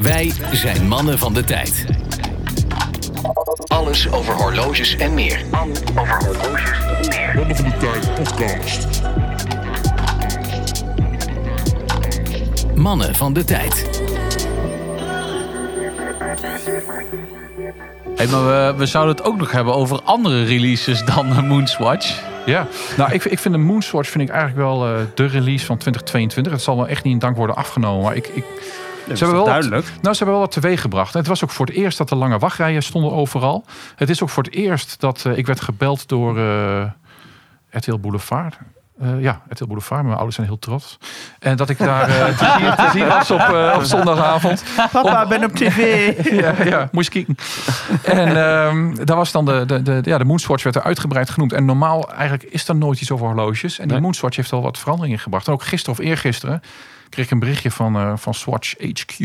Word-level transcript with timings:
Wij 0.00 0.32
zijn 0.52 0.88
mannen 0.88 1.18
van 1.18 1.34
de 1.34 1.44
tijd. 1.44 1.84
Alles 3.66 4.12
over 4.12 4.34
horloges 4.34 4.96
en 4.96 5.14
meer. 5.14 5.44
Mannen 5.50 5.76
van 5.76 7.64
de 7.64 7.76
Tijd 7.78 8.14
podcast. 8.14 8.86
Mannen 12.74 13.14
van 13.14 13.32
de 13.32 13.44
tijd. 13.44 14.02
Hey, 18.16 18.26
maar 18.26 18.46
we, 18.46 18.74
we 18.76 18.86
zouden 18.86 19.16
het 19.16 19.24
ook 19.24 19.36
nog 19.36 19.52
hebben 19.52 19.74
over 19.74 20.00
andere 20.02 20.44
releases 20.44 21.04
dan 21.04 21.30
de 21.30 21.42
Moonswatch. 21.42 22.22
Ja, 22.46 22.66
nou, 22.96 23.12
ik, 23.12 23.24
ik 23.24 23.38
vind 23.38 23.54
de 23.54 23.60
Moonswatch 23.60 24.08
vind 24.08 24.28
ik 24.28 24.34
eigenlijk 24.34 24.66
wel 24.66 24.86
eh, 24.86 25.00
de 25.14 25.26
release 25.26 25.66
van 25.66 25.76
2022. 25.76 26.52
Het 26.52 26.62
zal 26.62 26.76
wel 26.76 26.88
echt 26.88 27.04
niet 27.04 27.12
in 27.12 27.18
dank 27.18 27.36
worden 27.36 27.56
afgenomen. 27.56 28.02
Maar 28.02 28.16
ik, 28.16 28.26
ik, 28.26 28.44
ze 29.04 29.24
hebben 29.24 29.32
wel 29.32 29.44
duidelijk. 29.44 29.86
Wat, 29.86 30.02
nou, 30.02 30.14
ze 30.14 30.24
hebben 30.24 30.38
wel 30.38 30.46
wat 30.46 30.52
teweeg 30.52 30.80
gebracht. 30.80 31.12
En 31.12 31.18
het 31.18 31.28
was 31.28 31.44
ook 31.44 31.50
voor 31.50 31.66
het 31.66 31.74
eerst 31.74 31.98
dat 31.98 32.10
er 32.10 32.16
lange 32.16 32.38
wachtrijen 32.38 32.82
stonden 32.82 33.12
overal. 33.12 33.64
Het 33.96 34.10
is 34.10 34.22
ook 34.22 34.28
voor 34.28 34.42
het 34.42 34.52
eerst 34.52 35.00
dat 35.00 35.24
eh, 35.24 35.36
ik 35.36 35.46
werd 35.46 35.60
gebeld 35.60 36.08
door 36.08 36.38
eh 36.38 36.84
RTL 37.74 37.98
Boulevard. 37.98 38.56
Eh, 39.00 39.20
ja, 39.20 39.40
RTL 39.48 39.66
Boulevard. 39.66 40.02
Mijn 40.02 40.14
ouders 40.14 40.34
zijn 40.34 40.46
heel 40.46 40.58
trots. 40.58 40.98
En 41.38 41.56
dat 41.56 41.68
ik 41.68 41.78
daar 41.88 42.08
eh, 42.08 42.38
te, 42.38 42.54
zien, 42.58 42.74
te 42.74 42.90
zien 42.92 43.06
was 43.06 43.30
op, 43.30 43.40
eh, 43.40 43.74
op 43.76 43.82
zondagavond. 43.82 44.64
Papa, 44.92 45.26
ben 45.26 45.44
op 45.44 45.52
tv. 45.52 46.08
ja, 46.42 46.64
ja, 46.64 46.88
moest. 46.92 47.14
En 48.02 48.36
ehm, 48.36 49.04
daar 49.04 49.16
was 49.16 49.32
dan 49.32 49.44
de, 49.44 49.64
de, 49.66 49.82
de, 49.82 50.00
ja, 50.02 50.18
de 50.18 50.24
Moonswatch 50.24 50.62
werd 50.62 50.76
er 50.76 50.82
uitgebreid 50.82 51.30
genoemd. 51.30 51.52
En 51.52 51.64
normaal 51.64 52.12
eigenlijk 52.12 52.42
is 52.42 52.68
er 52.68 52.76
nooit 52.76 53.00
iets 53.00 53.10
over 53.10 53.26
horloges. 53.26 53.78
En 53.78 53.88
die 53.88 54.00
Moonswatch 54.00 54.36
heeft 54.36 54.52
al 54.52 54.62
wat 54.62 54.78
veranderingen 54.78 55.18
gebracht. 55.18 55.46
En 55.46 55.52
ook 55.52 55.62
gisteren 55.62 55.98
of 55.98 56.04
eergisteren 56.04 56.62
kreeg 57.14 57.24
ik 57.24 57.30
een 57.32 57.38
berichtje 57.38 57.70
van, 57.70 57.96
eh, 57.96 58.12
van 58.16 58.34
Swatch 58.34 58.74
HQ. 58.78 59.18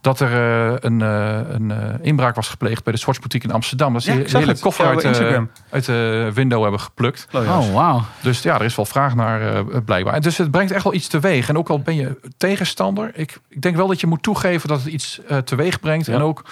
Dat 0.00 0.20
er 0.20 0.32
eh, 0.32 0.76
een, 0.80 1.02
eh, 1.02 1.40
een 1.48 1.72
inbraak 2.02 2.34
was 2.34 2.48
gepleegd 2.48 2.84
bij 2.84 2.92
de 2.92 2.98
Swatch 2.98 3.18
Boutique 3.18 3.48
in 3.48 3.54
Amsterdam. 3.54 3.92
Dat 3.92 4.02
ze 4.02 4.12
Ja, 4.12 4.16
hele 4.38 4.46
het. 4.46 4.60
koffer 4.60 4.84
Ja, 4.84 4.90
uit, 4.90 5.48
uit 5.70 5.84
de 5.84 6.30
window 6.34 6.62
hebben 6.62 6.80
geplukt. 6.80 7.26
Oh, 7.32 7.72
wauw. 7.72 8.04
Dus 8.20 8.42
ja, 8.42 8.54
er 8.54 8.64
is 8.64 8.74
wel 8.76 8.84
vraag 8.84 9.14
naar 9.14 9.54
eh, 9.54 9.76
blijkbaar. 9.84 10.20
Dus 10.20 10.38
het 10.38 10.50
brengt 10.50 10.72
echt 10.72 10.84
wel 10.84 10.94
iets 10.94 11.08
teweeg. 11.08 11.48
En 11.48 11.58
ook 11.58 11.68
al 11.68 11.78
ben 11.78 11.94
je 11.94 12.20
tegenstander, 12.36 13.10
ik, 13.14 13.38
ik 13.48 13.62
denk 13.62 13.76
wel 13.76 13.86
dat 13.86 14.00
je 14.00 14.06
moet 14.06 14.22
toegeven 14.22 14.68
dat 14.68 14.82
het 14.82 14.92
iets 14.92 15.20
eh, 15.28 15.38
teweeg 15.38 15.80
brengt. 15.80 16.08
En 16.08 16.20
ook, 16.20 16.44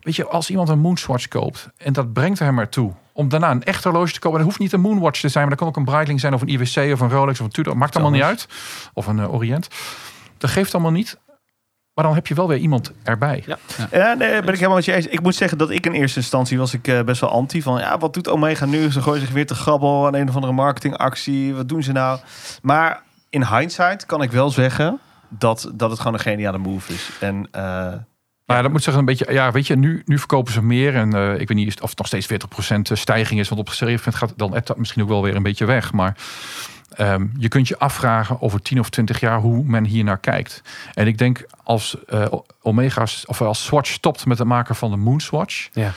weet 0.00 0.16
je, 0.16 0.26
als 0.26 0.50
iemand 0.50 0.68
een 0.68 0.78
Moonswatch 0.78 1.28
koopt 1.28 1.68
en 1.76 1.92
dat 1.92 2.12
brengt 2.12 2.38
hem 2.38 2.58
ertoe 2.58 2.92
om 3.16 3.28
daarna 3.28 3.50
een 3.50 3.64
echt 3.64 3.84
horloge 3.84 4.12
te 4.12 4.20
kopen. 4.20 4.38
En 4.38 4.44
dat 4.44 4.54
hoeft 4.54 4.58
niet 4.58 4.72
een 4.72 4.80
Moonwatch 4.80 5.20
te 5.20 5.28
zijn, 5.28 5.48
maar 5.48 5.56
dat 5.56 5.58
kan 5.58 5.68
ook 5.68 5.76
een 5.76 5.92
Breitling 5.92 6.20
zijn 6.20 6.34
of 6.34 6.42
een 6.42 6.48
IWC 6.48 6.92
of 6.92 7.00
een 7.00 7.10
Rolex 7.10 7.40
of 7.40 7.46
een 7.46 7.52
Tudor. 7.52 7.76
Maakt 7.76 7.94
allemaal 7.94 8.12
niet 8.12 8.22
uit. 8.22 8.48
Of 8.92 9.06
een 9.06 9.18
eh, 9.18 9.34
Orient. 9.34 9.68
Dat 10.38 10.50
geeft 10.50 10.74
allemaal 10.74 10.92
niet. 10.92 11.18
Maar 11.94 12.04
dan 12.04 12.14
heb 12.14 12.26
je 12.26 12.34
wel 12.34 12.48
weer 12.48 12.58
iemand 12.58 12.92
erbij. 13.02 13.42
Ja, 13.46 13.58
ja 13.90 14.14
nee, 14.14 14.40
ben 14.40 14.48
ik 14.48 14.54
helemaal 14.54 14.76
met 14.76 14.84
je 14.84 14.92
eens. 14.92 15.06
Ik 15.06 15.20
moet 15.20 15.34
zeggen 15.34 15.58
dat 15.58 15.70
ik 15.70 15.86
in 15.86 15.92
eerste 15.92 16.18
instantie 16.18 16.58
was 16.58 16.74
ik 16.74 16.88
eh, 16.88 17.02
best 17.02 17.20
wel 17.20 17.30
anti. 17.30 17.62
Van 17.62 17.78
ja, 17.78 17.98
wat 17.98 18.14
doet 18.14 18.28
Omega 18.28 18.66
nu? 18.66 18.90
Ze 18.90 19.02
gooien 19.02 19.20
zich 19.20 19.30
weer 19.30 19.46
te 19.46 19.54
grabbel 19.54 20.06
aan 20.06 20.14
een 20.14 20.28
of 20.28 20.34
andere 20.34 20.52
marketingactie. 20.52 21.54
Wat 21.54 21.68
doen 21.68 21.82
ze 21.82 21.92
nou? 21.92 22.18
Maar 22.62 23.02
in 23.30 23.46
hindsight 23.46 24.06
kan 24.06 24.22
ik 24.22 24.30
wel 24.30 24.50
zeggen 24.50 25.00
dat, 25.28 25.70
dat 25.74 25.90
het 25.90 25.98
gewoon 25.98 26.14
een 26.14 26.20
geniale 26.20 26.58
move 26.58 26.92
is. 26.92 27.10
En 27.20 27.48
eh, 27.50 27.92
Maar 28.46 28.56
ja, 28.56 28.62
dat 28.62 28.72
moet 28.72 28.82
zeggen 28.82 29.00
een 29.02 29.08
beetje, 29.08 29.32
ja, 29.32 29.50
weet 29.50 29.66
je, 29.66 29.76
nu, 29.76 30.02
nu 30.04 30.18
verkopen 30.18 30.52
ze 30.52 30.62
meer. 30.62 30.94
En 30.94 31.14
eh, 31.14 31.40
ik 31.40 31.48
weet 31.48 31.56
niet 31.56 31.80
of 31.80 31.88
het 31.88 31.98
nog 31.98 32.06
steeds 32.06 32.26
40% 32.32 32.36
stijging 32.92 33.40
is. 33.40 33.48
Want 33.48 33.60
op 33.60 33.66
een 33.66 33.72
gegeven 33.74 33.98
moment 34.04 34.16
gaat 34.16 34.32
dan 34.38 34.54
appt 34.54 34.66
dat 34.66 34.76
misschien 34.78 35.02
ook 35.02 35.08
wel 35.08 35.22
weer 35.22 35.36
een 35.36 35.42
beetje 35.42 35.64
weg. 35.64 35.92
Maar 35.92 36.16
ehm, 36.90 37.26
je 37.38 37.48
kunt 37.48 37.68
je 37.68 37.78
afvragen 37.78 38.40
over 38.42 38.62
10 38.62 38.78
of 38.80 38.90
20 38.90 39.20
jaar 39.20 39.38
hoe 39.40 39.64
men 39.64 39.84
hier 39.84 40.04
naar 40.04 40.18
kijkt. 40.18 40.62
En 40.94 41.06
ik 41.06 41.18
denk 41.18 41.46
als 41.62 42.04
eh, 42.04 42.26
Omega's, 42.62 43.24
of 43.26 43.40
als 43.42 43.64
Swatch 43.64 43.90
stopt 43.90 44.26
met 44.26 44.38
het 44.38 44.46
maken 44.46 44.74
van 44.76 44.90
de 44.90 44.96
Moonswatch. 44.96 45.68
Ja. 45.72 45.92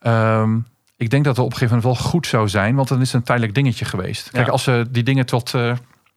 ehm, 0.00 0.58
ik 0.96 1.10
denk 1.10 1.24
dat 1.24 1.36
het 1.36 1.44
op 1.44 1.50
een 1.52 1.58
gegeven 1.58 1.76
moment 1.80 1.98
wel 2.00 2.10
goed 2.10 2.26
zou 2.26 2.48
zijn. 2.48 2.74
Want 2.74 2.88
dan 2.88 3.00
is 3.00 3.06
het 3.06 3.14
een 3.16 3.22
tijdelijk 3.26 3.54
dingetje 3.54 3.84
geweest. 3.84 4.30
Kijk, 4.30 4.46
Ja. 4.46 4.52
als 4.52 4.62
ze 4.62 4.86
die 4.90 5.02
dingen 5.02 5.26
tot, 5.26 5.54
eh, 5.54 5.72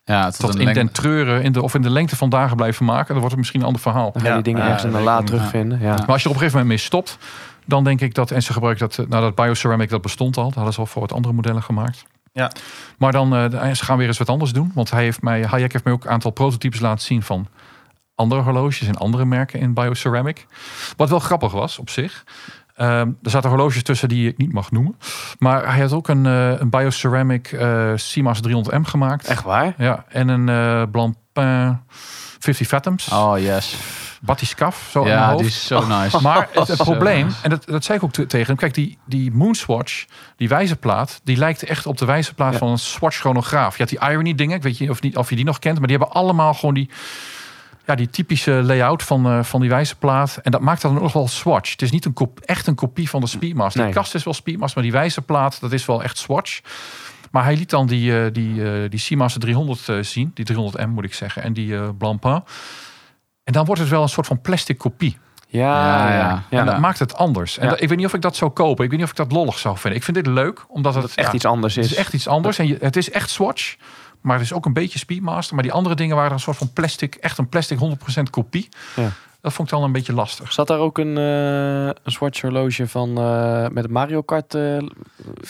Ja, 0.06 0.30
tot, 0.32 0.50
in 0.56 0.64
lengte- 0.64 0.74
den 0.74 0.92
treuren 0.92 1.44
in 1.44 1.52
de, 1.52 1.62
of 1.62 1.74
in 1.76 1.82
de 1.82 1.90
lengte 1.90 2.16
van 2.16 2.30
dagen 2.30 2.56
blijven 2.56 2.86
maken. 2.86 3.06
Dan 3.08 3.16
wordt 3.18 3.30
het 3.30 3.38
misschien 3.38 3.60
een 3.60 3.66
ander 3.66 3.82
verhaal. 3.82 4.12
Dan 4.12 4.22
ga 4.22 4.28
je 4.28 4.28
Ja. 4.28 4.34
die 4.34 4.44
dingen 4.44 4.60
Ja, 4.62 4.66
ergens 4.66 4.84
in 4.86 4.90
de 4.92 4.96
weet 4.98 5.06
la 5.06 5.14
ik 5.14 5.20
niet. 5.20 5.28
terugvinden. 5.30 5.80
Ja. 5.80 5.96
Maar 5.96 6.08
als 6.08 6.22
je 6.22 6.30
er 6.30 6.36
op 6.36 6.42
een 6.42 6.48
gegeven 6.48 6.52
moment 6.52 6.68
mee 6.68 6.78
stopt, 6.78 7.18
dan 7.66 7.84
denk 7.84 8.02
ik 8.02 8.14
dat, 8.14 8.32
en 8.32 8.44
ze 8.44 8.54
gebruiken 8.54 8.88
dat, 8.88 8.98
eh, 8.98 9.06
nou 9.12 9.22
dat 9.24 9.36
bioceramic, 9.36 9.90
dat 9.90 10.02
bestond 10.02 10.38
al. 10.38 10.44
Dat 10.44 10.54
hadden 10.54 10.74
ze 10.74 10.80
al 10.80 10.86
voor 10.86 11.02
wat 11.02 11.14
andere 11.14 11.34
modellen 11.34 11.64
gemaakt. 11.64 12.06
Ja. 12.34 12.52
Maar 12.98 13.12
dan, 13.12 13.36
eh, 13.36 13.72
ze 13.74 13.86
gaan 13.86 13.98
weer 13.98 14.08
eens 14.08 14.18
wat 14.18 14.30
anders 14.30 14.54
doen. 14.54 14.72
Want 14.76 14.92
hij 14.92 15.04
heeft 15.04 15.22
mij, 15.22 15.44
Hayek 15.44 15.72
heeft 15.72 15.84
mij 15.84 15.94
ook 15.94 16.04
een 16.06 16.10
aantal 16.12 16.32
prototypes 16.32 16.80
laten 16.80 17.06
zien 17.06 17.24
van 17.24 17.48
andere 18.16 18.42
horloges 18.42 18.88
en 18.88 18.96
andere 18.98 19.26
merken 19.26 19.60
in 19.60 19.74
bioceramic. 19.74 20.46
Wat 20.98 21.10
wel 21.10 21.20
grappig 21.20 21.52
was 21.52 21.80
op 21.80 21.90
zich. 21.90 22.24
Ehm, 22.76 23.10
er 23.24 23.30
zaten 23.30 23.50
horloges 23.50 23.84
tussen 23.84 24.10
die 24.10 24.28
ik 24.28 24.38
niet 24.38 24.54
mag 24.54 24.72
noemen. 24.72 24.98
Maar 25.40 25.66
hij 25.74 25.82
had 25.82 25.92
ook 25.94 26.08
een, 26.08 26.26
eh, 26.26 26.60
een 26.60 26.70
bioceramic 26.70 27.52
eh 27.52 27.94
CMAS 27.96 28.40
300M 28.42 28.84
gemaakt. 28.84 29.28
Echt 29.28 29.44
waar? 29.44 29.74
Ja, 29.78 30.06
en 30.10 30.28
een 30.28 30.50
eh 30.50 30.84
Blancpain 30.92 31.82
50 32.40 32.68
Fathoms. 32.68 33.08
Oh, 33.12 33.38
yes. 33.40 33.76
Batiscaf, 34.22 34.88
zo 34.92 35.00
in 35.02 35.08
mijn 35.08 35.20
Ja, 35.20 35.28
hoofd. 35.28 35.38
die 35.40 35.48
is 35.48 35.66
zo 35.68 35.88
nice. 35.88 36.22
Maar 36.22 36.48
het, 36.52 36.76
probleem, 36.84 37.26
nice. 37.26 37.38
en 37.44 37.50
dat, 37.50 37.66
dat 37.66 37.84
zei 37.84 37.98
ik 37.98 38.04
ook 38.04 38.12
te- 38.12 38.26
tegen 38.26 38.48
hem. 38.48 38.56
Kijk, 38.56 38.74
die, 38.74 38.98
die 39.06 39.32
Moonswatch, 39.32 40.06
die 40.36 40.48
wijzerplaat, 40.50 41.22
die 41.24 41.38
lijkt 41.38 41.64
echt 41.64 41.86
op 41.86 41.98
de 41.98 42.06
wijzerplaat 42.06 42.52
Ja. 42.52 42.58
van 42.58 42.68
een 42.70 42.78
Swatch 42.80 43.18
chronograaf. 43.20 43.78
Je 43.78 43.84
had 43.84 43.90
die 44.00 44.10
Irony 44.10 44.36
dingen, 44.36 44.56
ik 44.58 44.64
weet 44.64 44.78
je 44.78 44.90
of, 44.90 45.02
niet, 45.02 45.18
of 45.18 45.30
je 45.30 45.36
die 45.36 45.46
nog 45.46 45.60
kent, 45.60 45.78
maar 45.80 45.88
die 45.88 45.98
hebben 45.98 46.16
allemaal 46.16 46.54
gewoon 46.54 46.74
die, 46.74 46.90
ja, 47.86 47.96
die 47.96 48.10
typische 48.10 48.52
layout 48.52 49.04
van, 49.04 49.26
eh, 49.26 49.44
van 49.44 49.62
die 49.62 49.70
wijzerplaat. 49.70 50.40
En 50.42 50.52
dat 50.52 50.62
maakt 50.62 50.82
dan 50.82 50.96
ook 50.96 51.02
nog 51.02 51.14
wel 51.14 51.28
Swatch. 51.28 51.72
Het 51.72 51.82
is 51.82 51.92
niet 51.92 52.06
een 52.06 52.14
kop, 52.14 52.40
echt 52.40 52.68
een 52.68 52.76
kopie 52.76 53.10
van 53.10 53.22
de 53.22 53.28
Speedmaster. 53.28 53.82
Nee. 53.82 53.92
Die 53.92 54.00
kast 54.00 54.16
is 54.16 54.24
wel 54.24 54.34
Speedmaster, 54.34 54.82
maar 54.82 54.90
die 54.92 55.00
wijzerplaat, 55.00 55.60
dat 55.62 55.72
is 55.72 55.86
wel 55.86 56.04
echt 56.04 56.18
Swatch. 56.18 56.62
Maar 57.32 57.44
hij 57.44 57.56
liet 57.56 57.70
dan 57.70 57.88
die, 57.88 58.24
eh, 58.26 58.32
die, 58.34 58.64
eh, 58.84 58.90
die 58.90 59.00
Seamaster 59.00 59.42
300 59.42 59.90
eh, 59.90 59.98
zien, 60.02 60.32
die 60.34 60.46
300M 60.46 60.90
moet 60.90 61.04
ik 61.04 61.14
zeggen, 61.14 61.44
en 61.44 61.54
die 61.54 61.76
eh 61.76 61.90
Blancpain. 61.98 62.44
En 63.44 63.54
dan 63.54 63.66
wordt 63.66 63.82
het 63.82 63.90
wel 63.90 64.02
een 64.02 64.10
soort 64.10 64.28
van 64.28 64.42
plastic 64.42 64.78
kopie. 64.78 65.18
Ja, 65.48 66.08
Ja, 66.10 66.44
ja. 66.50 66.60
En 66.60 66.66
dat 66.66 66.80
maakt 66.80 67.00
het 67.00 67.16
anders. 67.16 67.58
En 67.58 67.64
Ja. 67.64 67.70
dat- 67.70 67.82
ik 67.82 67.88
weet 67.90 67.98
niet 67.98 68.06
of 68.08 68.14
ik 68.14 68.22
dat 68.22 68.36
zou 68.36 68.52
kopen. 68.52 68.84
Ik 68.84 68.90
weet 68.90 69.00
niet 69.00 69.08
of 69.10 69.10
ik 69.12 69.18
dat 69.30 69.32
lollig 69.32 69.58
zou 69.60 69.78
vinden. 69.78 70.00
Ik 70.00 70.06
vind 70.06 70.18
dit 70.18 70.28
leuk, 70.28 70.66
omdat 70.68 70.94
het, 70.94 71.02
Dat 71.02 71.10
het 71.12 71.20
echt 71.20 71.30
ja, 71.30 71.34
iets 71.36 71.46
anders 71.46 71.76
het 71.76 71.86
is. 71.86 71.92
is 71.92 71.98
echt 71.98 72.14
iets 72.14 72.28
anders. 72.28 72.58
En 72.60 72.68
je, 72.68 72.78
het 72.80 72.96
is 72.96 73.12
echt 73.12 73.30
Swatch, 73.30 73.76
maar 74.24 74.36
het 74.36 74.46
is 74.46 74.54
ook 74.54 74.66
een 74.66 74.74
beetje 74.74 75.00
Speedmaster. 75.00 75.54
Maar 75.56 75.64
die 75.64 75.74
andere 75.74 75.96
dingen 75.96 76.16
waren 76.16 76.32
een 76.32 76.40
soort 76.40 76.58
van 76.58 76.74
plastic, 76.74 77.16
echt 77.16 77.38
een 77.38 77.50
plastic 77.50 77.80
100% 78.20 78.22
kopie. 78.30 78.70
Ja. 78.96 79.12
Dat 79.44 79.54
vond 79.54 79.68
ik 79.72 79.74
dan 79.74 79.84
een 79.84 79.92
beetje 79.92 80.14
lastig. 80.14 80.54
Zat 80.54 80.68
daar 80.68 80.78
ook 80.78 80.98
een, 80.98 81.18
eh, 81.18 81.86
een 81.86 82.12
Swatch 82.12 82.42
horloge 82.42 82.88
van 82.88 83.18
eh, 83.18 83.68
met 83.68 83.84
het 83.84 83.92
Mario 83.92 84.22
Kart 84.22 84.54
eh 84.54 84.78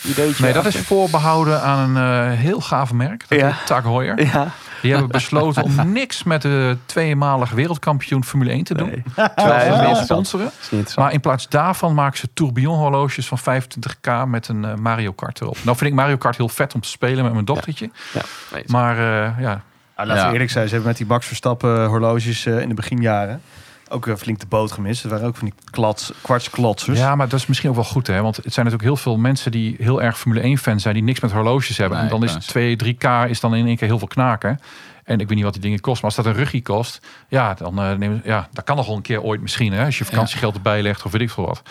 ideetje? 0.04 0.44
Nee, 0.44 0.52
dat 0.52 0.66
is 0.66 0.76
voorbehouden 0.76 1.62
aan 1.62 1.96
een 1.96 2.30
eh, 2.32 2.38
heel 2.38 2.60
gaaf 2.60 2.92
merk. 2.92 3.24
Dat 3.28 3.38
Ja. 3.38 3.56
Tag 3.64 3.82
Heuer. 3.82 4.24
Ja. 4.26 4.48
Die 4.82 4.92
hebben 4.92 5.10
besloten 5.10 5.62
om 5.62 5.92
niks 5.92 6.22
met 6.22 6.42
de 6.42 6.76
tweemaal 6.86 7.46
wereldkampioen 7.54 8.24
Formule 8.24 8.50
1 8.50 8.64
te 8.64 8.74
doen. 8.74 8.88
Nee. 8.88 9.02
Terwijl 9.34 9.60
ze 9.60 9.68
Nee, 9.82 9.86
wel 9.86 9.94
sponsoren. 9.94 10.50
Maar 10.96 11.12
in 11.12 11.20
plaats 11.20 11.48
daarvan 11.48 11.94
maken 11.94 12.18
ze 12.18 12.28
tourbillon 12.34 12.78
horloges 12.78 13.26
van 13.28 13.38
25k 13.38 14.26
met 14.26 14.48
een 14.48 14.82
Mario 14.82 15.12
Kart 15.12 15.40
erop. 15.40 15.56
Nou 15.62 15.76
vind 15.76 15.90
ik 15.90 15.96
Mario 15.96 16.16
Kart 16.16 16.36
heel 16.36 16.48
vet 16.48 16.74
om 16.74 16.80
te 16.80 16.88
spelen 16.88 17.24
met 17.24 17.32
mijn 17.32 17.44
dochtertje. 17.44 17.90
ja, 18.12 18.22
nee, 18.52 18.64
Maar 18.66 18.96
eh, 18.98 19.40
ja, 19.40 19.62
Ah, 19.96 20.06
laten 20.06 20.22
we 20.22 20.26
Ja. 20.28 20.32
eerlijk 20.32 20.50
zijn, 20.50 20.64
ze 20.66 20.70
hebben 20.74 20.88
met 20.90 20.98
die 20.98 21.06
Max 21.06 21.26
Verstappen 21.26 21.86
horloges 21.86 22.46
in 22.46 22.68
de 22.68 22.74
beginjaren 22.74 23.40
ook 23.88 24.06
eh, 24.06 24.14
flink 24.14 24.40
de 24.40 24.46
boot 24.46 24.72
gemist. 24.72 25.02
Het 25.02 25.12
waren 25.12 25.26
ook 25.26 25.36
van 25.36 25.48
die 25.48 25.56
klats, 25.70 26.12
kwartsklotsers. 26.22 26.98
ja, 26.98 27.14
maar 27.14 27.28
dat 27.28 27.40
is 27.40 27.46
misschien 27.46 27.68
ook 27.68 27.74
wel 27.74 27.84
goed 27.84 28.06
hè. 28.06 28.22
Want 28.22 28.36
het 28.36 28.52
zijn 28.52 28.66
natuurlijk 28.66 28.94
heel 28.94 29.02
veel 29.02 29.16
mensen 29.16 29.50
die 29.50 29.76
heel 29.78 30.02
erg 30.02 30.18
Formule 30.18 30.40
1 30.40 30.58
fan 30.58 30.80
zijn. 30.80 30.94
Die 30.94 31.02
niks 31.02 31.20
met 31.20 31.32
horloges 31.32 31.76
hebben. 31.76 31.98
Nee, 31.98 32.06
en 32.06 32.12
dan 32.12 32.24
is 32.24 32.32
precies. 32.32 32.50
2, 32.50 32.94
3k 32.94 33.28
is 33.28 33.40
dan 33.40 33.54
in 33.54 33.66
één 33.66 33.76
keer 33.76 33.88
heel 33.88 33.98
veel 33.98 34.08
knaken. 34.08 34.60
En 35.04 35.20
ik 35.20 35.26
weet 35.26 35.36
niet 35.36 35.44
wat 35.44 35.52
die 35.52 35.62
dingen 35.62 35.80
kosten. 35.80 36.06
Maar 36.06 36.16
als 36.16 36.24
dat 36.24 36.34
een 36.34 36.40
ruggie 36.40 36.62
kost. 36.62 37.06
Ja, 37.28 37.54
dan 37.54 37.82
eh, 37.82 37.92
nemen, 37.92 38.22
ja, 38.24 38.48
dat 38.52 38.64
kan 38.64 38.76
nog 38.76 38.86
wel 38.86 38.96
een 38.96 39.02
keer 39.02 39.22
ooit 39.22 39.40
misschien. 39.40 39.72
Hè, 39.72 39.84
als 39.84 39.98
je 39.98 40.04
vakantiegeld 40.04 40.54
erbij 40.54 40.82
legt 40.82 41.04
of 41.04 41.12
weet 41.12 41.20
ik 41.20 41.30
veel 41.30 41.46
wat. 41.46 41.62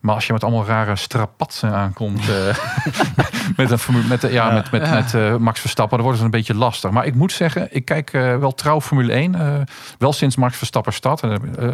Maar 0.00 0.14
als 0.14 0.26
je 0.26 0.32
met 0.32 0.44
allemaal 0.44 0.66
rare 0.66 0.96
strapatsen 0.96 1.72
aankomt. 1.72 2.28
eh, 2.28 2.56
met, 3.56 3.70
een, 3.70 4.08
met, 4.08 4.22
ja, 4.22 4.50
met, 4.50 4.70
met, 4.70 4.90
met 4.90 5.14
eh, 5.14 5.36
Max 5.36 5.60
Verstappen. 5.60 5.96
Dan 5.96 6.06
wordt 6.06 6.22
het 6.22 6.32
een 6.32 6.38
beetje 6.38 6.54
lastig. 6.54 6.90
Maar 6.90 7.06
ik 7.06 7.14
moet 7.14 7.32
zeggen, 7.32 7.68
ik 7.70 7.84
kijk 7.84 8.12
eh, 8.12 8.36
wel 8.36 8.54
trouw 8.54 8.80
Formule 8.80 9.12
1. 9.12 9.34
eh, 9.34 9.54
wel 9.98 10.12
sinds 10.12 10.36
Max 10.36 10.56
Verstappen 10.56 10.92
start. 10.92 11.22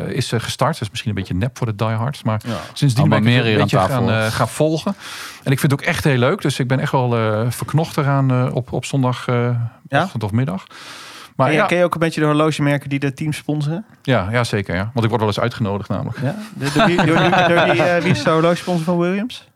is 0.08 0.32
gestart. 0.36 0.72
Dat 0.72 0.80
is 0.82 0.90
misschien 0.90 1.10
een 1.10 1.16
beetje 1.16 1.34
nep 1.34 1.56
voor 1.58 1.66
de 1.66 1.74
diehards. 1.74 2.22
Maar 2.22 2.40
sindsdien 2.72 3.00
Allemaal 3.02 3.20
ben 3.20 3.32
ik 3.32 3.44
een 3.44 3.56
beetje 3.56 3.78
gaan, 3.78 4.30
gaan 4.30 4.48
volgen. 4.48 4.94
En 5.42 5.52
ik 5.52 5.58
vind 5.60 5.72
het 5.72 5.80
ook 5.80 5.86
echt 5.86 6.04
heel 6.04 6.18
leuk. 6.18 6.42
Dus 6.42 6.58
ik 6.58 6.68
ben 6.68 6.80
echt 6.80 6.92
wel 6.92 7.10
verknocht 7.50 7.96
eraan 7.96 8.52
op, 8.52 8.72
op 8.72 8.84
zondag 8.84 9.26
Ja? 9.88 10.08
of 10.18 10.32
middag. 10.32 10.64
Maar 11.34 11.46
Ken 11.46 11.54
je, 11.54 11.60
ja, 11.62 11.66
ken 11.66 11.78
je 11.78 11.84
ook 11.84 11.94
een 11.94 12.00
beetje 12.00 12.20
de 12.20 12.26
horlogemerken 12.26 12.88
die 12.88 12.98
de 12.98 13.12
team 13.12 13.32
sponsoren? 13.32 13.84
ja, 14.02 14.28
ja, 14.30 14.44
zeker. 14.44 14.74
Ja. 14.74 14.90
Want 14.92 15.04
ik 15.04 15.08
word 15.08 15.20
wel 15.20 15.28
eens 15.28 15.40
uitgenodigd 15.40 15.88
namelijk. 15.88 16.18
Ja? 16.20 16.34
De, 16.54 16.72
de, 16.72 16.82
eh, 16.82 18.02
wie 18.02 18.10
is 18.10 18.22
de 18.22 18.30
horlogesponsor 18.30 18.84
van 18.84 18.98
Williams? 18.98 19.48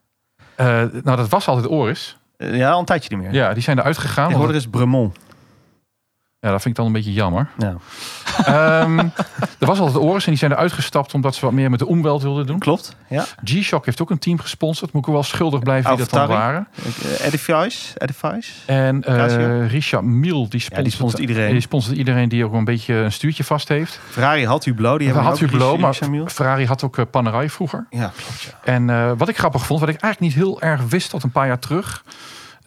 Eh, 0.54 0.66
nou, 1.02 1.16
dat 1.16 1.28
was 1.28 1.48
altijd 1.48 1.69
Oris. 1.69 2.19
Eh, 2.36 2.56
ja, 2.56 2.70
al 2.70 2.78
een 2.78 2.84
tijdje 2.84 3.16
niet 3.16 3.25
meer. 3.25 3.34
Ja, 3.34 3.52
die 3.54 3.62
zijn 3.62 3.78
eruit 3.78 3.98
gegaan. 3.98 4.42
Er 4.42 4.54
is 4.54 4.69
Bremont. 4.69 5.16
Ja, 6.40 6.50
dat 6.50 6.62
vind 6.62 6.67
ik 6.67 6.75
dan 6.75 6.87
een 6.87 6.93
beetje 6.93 7.12
jammer. 7.12 7.49
Ja. 7.58 7.76
Ehm, 8.44 8.99
er 9.58 9.67
was 9.67 9.79
altijd 9.79 10.05
Oris 10.05 10.25
en 10.25 10.31
die 10.31 10.38
zijn 10.38 10.52
eruit 10.52 10.73
gestapt 10.73 11.14
omdat 11.14 11.35
ze 11.35 11.44
wat 11.44 11.52
meer 11.55 11.70
met 11.70 11.79
de 11.79 11.87
omweld 11.87 12.23
wilden 12.23 12.46
doen. 12.46 12.58
Klopt. 12.58 12.96
Ja. 13.08 13.25
G-Shock 13.44 13.85
heeft 13.85 14.02
ook 14.02 14.11
een 14.11 14.19
team 14.19 14.38
gesponsord. 14.38 14.93
Moet 14.93 15.06
ik 15.06 15.12
wel 15.12 15.23
schuldig 15.23 15.61
blijven 15.61 15.90
wie 15.90 15.99
dat 15.99 16.11
dan 16.11 16.29
waren. 16.29 16.69
Eh, 16.75 17.26
Edifice. 17.26 17.99
Edifice. 17.99 18.52
En 18.67 19.05
eh, 19.05 19.17
Casio? 19.17 19.67
Richard 19.69 20.05
Miel, 20.05 20.49
die 20.49 20.61
sponsort, 20.61 20.93
sponsort 20.93 21.23
iedereen. 21.23 21.50
Die 21.50 21.61
sponsort 21.61 21.96
iedereen 21.96 22.29
die 22.29 22.44
ook 22.44 22.52
een 22.52 22.64
beetje 22.64 22.94
een 22.94 23.12
stuurtje 23.12 23.44
vast 23.44 23.69
heeft. 23.69 24.00
Ferrari 24.11 24.46
had 24.46 24.64
Hublot. 24.64 24.99
Die 24.99 25.12
had 25.12 25.32
ook 25.32 25.38
Hublot, 25.38 25.79
maar. 25.79 25.94
Ferrari 26.26 26.67
had 26.67 26.82
ook 26.82 26.96
uh, 26.96 27.05
Panerai 27.11 27.50
vroeger. 27.50 27.87
Ja, 27.90 28.12
klopt. 28.17 28.43
Ja. 28.43 28.73
En 28.73 28.90
eh, 28.90 29.12
wat 29.17 29.29
ik 29.29 29.38
grappig 29.38 29.67
vond, 29.67 29.81
wat 29.81 29.88
ik 29.88 30.00
eigenlijk 30.00 30.35
niet 30.35 30.44
heel 30.44 30.61
erg 30.61 30.82
wist 30.88 31.11
tot 31.11 31.23
een 31.23 31.31
paar 31.31 31.46
jaar 31.46 31.58
terug... 31.58 32.02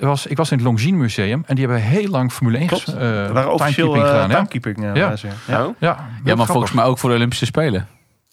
Was, 0.08 0.26
ik 0.26 0.38
was 0.38 0.52
in 0.52 0.58
het 0.58 0.66
Longines 0.66 1.00
Museum 1.02 1.44
en 1.46 1.56
die 1.56 1.66
hebben 1.68 1.84
heel 1.84 2.08
lang 2.10 2.32
Formule 2.32 2.58
1 2.58 2.68
Klopt. 2.68 2.88
eh, 2.88 3.26
Er 3.26 3.34
waren 3.34 3.54
officieel 3.54 3.88
timekeeping 3.94 4.04
uh, 4.04 4.10
gedaan. 4.12 4.30
ja. 4.30 4.36
timekeeping. 4.36 4.78
eh, 4.78 4.96
Ja. 4.96 5.14
Ja. 5.48 5.66
Oh. 5.66 5.76
Ja, 5.80 5.88
Ja, 5.88 5.96
maar 6.24 6.24
grappig. 6.34 6.46
volgens 6.48 6.72
mij 6.72 6.84
ook 6.84 6.98
voor 6.98 7.10
de 7.10 7.16
Olympische 7.16 7.46
Spelen. 7.46 7.88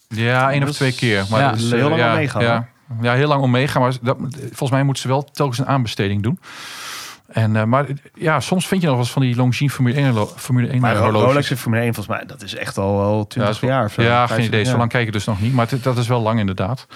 Ja, 0.07 0.51
één 0.51 0.63
of 0.63 0.69
twee 0.71 0.93
keer. 0.93 1.25
Maar 1.29 1.39
ja, 1.39 1.49
dat 1.49 1.59
is, 1.59 1.71
heel 1.71 1.89
lang 1.89 2.01
ja, 2.01 2.09
om 2.11 2.15
meegaan, 2.17 2.41
Ja, 2.43 2.67
ja, 3.01 3.13
heel 3.13 3.27
lang 3.27 3.41
om 3.41 3.51
meegaan. 3.51 3.81
Maar 3.81 3.93
dat, 4.01 4.17
volgens 4.39 4.71
mij 4.71 4.83
moeten 4.83 5.01
ze 5.03 5.07
wel 5.09 5.23
telkens 5.23 5.59
een 5.59 5.67
aanbesteding 5.67 6.23
doen. 6.23 6.39
En, 7.27 7.55
eh, 7.55 7.63
maar 7.63 7.85
ja, 8.13 8.39
soms 8.39 8.67
vind 8.67 8.81
je 8.81 8.87
nog 8.87 8.95
wel 8.95 9.05
eens 9.05 9.13
van 9.13 9.21
die 9.21 9.35
Longines 9.35 9.73
Formule 9.73 9.95
1, 9.95 10.05
horlo- 10.05 10.31
Formule 10.35 10.67
1 10.71 10.81
Maar 10.81 10.97
horloges. 10.97 11.27
Rolex 11.27 11.49
en 11.51 11.57
Formule 11.57 11.81
1 11.83 11.93
volgens 11.93 12.17
mij, 12.17 12.25
dat 12.27 12.41
is 12.43 12.55
echt 12.55 12.77
al, 12.77 12.99
al 13.01 13.27
20 13.27 13.35
Ja, 13.37 13.45
dat 13.45 13.55
is 13.55 13.59
wel- 13.61 13.69
jaar 13.69 13.85
of 13.85 13.91
zo. 13.93 14.01
Ja, 14.01 14.07
geen 14.19 14.27
25 14.27 14.59
idee. 14.59 14.71
Zo 14.71 14.77
lang 14.77 14.89
kijk 14.89 15.07
ik 15.07 15.13
dus 15.13 15.25
nog 15.25 15.41
niet. 15.41 15.53
Maar 15.53 15.67
dat 15.81 15.97
is 15.97 16.07
wel 16.07 16.21
lang 16.21 16.39
inderdaad. 16.39 16.87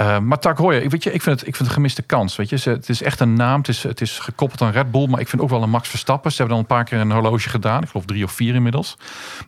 Eh, 0.00 0.18
maar 0.18 0.38
ik 0.82 0.90
weet 0.90 1.02
je, 1.02 1.12
ik 1.12 1.22
vind 1.22 1.38
het, 1.40 1.48
ik 1.48 1.56
vind 1.56 1.58
het 1.58 1.66
een 1.66 1.72
gemiste 1.72 2.02
kans. 2.02 2.36
Weet 2.36 2.48
je, 2.48 2.56
Ze- 2.58 2.70
het 2.70 2.88
is 2.88 3.02
echt 3.02 3.20
een 3.20 3.34
naam. 3.34 3.58
Het 3.58 3.68
is, 3.68 3.82
het 3.82 4.00
is 4.00 4.18
gekoppeld 4.18 4.62
aan 4.62 4.70
Red 4.70 4.90
Bull, 4.90 5.06
maar 5.08 5.20
ik 5.20 5.28
vind 5.28 5.42
ook 5.42 5.48
wel 5.48 5.62
een 5.62 5.70
Max 5.70 5.88
Verstappen. 5.88 6.30
Ze 6.30 6.36
hebben 6.36 6.56
dan 6.56 6.64
een 6.64 6.76
paar 6.76 6.84
keer 6.84 6.98
een 7.00 7.10
horloge 7.12 7.48
gedaan. 7.48 7.82
Ik 7.82 7.88
geloof 7.88 8.04
drie 8.06 8.24
of 8.24 8.32
vier 8.32 8.54
inmiddels. 8.54 8.96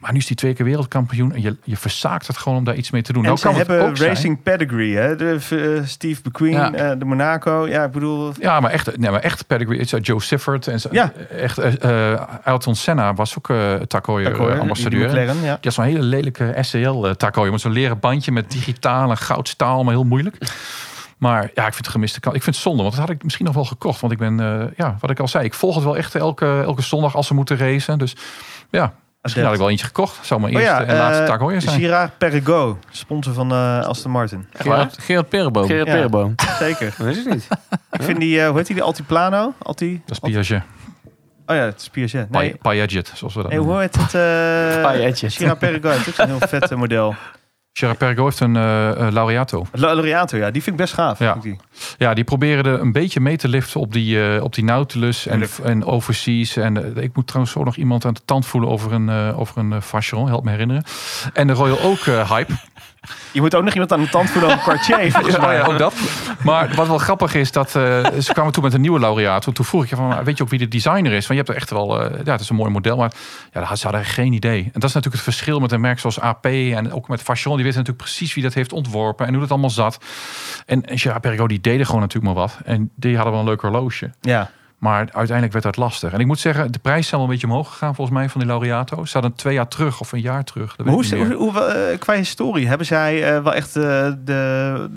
Maar 0.00 0.12
nu 0.12 0.19
is 0.19 0.26
die 0.26 0.37
twee 0.37 0.54
keer 0.54 0.64
wereldkampioen 0.64 1.32
en 1.34 1.43
je, 1.43 1.56
je 1.64 1.76
verzaakt 1.76 2.26
het 2.26 2.37
gewoon 2.38 2.58
om 2.58 2.64
daar 2.64 2.75
iets 2.75 2.90
mee 2.90 3.02
te 3.02 3.12
doen. 3.12 3.22
En 3.22 3.26
nou 3.28 3.38
ze 3.40 3.46
kan 3.46 3.54
hebben 3.56 3.82
ook 3.88 3.96
zijn- 3.96 4.08
racing 4.08 4.43
pedigree, 4.43 4.96
hè? 4.96 5.16
De, 5.16 5.38
eh, 5.50 5.87
Steve 5.87 6.20
McQueen, 6.25 6.52
Ja. 6.52 6.72
eh, 6.72 6.98
de 6.98 7.05
Monaco. 7.05 7.69
Ja, 7.69 7.84
ik 7.84 7.90
bedoel... 7.90 8.32
Ja, 8.40 8.60
maar 8.60 8.70
echt, 8.70 8.96
nee, 8.96 9.10
maar 9.10 9.20
echt 9.20 9.46
pedigree. 9.46 9.78
Het 9.78 9.93
is, 9.93 9.98
Joe 10.06 10.22
Sifford 10.22 10.66
en 10.66 10.81
zo. 10.81 10.88
Ja. 10.93 11.12
echt. 11.38 11.58
Ayrton 12.44 12.75
Senna 12.75 13.14
was 13.14 13.38
ook 13.38 13.48
uh, 13.48 13.75
Takoyer 13.75 14.58
ambassadeur. 14.60 15.08
McLaren, 15.08 15.34
ja. 15.37 15.40
Die 15.40 15.48
had 15.62 15.72
zo'n 15.72 15.84
hele 15.84 16.02
lelijke 16.02 16.55
SCL 16.60 17.05
uh, 17.06 17.10
Takoyer 17.10 17.50
met 17.52 17.60
zo'n 17.60 17.72
leren 17.72 17.98
bandje 18.00 18.32
met 18.32 18.50
digitaal 18.50 19.10
en 19.10 19.16
goudstaal, 19.16 19.84
maar 19.84 19.94
heel 19.94 20.05
moeilijk. 20.05 20.37
Maar 21.19 21.43
ja, 21.55 21.67
ik 21.67 21.73
vind 21.73 21.77
het 21.77 21.89
gemiste 21.89 22.21
kans. 22.21 22.37
Ik 22.37 22.43
vind 22.43 22.55
het 22.55 22.65
zonde, 22.65 22.83
want 22.83 22.94
dat 22.94 23.05
had 23.05 23.15
ik 23.15 23.23
misschien 23.25 23.44
nog 23.44 23.55
wel 23.55 23.65
gekocht. 23.65 24.00
Want 24.00 24.12
ik 24.12 24.19
ben, 24.19 24.41
eh, 24.41 24.67
ja, 24.77 24.97
wat 25.00 25.11
ik 25.11 25.21
al 25.21 25.29
zei, 25.29 25.44
ik 25.44 25.55
volg 25.55 25.75
het 25.75 25.85
wel 25.85 25.97
echt 25.97 26.15
elke, 26.15 26.62
elke 26.65 26.83
zondag 26.83 27.17
als 27.17 27.27
ze 27.27 27.35
moeten 27.35 27.56
racen. 27.56 27.99
Dus 27.99 28.17
ja, 28.71 28.93
misschien 29.23 29.44
had 29.44 29.53
ik 29.53 29.59
wel 29.59 29.71
eentje 29.71 29.87
gekocht. 29.87 30.27
Zou 30.27 30.41
mijn 30.41 30.55
Oh 30.55 30.61
eerste 30.61 30.77
ja, 30.83 30.89
en 30.89 30.97
laatste 30.97 31.23
eh, 31.23 31.29
Takoyer 31.29 31.61
zijn. 31.61 31.81
Girard 31.81 32.19
Perregaux, 32.19 32.79
sponsor 32.91 33.33
van 33.35 33.53
eh, 33.53 33.81
Aston 33.87 34.11
Martin. 34.11 34.47
Gerard, 34.53 34.97
Gerard 35.00 35.29
Perreboom. 35.29 35.67
Gerard 35.67 35.87
Ja. 35.87 35.93
Perreboom. 35.94 36.35
Zeker. 36.59 36.94
Dat 36.99 37.06
is 37.06 37.17
het 37.17 37.29
niet. 37.29 37.47
ik 37.91 38.03
vind 38.03 38.21
die, 38.21 38.47
hoe 38.47 38.56
heet 38.56 38.67
die, 38.67 38.75
die 38.75 38.85
Altiplano? 38.85 39.55
Alti, 39.62 40.03
Dat 40.06 40.23
is 40.23 40.31
Piaget. 40.31 40.62
Oh 41.47 41.56
ja, 41.56 41.62
het 41.65 41.81
is 41.81 41.89
Piaget. 41.89 42.31
Nee. 42.31 42.56
Piaget, 42.62 43.12
zoals 43.15 43.35
we 43.35 43.41
dat 43.43 43.50
nee 43.50 43.59
noemen. 43.61 43.75
hoe 43.77 43.83
heet 43.83 43.97
het? 43.97 44.15
eh 44.15 44.93
Piaget. 44.93 45.33
Girard 45.33 45.59
Perregaux, 45.59 45.94
heeft 45.97 46.09
ook 46.09 46.15
zo'n 46.15 46.27
heel 46.39 46.49
vet 46.49 46.77
model. 46.77 47.15
Gerard 47.72 47.98
Perregaux 47.98 48.28
heeft 48.28 48.40
een 48.40 48.56
eh, 48.56 49.06
Laureato. 49.12 49.66
La- 49.72 49.92
Laureato, 49.94 50.36
ja, 50.36 50.50
die 50.50 50.62
vind 50.62 50.76
ik 50.76 50.82
best 50.82 50.94
gaaf. 50.94 51.19
Ja. 51.19 51.34
die. 51.42 51.56
Ja, 51.98 52.14
die 52.14 52.24
proberen 52.24 52.64
er 52.64 52.80
een 52.80 52.92
beetje 52.92 53.20
mee 53.20 53.36
te 53.36 53.48
liften 53.48 53.80
op 53.80 53.92
die, 53.92 54.34
eh, 54.34 54.42
op 54.42 54.54
die 54.54 54.64
Nautilus 54.64 55.26
en, 55.26 55.42
en 55.64 55.84
overseas. 55.84 56.56
En 56.56 56.96
eh, 56.96 57.02
ik 57.02 57.10
moet 57.16 57.26
trouwens 57.26 57.52
zo 57.54 57.64
nog 57.64 57.76
iemand 57.76 58.04
aan 58.04 58.14
de 58.14 58.20
tand 58.24 58.46
voelen 58.46 58.70
over 58.70 58.92
een, 58.92 59.10
over 59.34 59.58
een 59.58 59.82
Vacheron, 59.82 60.26
help 60.28 60.44
me 60.44 60.50
herinneren. 60.50 60.84
En 61.32 61.46
de 61.46 61.52
Royal 61.52 61.80
Oak 61.82 61.98
hype. 62.28 62.52
Je 63.32 63.40
moet 63.40 63.54
ook 63.54 63.62
nog 63.62 63.72
iemand 63.72 63.93
aan 63.93 64.00
de 64.00 64.08
tand 64.08 64.31
voelen 64.31 64.50
over 64.50 64.64
Cartier. 64.64 65.10
volgens 65.12 65.34
Ja, 65.34 65.40
mij. 65.40 65.56
ja, 65.56 65.64
ook 65.64 65.78
dat. 65.78 65.94
Maar 66.44 66.75
wat 66.75 66.87
wel 66.87 66.99
grappig 66.99 67.34
is, 67.34 67.52
dat 67.52 67.66
eh, 67.66 68.06
ze 68.19 68.32
kwamen 68.32 68.52
toen 68.52 68.62
met 68.62 68.75
een 68.75 68.81
nieuwe 68.81 68.99
laureaat. 69.00 69.54
Toen 69.54 69.64
vroeg 69.64 69.82
ik 69.82 69.88
je 69.88 69.96
van, 69.96 70.25
weet 70.25 70.37
je 70.37 70.43
ook 70.43 70.49
wie 70.49 70.58
de 70.58 70.69
designer 70.69 71.12
is? 71.12 71.26
Want 71.26 71.28
je 71.28 71.34
hebt 71.34 71.49
er 71.49 71.54
echt 71.54 71.70
wel, 71.70 72.00
eh, 72.02 72.25
ja, 72.25 72.32
het 72.32 72.40
is 72.40 72.49
een 72.49 72.56
mooi 72.56 72.70
model, 72.70 72.96
maar 72.96 73.12
ja, 73.52 73.76
ze 73.76 73.87
hadden 73.87 74.04
geen 74.04 74.32
idee. 74.32 74.62
En 74.62 74.81
dat 74.81 74.88
is 74.88 74.94
natuurlijk 74.94 75.25
het 75.25 75.34
verschil 75.34 75.60
met 75.60 75.72
een 75.72 75.81
merk 75.81 75.99
zoals 75.99 76.20
AP 76.20 76.46
en 76.46 76.93
ook 76.93 77.08
met 77.08 77.22
Vacheron. 77.22 77.56
Die 77.56 77.64
weten 77.64 77.78
natuurlijk 77.81 78.08
precies 78.08 78.34
wie 78.34 78.43
dat 78.44 78.54
heeft 78.54 78.72
ontworpen 78.72 79.26
en 79.26 79.32
hoe 79.32 79.43
dat 79.43 79.50
allemaal 79.50 79.70
zat. 79.70 80.05
En, 80.66 80.84
en 80.84 80.98
Gerard 80.98 81.20
Perregaux, 81.20 81.48
die 81.50 81.60
deden 81.60 81.87
gewoon 81.87 82.00
natuurlijk 82.00 82.34
maar 82.34 82.43
wat. 82.43 82.58
En 82.64 82.90
die 82.96 83.14
hadden 83.14 83.32
wel 83.32 83.43
een 83.43 83.48
leuk 83.48 83.60
horloge. 83.60 84.10
Ja. 84.20 84.50
Maar 84.82 85.08
uiteindelijk 85.12 85.52
werd 85.52 85.64
dat 85.64 85.76
lastig. 85.76 86.12
En 86.12 86.20
ik 86.20 86.26
moet 86.26 86.38
zeggen, 86.38 86.73
de 86.73 86.79
prijs 86.79 87.05
is 87.05 87.11
wel 87.11 87.20
een 87.20 87.29
beetje 87.29 87.46
omhoog 87.46 87.69
gegaan 87.69 87.94
volgens 87.94 88.17
mij 88.17 88.29
van 88.29 88.40
die 88.40 88.50
laureato. 88.50 89.05
Ze 89.05 89.12
hadden 89.12 89.34
twee 89.34 89.55
jaar 89.55 89.69
terug 89.69 90.00
of 90.00 90.12
een 90.12 90.20
jaar 90.20 90.44
terug. 90.44 90.76
Hoe, 90.84 91.17
hoe, 91.17 91.32
hoe, 91.34 91.61
eh, 91.61 91.99
qua 91.99 92.14
historie 92.14 92.69
hebben 92.69 92.87
zij 92.87 93.34
eh, 93.37 93.43
wel 93.43 93.55
echt 93.55 93.76
eh, 93.76 94.12
de 94.25 94.90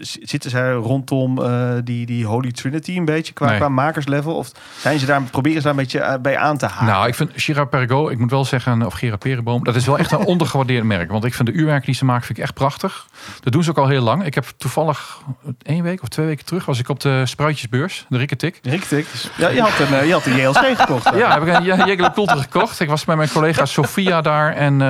zitten 0.00 0.50
zij 0.50 0.72
rondom 0.72 1.42
eh, 1.42 1.70
die, 1.84 2.06
die 2.06 2.26
Holy 2.26 2.52
Trinity 2.52 2.96
een 2.96 3.04
beetje 3.04 3.32
qua, 3.32 3.46
Nee. 3.48 3.56
qua 3.56 3.68
makerslevel 3.68 4.34
of 4.36 4.50
zijn 4.80 4.98
ze 4.98 5.06
daar 5.06 5.22
proberen 5.22 5.56
ze 5.56 5.62
daar 5.62 5.70
een 5.76 5.82
beetje 5.82 6.00
eh, 6.00 6.18
bij 6.20 6.38
aan 6.38 6.56
te 6.58 6.66
haken? 6.66 6.86
Nou, 6.86 7.08
ik 7.08 7.14
vind 7.14 7.30
Gerard 7.34 7.70
Perregaux, 7.70 8.12
ik 8.12 8.18
moet 8.18 8.30
wel 8.30 8.44
zeggen, 8.44 8.86
of 8.86 8.94
Gerard 8.94 9.18
Perenboom, 9.20 9.64
dat 9.64 9.74
is 9.76 9.86
wel 9.86 9.98
echt 9.98 10.12
een 10.12 10.24
ondergewaardeerd 10.34 10.84
merk. 10.84 11.10
Want 11.10 11.24
ik 11.24 11.34
vind 11.34 11.48
de 11.48 11.54
uurwerken 11.54 11.86
die 11.86 11.94
ze 11.94 12.04
maken, 12.04 12.26
vind 12.26 12.38
ik 12.38 12.44
echt 12.44 12.54
prachtig. 12.54 13.06
Dat 13.40 13.52
doen 13.52 13.62
ze 13.64 13.70
ook 13.70 13.78
al 13.78 13.88
heel 13.88 14.02
lang. 14.02 14.24
Ik 14.24 14.34
heb 14.34 14.44
toevallig 14.56 15.20
één 15.62 15.82
week 15.82 16.02
of 16.02 16.08
twee 16.08 16.26
weken 16.26 16.44
terug, 16.44 16.64
was 16.64 16.78
ik 16.78 16.88
op 16.88 17.00
de 17.00 17.26
Spruitjesbeurs, 17.26 18.06
de 18.08 18.16
Rikketik. 18.18 18.58
Richtig. 18.62 19.30
Ja, 19.36 19.48
je 19.48 19.60
had 19.60 19.78
een, 19.78 19.94
eh, 19.94 20.06
je 20.06 20.12
had 20.12 20.26
een 20.26 20.36
JLC 20.36 20.76
gekocht. 20.78 21.10
Ja, 21.18 21.32
heb 21.32 21.42
ik 21.46 21.54
een 21.54 21.62
Je- 21.64 21.84
Jegele 21.86 22.10
gekocht. 22.40 22.80
Ik 22.80 22.88
was 22.88 23.04
met 23.04 23.16
mijn 23.16 23.28
collega 23.30 23.64
Sofia 23.78 24.20
daar 24.20 24.54
en 24.54 24.80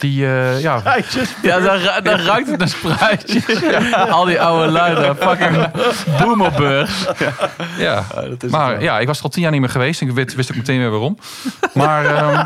die, 0.00 0.26
eh, 0.26 0.60
ja. 0.60 0.82
Ja, 1.42 1.58
dan 2.00 2.18
ruikt 2.18 2.50
het 2.50 2.58
naar 2.58 2.68
spruitjes. 2.68 3.44
Al 4.10 4.24
die 4.24 4.40
oude 4.40 4.70
luiden. 4.70 5.16
Fucking 5.16 5.70
boomerbeurs. 6.18 7.06
Ja, 7.78 8.04
maar 8.50 8.82
ja, 8.82 8.98
ik 8.98 9.06
was 9.06 9.18
er 9.18 9.24
al 9.24 9.30
tien 9.30 9.42
jaar 9.42 9.50
niet 9.50 9.60
meer 9.60 9.70
geweest. 9.70 10.00
En 10.00 10.08
ik 10.08 10.14
wist, 10.14 10.34
wist 10.34 10.50
ook 10.50 10.56
meteen 10.56 10.78
weer 10.78 10.90
waarom. 10.90 11.18
Maar 11.74 12.04
ehm, 12.04 12.44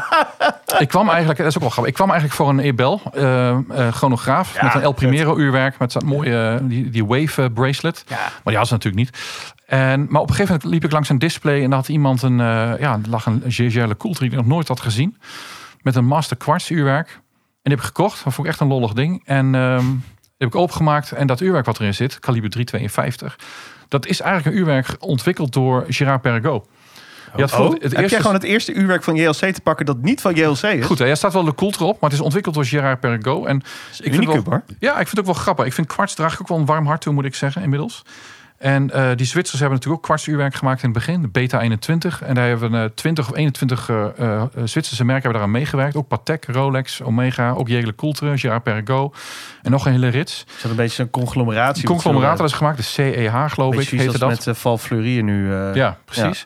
ik 0.79 0.89
kwam 0.89 1.09
eigenlijk, 1.09 1.39
dat 1.39 1.47
is 1.47 1.55
ook 1.55 1.61
wel 1.61 1.71
grappig. 1.71 1.91
Ik 1.91 1.97
kwam 1.97 2.11
eigenlijk 2.11 2.39
voor 2.41 2.49
een 2.49 2.59
Ebel 2.59 3.03
eh, 3.15 3.51
eh, 3.51 3.57
chronograaf 3.91 4.63
met 4.63 4.75
een 4.75 4.83
El 4.83 4.93
Primero 4.93 5.37
uurwerk 5.37 5.79
met 5.79 5.93
dat 5.93 6.05
mooie 6.05 6.59
die, 6.63 6.91
die 6.91 7.07
wave 7.07 7.51
bracelet. 7.51 8.05
Maar 8.09 8.41
die 8.45 8.57
had 8.57 8.67
ze 8.67 8.73
natuurlijk 8.73 9.05
niet. 9.05 9.19
En, 9.67 10.07
maar 10.11 10.21
op 10.21 10.29
een 10.29 10.35
gegeven 10.35 10.55
moment 10.55 10.73
liep 10.73 10.85
ik 10.85 10.93
langs 10.93 11.09
een 11.09 11.19
display 11.19 11.63
en 11.63 11.71
daar 11.71 11.79
had 11.79 11.89
iemand 11.89 12.23
een, 12.23 12.41
eh, 12.41 12.73
ja, 12.79 13.01
lag 13.09 13.27
een 13.27 13.43
Gégele 13.49 13.97
Coulter 13.97 14.23
die 14.23 14.31
ik 14.31 14.37
nog 14.37 14.47
nooit 14.47 14.69
had 14.69 14.81
gezien. 14.81 15.17
Met 15.83 15.97
een 15.97 16.05
Master 16.05 16.37
Quartz 16.37 16.71
uurwerk. 16.71 17.21
En 17.65 17.71
die 17.71 17.79
heb 17.79 17.81
ik 17.81 17.95
gekocht. 17.97 18.25
Dat 18.25 18.33
vond 18.35 18.47
ik 18.47 18.53
echt 18.53 18.63
een 18.63 18.69
lollig 18.69 18.93
ding. 18.93 19.23
En 19.25 19.53
die 19.53 20.03
heb 20.39 20.49
ik 20.49 20.55
opengemaakt. 20.55 21.13
En 21.13 21.27
dat 21.27 21.41
uurwerk 21.41 21.67
wat 21.67 21.81
erin 21.81 21.95
zit, 21.95 22.19
kaliber 22.19 22.51
352. 22.51 23.39
Dat 23.89 24.07
is 24.07 24.21
eigenlijk 24.21 24.55
een 24.55 24.61
uurwerk 24.61 24.97
ontwikkeld 24.99 25.53
door 25.53 25.85
Gerard 25.89 26.21
Perregaux. 26.21 26.67
Had 27.35 27.43
Oh, 27.43 27.49
bijvoorbeeld 27.49 27.97
heb 27.97 28.09
jij 28.09 28.21
gewoon 28.21 28.35
het 28.35 28.43
eerste 28.43 28.73
uurwerk 28.73 29.03
van 29.03 29.17
JLC 29.17 29.35
te 29.35 29.61
pakken 29.63 29.87
dat 29.87 30.03
niet 30.03 30.21
van 30.21 30.35
JLC 30.35 30.63
is? 30.63 30.85
Goed, 30.85 30.99
hè, 30.99 31.07
er 31.07 31.17
staat 31.17 31.33
wel 31.33 31.45
de 31.45 31.55
Coulter 31.55 31.83
op, 31.83 32.01
maar 32.01 32.11
het 32.11 32.19
is 32.19 32.25
ontwikkeld 32.25 32.55
door 32.55 32.65
Gerard 32.65 33.01
Perregaux. 33.01 33.47
En 33.49 33.57
ik 34.01 34.15
vind, 34.15 34.25
wel, 34.25 34.43
hoor. 34.45 34.63
ja, 34.79 34.91
ik 34.91 34.97
vind 34.97 35.11
het 35.11 35.19
ook 35.19 35.25
wel 35.25 35.35
grappig. 35.35 35.65
Ik 35.67 35.73
vind 35.73 35.87
kwarts 35.87 36.15
draag 36.15 36.35
ik 36.35 36.41
ook 36.41 36.49
wel 36.49 36.59
een 36.59 36.67
warm 36.67 36.87
hart 36.87 37.01
toe, 37.01 37.13
moet 37.13 37.25
ik 37.25 37.35
zeggen, 37.35 37.63
inmiddels. 37.63 38.03
En 38.65 38.91
eh, 38.91 39.11
die 39.17 39.27
Zwitsers 39.27 39.61
hebben 39.61 39.79
natuurlijk 39.79 40.03
ook 40.03 40.03
kwartsuurwerk 40.03 40.55
gemaakt 40.55 40.83
in 40.83 40.89
het 40.89 40.99
begin, 40.99 41.21
de 41.21 41.29
Beta 41.29 41.61
21. 41.61 42.23
En 42.23 42.35
daar 42.35 42.47
hebben 42.47 42.71
we 42.71 42.93
20 42.95 43.29
of 43.31 43.37
21 43.37 43.89
eh, 43.89 44.07
eh, 44.19 44.43
Zwitserse 44.65 45.05
merken 45.05 45.23
hebben 45.23 45.33
daaraan 45.33 45.51
meegewerkt. 45.51 45.97
Ook 45.97 46.09
Patek, 46.09 46.45
Rolex, 46.47 47.03
Omega, 47.03 47.51
ook 47.51 47.69
Jegele 47.69 47.95
Coulter, 47.95 48.39
Gerard 48.39 48.63
Perregaux. 48.63 49.19
En 49.65 49.71
nog 49.71 49.87
een 49.87 49.93
hele 49.93 50.09
rits. 50.09 50.45
Is 50.57 50.63
dat 50.63 50.71
een 50.71 50.77
beetje 50.77 51.03
een 51.03 51.11
conglomeratie? 51.11 51.85
Conglomeraat 51.85 52.39
dat 52.39 52.47
is 52.47 52.53
gemaakt, 52.53 52.77
de 52.77 52.83
CEH 52.83 53.45
geloof 53.53 53.75
ik, 53.75 53.89
heette 53.89 54.19
dat. 54.19 54.29
met 54.29 54.47
uh, 54.47 54.55
Val 54.55 54.79
Fleury 54.79 55.21
nu. 55.21 55.51
uh, 55.51 55.75
Ja, 55.75 55.99
precies. 56.05 56.45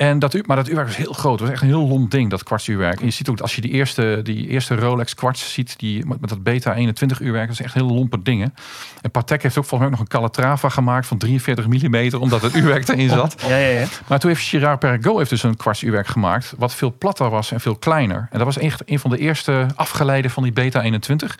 En 0.00 0.18
dat, 0.18 0.46
maar 0.46 0.56
dat 0.56 0.68
uurwerk 0.68 0.86
was 0.86 0.96
heel 0.96 1.12
groot. 1.12 1.32
Het 1.32 1.40
was 1.40 1.50
echt 1.50 1.62
een 1.62 1.68
heel 1.68 1.88
lomp 1.88 2.10
ding, 2.10 2.30
dat 2.30 2.42
kwartsuurwerk. 2.42 3.00
En 3.00 3.04
je 3.04 3.10
ziet 3.10 3.28
ook, 3.28 3.40
als 3.40 3.54
je 3.54 3.60
die 3.60 3.70
eerste, 3.70 4.20
die 4.22 4.48
eerste 4.48 4.74
Rolex 4.74 5.14
kwarts 5.14 5.52
ziet, 5.52 5.78
die, 5.78 6.06
met 6.06 6.28
dat 6.28 6.42
Beta 6.42 6.74
21 6.74 7.20
uurwerk, 7.20 7.48
dat 7.48 7.58
is 7.58 7.64
echt 7.64 7.74
heel 7.74 7.86
lompe 7.86 8.22
dingen. 8.22 8.54
En 9.00 9.10
Patek 9.10 9.42
heeft 9.42 9.58
ook 9.58 9.64
volgens 9.64 9.80
mij 9.80 9.86
ook 9.88 9.90
nog 9.90 10.00
een 10.00 10.18
Calatrava 10.20 10.68
gemaakt 10.68 11.06
van 11.06 11.18
43 11.18 11.66
mm, 11.66 12.20
omdat 12.20 12.42
het 12.42 12.54
uurwerk 12.54 12.88
erin 12.88 13.08
zat. 13.08 13.42
Ja, 13.48 13.56
ja, 13.56 13.78
ja. 13.78 13.86
Maar 14.06 14.18
toen 14.18 14.30
heeft 14.30 14.42
Girard 14.42 14.78
Perregaux 14.78 15.18
heeft 15.18 15.30
dus 15.30 15.42
een 15.42 15.56
kwartsuurwerk 15.56 16.06
gemaakt, 16.06 16.54
wat 16.58 16.74
veel 16.74 16.94
platter 16.98 17.30
was 17.30 17.52
en 17.52 17.60
veel 17.60 17.76
kleiner. 17.76 18.28
En 18.30 18.38
dat 18.38 18.46
was 18.46 18.58
echt 18.58 18.82
een 18.86 18.98
van 18.98 19.10
de 19.10 19.18
eerste 19.18 19.66
afgeleiden 19.74 20.30
van 20.30 20.42
die 20.42 20.52
Beta 20.52 20.82
21. 20.82 21.38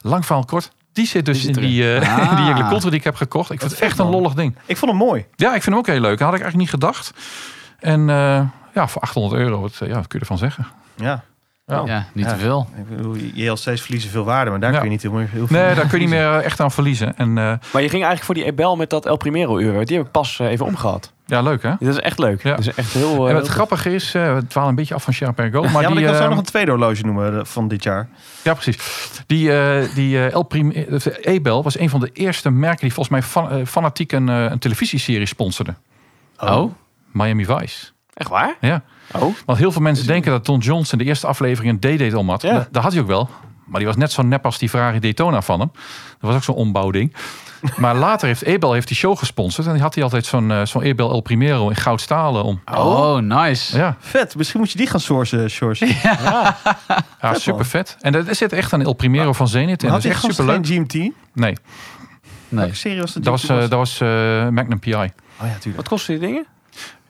Lang 0.00 0.26
verhaal 0.26 0.44
kort. 0.44 0.70
Die 0.92 1.06
zit 1.06 1.24
dus 1.24 1.36
Die 1.36 1.46
zit 1.46 1.56
in 1.56 1.62
die, 1.62 1.94
eh 1.94 2.18
Ah. 2.18 2.70
die 2.70 2.80
die 2.80 2.98
ik 2.98 3.04
heb 3.04 3.14
gekocht. 3.14 3.50
Ik 3.50 3.60
vind 3.60 3.70
het 3.70 3.80
echt 3.80 3.98
een 3.98 4.06
lollig 4.06 4.34
ding. 4.34 4.56
Ik 4.66 4.76
vond 4.76 4.90
hem 4.90 5.00
mooi. 5.00 5.26
Ja, 5.36 5.46
ik 5.46 5.62
vind 5.62 5.64
hem 5.64 5.74
ook 5.74 5.86
heel 5.86 6.00
leuk. 6.00 6.18
Dat 6.18 6.28
had 6.28 6.36
ik 6.36 6.42
eigenlijk 6.42 6.56
niet 6.56 6.70
gedacht. 6.82 7.12
En 7.78 8.00
eh, 8.10 8.40
ja, 8.74 8.88
voor 8.88 9.02
800 9.02 9.42
euro, 9.42 9.60
wat, 9.60 9.72
eh, 9.80 9.88
ja, 9.88 9.94
wat 9.94 10.06
kun 10.06 10.18
je 10.18 10.18
ervan 10.18 10.38
zeggen? 10.38 10.66
Ja. 10.96 11.22
Ja. 11.68 11.82
Ja, 11.86 12.06
niet 12.12 12.24
Ja. 12.24 12.32
te 12.32 12.38
veel. 12.38 12.68
Ik 12.76 12.96
bedoel, 12.96 13.16
JLC's 13.34 13.80
verliezen 13.80 14.10
veel 14.10 14.24
waarde, 14.24 14.50
maar 14.50 14.60
daar 14.60 14.70
Ja. 14.72 14.76
kun 14.76 14.84
je 14.86 14.90
niet 14.92 15.02
heel, 15.02 15.12
meer- 15.12 15.28
heel 15.30 15.46
veel 15.46 15.56
Nee, 15.56 15.74
daar 15.74 15.86
kun 15.86 15.98
je 16.00 16.06
niet 16.06 16.14
meer 16.14 16.32
eh, 16.32 16.44
echt 16.44 16.60
aan 16.60 16.70
verliezen. 16.70 17.16
En 17.16 17.28
eh, 17.28 17.34
Maar 17.44 17.82
je 17.82 17.88
ging 17.88 17.92
eigenlijk 18.04 18.22
voor 18.24 18.34
die 18.34 18.44
Ebel 18.44 18.76
met 18.76 18.90
dat 18.90 19.06
El 19.06 19.16
Primero 19.16 19.58
uur. 19.58 19.84
Die 19.86 19.96
heb 19.96 20.06
ik 20.06 20.12
pas 20.12 20.40
eh, 20.40 20.46
even 20.46 20.66
omgehad. 20.66 21.12
ja, 21.26 21.40
leuk 21.42 21.62
hè? 21.62 21.68
Dat 21.78 21.88
is 21.88 21.98
echt 22.00 22.18
leuk. 22.18 22.42
Ja. 22.42 22.50
Dat 22.50 22.58
is 22.58 22.74
echt 22.74 22.92
heel... 22.92 23.24
eh, 23.24 23.30
en 23.30 23.36
het 23.36 23.44
heel 23.46 23.54
grappige 23.54 23.94
is, 23.94 24.14
eh 24.14 24.34
we 24.34 24.46
dwalen 24.46 24.70
een 24.70 24.76
beetje 24.76 24.94
af 24.94 25.02
van 25.02 25.12
Gerard 25.14 25.34
Perregaux. 25.36 25.72
Maar 25.72 25.82
ja, 25.82 25.88
maar 25.88 25.96
die, 25.96 26.06
ik 26.06 26.12
kan 26.12 26.22
zo 26.22 26.28
nog 26.28 26.38
een 26.38 26.44
tweede 26.44 26.70
horloge 26.70 27.02
noemen 27.04 27.46
van 27.46 27.68
dit 27.68 27.82
jaar. 27.82 28.08
Ja, 28.42 28.52
precies. 28.54 28.78
Die, 29.26 29.52
eh 29.58 29.94
die 29.94 30.18
eh, 30.18 30.32
El 30.32 30.42
Prim, 30.42 30.70
de 30.72 31.18
Ebel 31.20 31.62
was 31.62 31.78
een 31.78 31.90
van 31.90 32.00
de 32.00 32.10
eerste 32.12 32.50
merken 32.50 32.80
die 32.80 32.92
volgens 32.92 33.08
mij 33.20 33.22
fan- 33.22 33.66
fanatiek 33.66 34.12
een, 34.12 34.28
een 34.28 34.58
televisieserie 34.58 35.26
sponsorde. 35.26 35.74
Oh, 36.38 36.72
Miami 37.12 37.44
Vice. 37.44 37.86
Echt 38.14 38.28
waar? 38.30 38.56
Ja. 38.60 38.82
Oh. 39.12 39.34
Want 39.46 39.58
heel 39.58 39.72
veel 39.72 39.82
mensen 39.82 40.06
denken 40.06 40.30
dat 40.30 40.46
Don 40.46 40.58
Johnson 40.58 40.98
de 40.98 41.04
eerste 41.04 41.26
aflevering 41.26 41.72
een 41.82 41.96
D-date 41.96 42.18
om 42.18 42.30
had. 42.30 42.42
Ja. 42.42 42.52
Dat, 42.52 42.68
dat 42.70 42.82
had 42.82 42.92
hij 42.92 43.00
ook 43.00 43.06
wel. 43.06 43.28
Maar 43.64 43.78
die 43.78 43.86
was 43.88 43.96
net 43.96 44.12
zo 44.12 44.22
nep 44.22 44.44
als 44.44 44.58
die 44.58 44.68
Ferrari 44.68 44.98
Daytona 44.98 45.42
van 45.42 45.60
hem. 45.60 45.70
Dat 45.72 45.80
was 46.20 46.34
ook 46.34 46.42
zo'n 46.42 46.54
ombouwding. 46.54 47.14
Maar 47.76 47.94
later 47.96 48.26
heeft 48.26 48.42
Ebel 48.42 48.72
heeft 48.72 48.88
die 48.88 48.96
show 48.96 49.18
gesponsord. 49.18 49.66
En 49.66 49.72
die 49.72 49.82
had 49.82 49.94
hij 49.94 50.04
altijd 50.04 50.26
zo'n 50.26 50.50
eh, 50.50 50.64
zo'n 50.64 50.82
Ebel 50.82 51.10
El 51.10 51.20
Primero 51.20 51.68
in 51.68 51.76
goud 51.76 52.00
stalen 52.00 52.44
om. 52.44 52.60
oh, 52.74 53.16
nice. 53.16 53.76
Ja, 53.76 53.96
Vet, 53.98 54.36
misschien 54.36 54.60
moet 54.60 54.70
je 54.70 54.78
die 54.78 54.86
gaan 54.86 55.00
sourcen, 55.00 55.50
Sjors. 55.50 55.78
ja 55.78 56.56
Vet, 57.20 57.40
super 57.40 57.66
vet. 57.66 57.96
En 58.00 58.14
er 58.14 58.34
zit 58.34 58.52
echt 58.52 58.72
een 58.72 58.82
El 58.82 58.92
Primero 58.92 59.32
van 59.32 59.48
Zenit 59.48 59.82
in. 59.82 59.88
Dat 59.88 59.98
is 59.98 60.04
echt 60.04 60.22
super 60.22 60.44
leuk. 60.44 60.66
geen 60.66 60.84
GMT? 60.84 60.92
Nee, 60.92 61.12
Nee. 61.34 61.54
Welke 62.48 62.74
serie 62.74 63.00
was 63.00 63.12
dat? 63.12 63.24
dat 63.24 63.32
was, 63.32 63.42
GMT 63.42 63.50
eh, 63.50 63.60
dat 63.60 63.78
was 63.78 64.00
eh, 64.00 64.08
Magnum 64.48 64.78
PI. 64.78 64.92
Oh 64.92 65.00
ja, 65.40 65.52
tuurlijk. 65.52 65.76
Wat 65.76 65.88
kosten 65.88 66.18
die 66.18 66.28
dingen? 66.28 66.46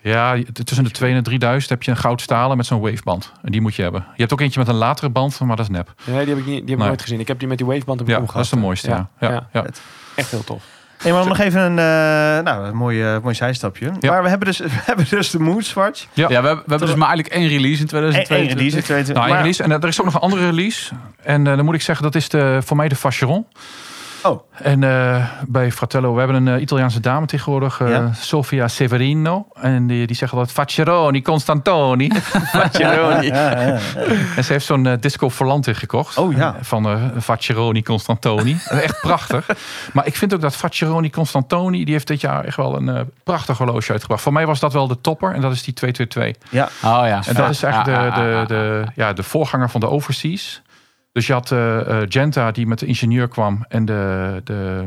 Ja, 0.00 0.36
tussen 0.64 0.84
de 0.84 0.90
2 0.90 1.10
en 1.10 1.16
de 1.16 1.22
3000 1.22 1.70
heb 1.70 1.82
je 1.82 1.90
een 1.90 1.96
goud 1.96 2.20
stalen 2.20 2.56
met 2.56 2.66
zo'n 2.66 2.80
waveband. 2.80 3.32
En 3.42 3.52
die 3.52 3.60
moet 3.60 3.74
je 3.74 3.82
hebben. 3.82 4.00
Je 4.14 4.20
hebt 4.20 4.32
ook 4.32 4.40
eentje 4.40 4.58
met 4.58 4.68
een 4.68 4.74
latere 4.74 5.08
band, 5.10 5.40
maar 5.40 5.56
dat 5.56 5.64
is 5.70 5.70
nep. 5.76 5.94
Nee, 6.04 6.24
die 6.24 6.34
heb 6.34 6.38
ik, 6.38 6.46
niet, 6.46 6.46
die 6.46 6.54
heb 6.60 6.68
ik 6.68 6.76
Nee. 6.78 6.86
nooit 6.86 7.02
gezien. 7.02 7.20
Ik 7.20 7.28
heb 7.28 7.38
die 7.38 7.48
met 7.48 7.58
die 7.58 7.66
waveband 7.66 8.00
ik 8.00 8.06
Ja, 8.08 8.12
omgehad. 8.18 8.34
dat 8.34 8.44
is 8.44 8.50
de 8.50 8.56
mooiste. 8.56 8.88
Ja. 8.90 9.08
Ja, 9.20 9.46
ja. 9.52 9.64
Echt 10.14 10.30
heel 10.30 10.44
tof. 10.44 10.62
Hey, 10.98 11.12
maar 11.12 11.26
nog 11.26 11.38
even 11.38 11.60
een, 11.60 11.78
eh, 11.78 12.44
nou, 12.44 12.66
een 12.66 12.76
mooi, 12.76 13.02
eh, 13.02 13.18
mooi 13.22 13.34
zijstapje. 13.34 13.92
Ja. 14.00 14.10
Maar 14.10 14.22
we 14.22 14.28
hebben 14.28 14.46
dus, 14.48 14.58
we 14.68 14.68
hebben 14.70 15.06
dus 15.10 15.30
de 15.30 15.38
Moonswatch. 15.38 16.06
Ja. 16.12 16.22
Ja, 16.22 16.26
we, 16.28 16.34
hebben- 16.34 16.54
we 16.64 16.70
hebben 16.70 16.88
dus 16.88 16.96
maar 16.96 17.08
eigenlijk 17.08 17.36
één 17.36 17.48
release 17.48 17.82
in 17.82 17.88
Eén 17.92 18.02
één 18.02 18.24
2022. 18.24 18.56
release 18.56 18.76
in 18.76 18.82
22. 18.82 19.14
Nou, 19.14 19.26
één 19.26 19.28
Maar- 19.34 19.38
release. 19.38 19.62
En 19.62 19.70
eh, 19.72 19.82
er 19.82 19.88
is 19.88 19.98
ook 20.00 20.04
nog 20.04 20.14
een 20.14 20.20
andere 20.20 20.44
release. 20.46 20.92
En 21.22 21.46
eh, 21.46 21.56
dan 21.56 21.64
moet 21.64 21.74
ik 21.74 21.82
zeggen, 21.82 22.04
dat 22.04 22.14
is 22.14 22.28
de, 22.28 22.58
voor 22.64 22.76
mij 22.76 22.88
de 22.88 22.96
Vacheron. 22.96 23.46
Oh. 24.22 24.40
En 24.52 24.82
eh, 24.84 25.24
bij 25.46 25.72
Fratello, 25.72 26.12
we 26.12 26.18
hebben 26.18 26.46
een 26.46 26.54
eh, 26.54 26.60
Italiaanse 26.62 27.00
dame 27.00 27.26
tegenwoordig, 27.26 27.80
eh, 27.80 27.88
Ja. 27.90 28.12
Sofia 28.12 28.68
Severino. 28.68 29.46
En 29.54 29.86
die, 29.86 30.06
die 30.06 30.16
zegt 30.16 30.32
altijd 30.32 30.52
Faceroni, 30.52 31.22
Constantoni. 31.22 32.10
Ja, 32.72 32.92
ja, 32.92 33.20
ja. 33.22 33.78
en 34.36 34.44
ze 34.44 34.52
heeft 34.52 34.66
zo'n 34.66 34.86
eh, 34.86 34.92
Disco 35.00 35.28
Volante 35.28 35.74
gekocht. 35.74 36.16
Oh 36.18 36.32
ja. 36.36 36.56
Van 36.60 36.86
eh 36.88 37.02
Faceroni 37.20 37.82
Constantoni. 37.82 38.56
echt 38.68 39.00
prachtig. 39.00 39.46
Maar 39.92 40.06
ik 40.06 40.16
vind 40.16 40.34
ook 40.34 40.40
dat 40.40 40.56
Faceroni 40.56 41.10
Constantoni, 41.10 41.84
die 41.84 41.94
heeft 41.94 42.06
dit 42.06 42.20
jaar 42.20 42.44
echt 42.44 42.56
wel 42.56 42.76
een 42.76 43.10
prachtig 43.24 43.58
horloge 43.58 43.92
uitgebracht. 43.92 44.22
Voor 44.22 44.32
mij 44.32 44.46
was 44.46 44.60
dat 44.60 44.72
wel 44.72 44.88
de 44.88 45.00
topper. 45.00 45.34
En 45.34 45.40
dat 45.40 45.52
is 45.52 45.62
die 45.62 45.74
222. 45.74 46.50
Ja. 46.50 46.64
Oh 46.64 47.06
ja. 47.06 47.22
En 47.26 47.34
dat 47.34 47.50
is 47.50 47.62
eigenlijk 47.62 47.96
Ah, 47.98 48.04
de, 48.04 48.10
ah, 48.10 48.16
de, 48.16 48.36
ah. 48.40 48.46
de, 48.46 48.84
ja, 48.94 49.12
de 49.12 49.22
voorganger 49.22 49.70
van 49.70 49.80
de 49.80 49.88
Overseas. 49.88 50.62
Dus 51.12 51.26
je 51.26 51.32
had 51.32 51.52
eh, 51.52 51.80
eh, 51.80 52.06
Genta 52.08 52.50
die 52.50 52.66
met 52.66 52.78
de 52.78 52.86
ingenieur 52.86 53.28
kwam 53.28 53.64
en 53.68 53.84
de, 53.84 54.40
de, 54.44 54.86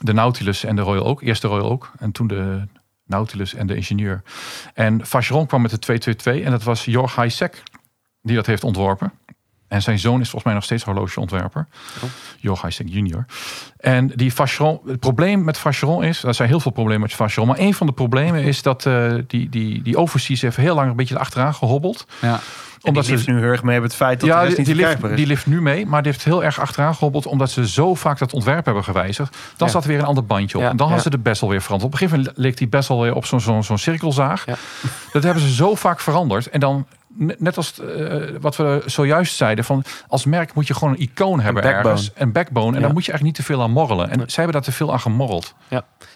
de 0.00 0.12
Nautilus 0.12 0.64
en 0.64 0.76
de 0.76 0.82
Royal 0.82 1.04
Oak. 1.04 1.22
Eerst 1.22 1.42
de 1.42 1.48
Royal 1.48 1.70
Oak 1.70 1.92
en 1.98 2.12
toen 2.12 2.26
de 2.26 2.66
Nautilus 3.04 3.54
en 3.54 3.66
de 3.66 3.74
ingenieur. 3.74 4.22
En 4.74 5.06
Vacheron 5.06 5.46
kwam 5.46 5.62
met 5.62 5.70
de 5.70 5.78
222 5.78 6.44
en 6.44 6.50
dat 6.50 6.62
was 6.62 6.84
Jorg 6.84 7.16
Heisek 7.16 7.62
die 8.22 8.36
dat 8.36 8.46
heeft 8.46 8.64
ontworpen. 8.64 9.12
En 9.68 9.82
zijn 9.82 9.98
zoon 9.98 10.20
is 10.20 10.30
volgens 10.30 10.44
mij 10.44 10.54
nog 10.54 10.64
steeds 10.64 10.84
horlogeontwerper. 10.84 11.66
Oh. 12.42 12.62
Heisek 12.62 12.88
junior. 12.88 13.24
En 13.78 14.06
die 14.14 14.34
Vacheron, 14.34 14.80
het 14.86 15.00
probleem 15.00 15.44
met 15.44 15.58
Vacheron 15.58 16.04
is, 16.04 16.22
er 16.22 16.34
zijn 16.34 16.48
heel 16.48 16.60
veel 16.60 16.70
problemen 16.72 17.02
met 17.02 17.12
Vacheron, 17.12 17.48
maar 17.48 17.58
een 17.58 17.74
van 17.74 17.86
de 17.86 17.92
problemen 17.92 18.42
is 18.42 18.62
dat 18.62 18.86
eh, 18.86 19.12
die, 19.26 19.48
die, 19.48 19.82
die 19.82 19.96
Overseas 19.96 20.40
heeft 20.40 20.56
heel 20.56 20.74
lang 20.74 20.90
een 20.90 20.96
beetje 20.96 21.18
achteraan 21.18 21.54
gehobbeld 21.54 22.06
Ja. 22.20 22.40
Omdat 22.82 23.04
die 23.04 23.14
lift 23.14 23.26
nu 23.26 23.38
heel 23.38 23.48
erg 23.50 23.62
mee 23.62 23.80
met 23.80 23.90
het 23.90 23.94
feit 23.98 24.20
dat 24.20 24.28
de 24.28 24.34
ja, 24.34 24.46
die, 24.46 24.56
niet 24.56 24.66
die, 24.66 24.74
lift, 24.74 25.04
is. 25.04 25.16
die 25.16 25.26
lift 25.26 25.46
nu 25.46 25.60
mee, 25.62 25.86
maar 25.86 26.02
die 26.02 26.12
heeft 26.12 26.24
heel 26.24 26.44
erg 26.44 26.60
achteraan 26.60 26.94
gehobbeld 26.94 27.26
omdat 27.26 27.50
ze 27.50 27.68
zo 27.68 27.94
vaak 27.94 28.18
dat 28.18 28.32
ontwerp 28.32 28.64
hebben 28.64 28.84
gewijzigd. 28.84 29.36
Dan 29.56 29.66
Ja. 29.66 29.72
zat 29.72 29.82
er 29.82 29.88
weer 29.88 29.98
een 29.98 30.04
ander 30.04 30.24
bandje 30.24 30.56
op. 30.56 30.62
Ja, 30.62 30.70
en 30.70 30.76
dan 30.76 30.86
hadden 30.86 31.04
ze 31.04 31.10
de 31.10 31.18
bezel 31.18 31.48
weer 31.48 31.62
veranderd. 31.62 31.92
Op 31.94 32.00
een 32.00 32.06
gegeven 32.06 32.24
moment 32.26 32.44
leek 32.44 32.56
die 32.56 32.68
bezel 32.68 33.00
weer 33.02 33.14
op 33.14 33.24
zo'n 33.26 33.40
zo'n 33.40 33.64
zo'n 33.64 33.78
cirkelzaag. 33.78 34.44
Dat 35.12 35.22
hebben 35.22 35.42
ze 35.42 35.54
zo 35.54 35.74
vaak 35.74 36.00
veranderd. 36.00 36.46
En 36.48 36.60
dan, 36.60 36.86
net 37.38 37.56
als 37.56 37.80
eh, 37.80 38.14
wat 38.40 38.56
we 38.56 38.82
zojuist 38.86 39.36
zeiden, 39.36 39.64
van 39.64 39.84
als 40.08 40.24
merk 40.24 40.54
moet 40.54 40.66
je 40.66 40.74
gewoon 40.74 40.92
een 40.94 41.00
icoon 41.00 41.40
hebben 41.40 41.62
backbone. 41.62 41.88
ergens. 41.88 42.10
Een 42.14 42.32
backbone. 42.32 42.68
En 42.68 42.74
Ja. 42.74 42.80
daar 42.80 42.92
moet 42.92 43.04
je 43.04 43.12
eigenlijk 43.12 43.22
niet 43.38 43.46
te 43.46 43.52
veel 43.52 43.62
aan 43.62 43.70
morrelen. 43.70 44.10
En 44.10 44.18
zij 44.18 44.44
hebben 44.44 44.52
daar 44.52 44.62
te 44.62 44.72
veel 44.72 44.92
aan 44.92 45.00
gemorreld. 45.00 45.54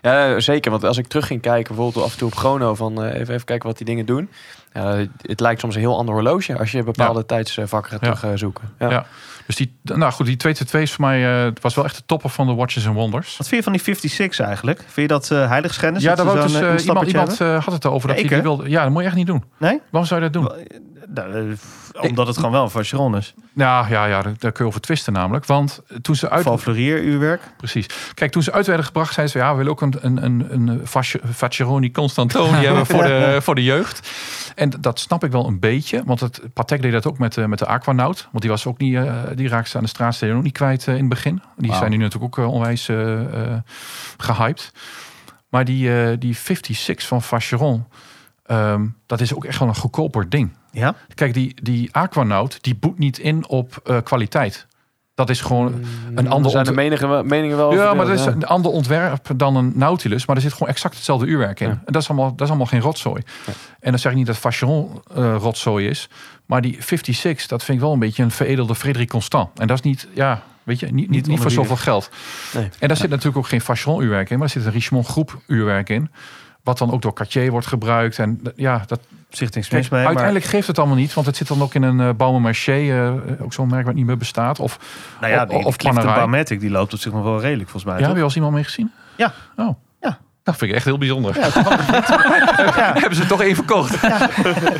Ja, 0.03 0.41
zeker. 0.41 0.71
Want 0.71 0.85
als 0.85 0.99
ik 0.99 1.07
terug 1.07 1.27
ging 1.27 1.41
kijken, 1.41 1.75
bijvoorbeeld 1.75 2.05
af 2.05 2.13
en 2.13 2.19
toe 2.19 2.29
op 2.29 2.35
Chrono, 2.35 2.75
van 2.75 3.03
eh, 3.03 3.21
even, 3.21 3.35
even 3.35 3.45
kijken 3.47 3.69
wat 3.69 3.77
die 3.77 3.87
dingen 3.87 4.07
doen. 4.07 4.31
Ja, 4.73 5.07
het 5.23 5.41
lijkt 5.41 5.61
soms 5.61 5.75
een 5.75 5.81
heel 5.81 5.97
ander 5.99 6.15
horloge 6.15 6.59
als 6.59 6.73
je 6.73 6.83
bepaalde 6.83 7.27
tijdsvakken 7.27 7.91
gaat 7.91 8.05
Ja. 8.05 8.15
terugzoeken. 8.15 8.73
Ja. 8.79 9.07
Dus 9.47 9.57
die, 9.57 9.79
nou 9.83 10.13
goed, 10.13 10.27
die 10.27 10.37
222 10.37 10.81
is 10.81 10.93
voor 10.93 11.05
mij, 11.05 11.21
het 11.21 11.61
was 11.61 11.75
wel 11.75 11.85
echt 11.85 11.97
de 11.97 12.03
topper 12.07 12.31
van 12.31 12.47
de 12.47 12.55
Watches 12.55 12.87
and 12.87 12.95
Wonders. 12.95 13.37
Wat 13.37 13.49
vind 13.49 13.65
je 13.65 13.71
van 13.71 13.73
die 13.73 13.95
56 13.95 14.47
eigenlijk? 14.47 14.79
Vind 14.79 14.95
je 14.95 15.07
dat 15.07 15.31
eh 15.31 15.49
heiligschennis? 15.49 16.03
Ja, 16.03 16.15
dat 16.15 16.27
daar 16.27 16.35
wou 16.35 16.47
dus 16.47 16.55
eh, 16.55 16.87
iemand, 16.87 17.07
iemand 17.07 17.39
had 17.39 17.73
het 17.73 17.85
erover 17.85 18.09
dat 18.09 18.17
Ja, 18.17 18.25
hij 18.25 18.35
die 18.35 18.43
wilde. 18.43 18.71
Ja, 18.71 18.83
dat 18.83 18.93
moet 18.93 19.01
je 19.01 19.07
echt 19.07 19.17
niet 19.17 19.27
doen. 19.27 19.45
Nee? 19.59 19.81
Waarom 19.91 20.09
zou 20.09 20.23
je 20.23 20.31
dat 20.31 20.43
doen? 20.43 20.53
Nou, 21.15 21.57
omdat 22.01 22.27
het 22.27 22.37
gewoon 22.37 22.53
wel 22.53 22.63
een 22.63 22.71
Vacheron 22.71 23.17
is. 23.17 23.35
Ja, 23.55 23.87
ja, 23.89 24.07
ja, 24.07 24.23
daar, 24.23 24.33
daar 24.39 24.53
kun 24.53 24.65
je 24.65 24.71
over 24.71 24.81
twisten 24.81 25.13
namelijk. 25.13 25.47
Want 25.47 25.83
toen 26.03 26.17
ze 26.17 26.31
uit... 26.31 26.45
Val 26.45 26.59
Fleurier 26.59 27.03
uurwerk. 27.03 27.41
Precies. 27.57 27.87
Kijk, 28.15 28.33
toen 28.33 28.43
ze 28.43 28.53
uit 28.53 28.67
werden 28.67 28.87
gebracht, 28.87 29.15
zeiden 29.15 29.35
ze... 29.35 29.41
ja, 29.41 29.51
we 29.51 29.57
willen 29.57 29.73
ook 29.73 29.81
een, 29.81 29.95
een, 30.01 30.25
een, 30.25 30.81
een 31.79 31.93
Constantoni 31.93 32.65
hebben 32.67 32.87
voor 32.87 33.03
de, 33.03 33.39
voor 33.43 33.55
de 33.55 33.63
jeugd. 33.63 34.11
En 34.55 34.73
dat 34.81 35.01
snap 35.01 35.25
ik 35.25 35.33
wel 35.33 35.47
een 35.47 35.61
beetje. 35.61 36.03
Want 36.05 36.21
het, 36.21 36.41
Patek 36.53 36.83
deed 36.83 36.93
dat 36.93 37.07
ook 37.07 37.19
met, 37.19 37.47
met 37.47 37.59
de 37.59 37.67
Aquanaut. 37.67 38.29
Want 38.31 38.43
die 38.43 38.51
was 38.51 38.67
ook 38.67 38.79
niet... 38.79 38.99
eh, 39.33 39.37
die 39.37 39.49
raakte 39.49 39.71
ze 39.71 39.77
aan 39.77 39.83
de 39.83 39.89
straatsteden 39.89 40.37
ook 40.37 40.43
niet 40.43 40.53
kwijt 40.53 40.89
eh, 40.89 40.95
in 40.95 41.01
het 41.01 41.09
begin. 41.09 41.43
Die 41.57 41.75
zijn 41.75 41.91
nu 41.91 41.97
natuurlijk 41.97 42.39
ook 42.39 42.45
eh, 42.45 42.53
onwijs 42.53 42.89
eh, 42.89 43.21
eh, 43.53 43.59
gehyped. 44.17 44.73
Maar 45.49 45.65
die, 45.65 46.19
die 46.19 46.35
56 46.35 47.07
van 47.07 47.23
Vacheron... 47.23 47.85
ehm, 48.47 48.87
dat 49.07 49.21
is 49.21 49.35
ook 49.35 49.45
echt 49.45 49.59
wel 49.59 49.69
een 49.69 49.75
goedkoper 49.77 50.29
ding. 50.29 50.51
Ja? 50.71 50.95
Kijk, 51.15 51.35
die, 51.35 51.55
die 51.63 51.89
Aquanaut, 51.95 52.59
die 52.63 52.75
boet 52.75 52.99
niet 52.99 53.19
in 53.19 53.49
op 53.49 54.01
kwaliteit. 54.05 54.67
Dat 55.15 55.31
is 55.31 55.41
gewoon 55.41 55.85
een 56.15 56.29
ander 56.29 56.45
Er 56.45 56.51
zijn 56.51 56.65
de 56.65 56.73
meningen, 56.73 57.09
wel- 57.09 57.25
meningen 57.25 57.57
wel 57.57 57.75
ja, 57.75 57.95
maar 57.95 58.07
dat 58.07 58.19
is 58.19 58.25
een 58.25 58.47
ander 58.47 58.71
ontwerp 58.71 59.29
dan 59.37 59.57
een 59.57 59.73
Nautilus. 59.75 60.27
Maar 60.27 60.37
er 60.37 60.43
zit 60.43 60.53
gewoon 60.53 60.69
exact 60.69 60.95
hetzelfde 60.95 61.27
uurwerk 61.27 61.61
in. 61.61 61.69
Ja. 61.69 61.73
En 61.85 61.93
dat 61.93 62.03
is, 62.03 62.09
allemaal, 62.09 62.31
dat 62.31 62.41
is 62.41 62.49
allemaal 62.49 62.67
geen 62.67 62.81
rotzooi. 62.81 63.23
En 63.81 63.91
dan 63.91 63.99
zeg 63.99 64.13
ik 64.13 64.19
niet 64.19 64.27
dat 64.27 64.37
Vacheron 64.39 65.03
rotzooi 65.15 65.89
is. 65.89 66.09
Maar 66.53 66.61
die 66.61 66.77
56, 66.81 67.47
dat 67.47 67.65
vind 67.65 67.79
ik 67.79 67.85
wel 67.85 67.93
een 67.93 67.99
beetje 67.99 68.23
een 68.23 68.31
veredelde 68.31 68.75
Frederik 68.75 69.09
Constant. 69.09 69.59
En 69.59 69.67
dat 69.67 69.77
is 69.79 69.83
niet, 69.85 70.09
ja, 70.15 70.43
weet 70.63 70.81
je, 70.81 70.87
niet, 70.87 71.11
niet, 71.11 71.27
niet, 71.27 71.41
voor 71.41 71.51
zoveel 71.51 71.77
geld. 71.77 72.11
Nee. 72.55 72.69
En 72.79 72.89
daar 72.89 72.97
zit 72.97 73.11
natuurlijk 73.11 73.37
ook 73.37 73.47
geen 73.47 73.61
Vacheron 73.61 74.03
uurwerk 74.03 74.31
in. 74.31 74.39
Maar 74.39 74.47
er 74.47 74.53
zit 74.53 74.65
een 74.65 74.73
Richemont 74.73 75.07
groep 75.07 75.41
uurwerk 75.47 75.89
in. 75.89 76.11
Wat 76.63 76.79
dan 76.79 76.93
ook 76.93 77.03
door 77.03 77.13
Cartier 77.13 77.51
wordt 77.51 77.67
gebruikt. 77.67 78.19
En 78.19 78.41
eh, 78.45 78.53
ja, 78.57 78.83
dat, 78.87 79.01
zich 79.29 79.51
niks 79.51 79.69
mee. 79.69 79.87
maar- 79.91 80.05
uiteindelijk 80.07 80.45
geeft 80.45 80.67
het 80.67 80.79
allemaal 80.79 80.97
niet, 80.97 81.15
want 81.15 81.27
het 81.27 81.37
zit 81.37 81.49
dan 81.49 81.63
ook 81.63 81.75
in 81.75 81.83
een 81.83 81.99
uh, 81.99 82.11
Baume 82.17 82.39
Marché, 82.39 82.73
eh, 82.73 83.43
ook 83.45 83.53
zo'n 83.53 83.69
merk 83.69 83.87
wat 83.87 83.95
niet 83.95 84.07
meer 84.07 84.17
bestaat. 84.17 84.61
Of, 84.61 84.79
nou 85.21 85.33
ja, 85.33 85.43
of- 85.43 85.49
die, 85.49 85.59
of 85.65 85.77
die 86.61 86.71
loopt 86.71 86.93
op 86.93 86.99
zich 86.99 87.13
nog 87.13 87.23
wel 87.23 87.41
redelijk 87.41 87.71
volgens 87.71 87.93
mij. 87.93 88.01
ja, 88.01 88.07
heb 88.07 88.15
je 88.15 88.21
al 88.21 88.27
eens 88.27 88.37
iemand 88.37 88.55
mee 88.55 88.65
gezien? 88.65 88.91
Ja. 89.17 89.33
Oh. 89.57 89.77
Dat 90.43 90.57
vind 90.57 90.71
ik 90.71 90.77
echt 90.77 90.85
heel 90.85 90.99
bijzonder. 90.99 91.39
Ja. 91.39 91.49
Hebben 93.01 93.15
ze 93.17 93.27
toch 93.27 93.43
één 93.43 93.55
verkocht? 93.55 94.03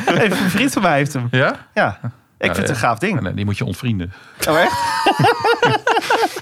Even 0.05 0.31
een 0.43 0.49
vriend 0.49 0.71
van 0.73 0.81
mij 0.81 0.95
heeft 0.97 1.13
hem. 1.13 1.27
Ja? 1.31 1.55
Ja. 1.73 1.99
Ik 2.37 2.45
vind 2.55 2.57
het 2.57 2.69
een 2.69 2.75
gaaf 2.75 2.97
ding. 2.97 3.33
Die 3.33 3.45
moet 3.45 3.57
je 3.57 3.65
ontvrienden. 3.65 4.13
Oh, 4.49 4.59
echt? 4.59 4.73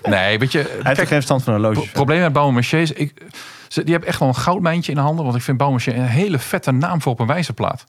Nee, 0.04 0.40
weet 0.40 0.52
je, 0.52 0.58
Hij 0.60 0.68
heeft 0.84 0.86
er 0.86 0.96
geen 0.96 1.08
verstand 1.08 1.44
van 1.44 1.54
pro- 1.54 1.64
horloges. 1.64 1.92
probleem 1.92 2.22
met 2.22 2.34
Mercier 2.52 2.80
is, 2.82 2.92
ik, 2.92 3.22
ze, 3.68 3.82
die 3.84 3.92
hebben 3.92 4.10
echt 4.10 4.20
wel 4.20 4.28
een 4.28 4.36
goudmijntje 4.36 4.92
in 4.92 4.98
de 4.98 5.04
handen. 5.04 5.24
Want 5.26 5.38
ik 5.38 5.44
vind 5.44 5.58
Mercier 5.72 5.96
een 5.98 6.02
hele 6.06 6.40
vette 6.40 6.72
naam 6.72 7.02
voor 7.02 7.12
op 7.12 7.20
een 7.20 7.28
wijzerplaat. 7.28 7.86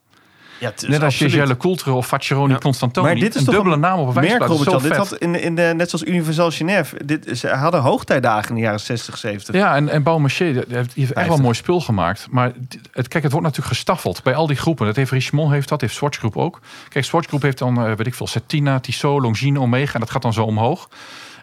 Ja, 0.63 0.69
het 0.69 0.83
is 0.83 0.89
Net 0.89 1.03
als. 1.03 1.17
Gelle 1.17 1.57
Coultre 1.57 1.93
of 1.93 2.07
Faccheroni 2.07 2.59
Constantoni. 2.59 3.07
Maar 3.07 3.17
dit 3.17 3.35
is 3.35 3.41
een 3.41 3.45
toch 3.47 3.55
dubbele 3.55 3.75
een 3.75 3.81
naam 3.81 3.99
op 3.99 4.17
een 4.17 4.39
Robert-Jan. 4.39 4.83
Dit 4.83 4.87
vet. 4.87 4.97
had 4.97 5.17
in, 5.17 5.41
in 5.41 5.55
de, 5.55 5.73
net 5.77 5.91
zoals 5.91 6.05
Universal 6.05 6.51
Genève. 6.51 7.05
Dit, 7.05 7.39
ze 7.39 7.49
hadden 7.49 7.81
hoogtijdagen 7.81 8.49
in 8.49 8.55
de 8.55 8.61
jaren 8.61 8.81
60, 8.81 9.19
70. 9.19 9.55
Ja, 9.55 9.75
en, 9.75 9.89
en 9.89 10.03
die 10.03 10.15
heeft, 10.15 10.69
heeft 10.69 10.97
echt 10.97 10.97
wel 10.97 11.15
50. 11.15 11.37
een 11.37 11.43
mooi 11.43 11.55
spul 11.55 11.81
gemaakt. 11.81 12.27
Maar 12.31 12.53
het, 12.93 13.09
kijk, 13.09 13.23
het 13.23 13.33
wordt 13.33 13.47
natuurlijk 13.47 13.75
gestaffeld 13.75 14.23
bij 14.23 14.35
al 14.35 14.47
die 14.47 14.57
groepen. 14.57 14.87
Dat 14.87 14.97
heeft 14.97 15.11
Richemont 15.11 15.51
heeft 15.51 15.69
dat, 15.69 15.81
heeft 15.81 15.95
Swatch 15.95 16.19
Group 16.19 16.37
ook. 16.37 16.61
Kijk, 16.89 17.05
Swatch 17.05 17.27
Group 17.27 17.43
heeft 17.43 17.59
dan, 17.59 17.85
eh, 17.85 17.93
weet 17.93 18.07
ik 18.07 18.15
veel, 18.15 18.27
Cetina, 18.27 18.81
Tissot, 18.81 19.23
Longines, 19.23 19.61
Omega. 19.61 19.95
En 19.95 20.01
dat 20.01 20.11
gaat 20.11 20.23
dan 20.23 20.33
zo 20.33 20.45
omhoog. 20.45 20.89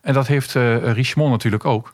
En 0.02 0.14
dat 0.14 0.28
heeft 0.28 0.56
eh 0.56 0.94
Richemont 0.94 1.32
natuurlijk 1.32 1.66
ook. 1.66 1.94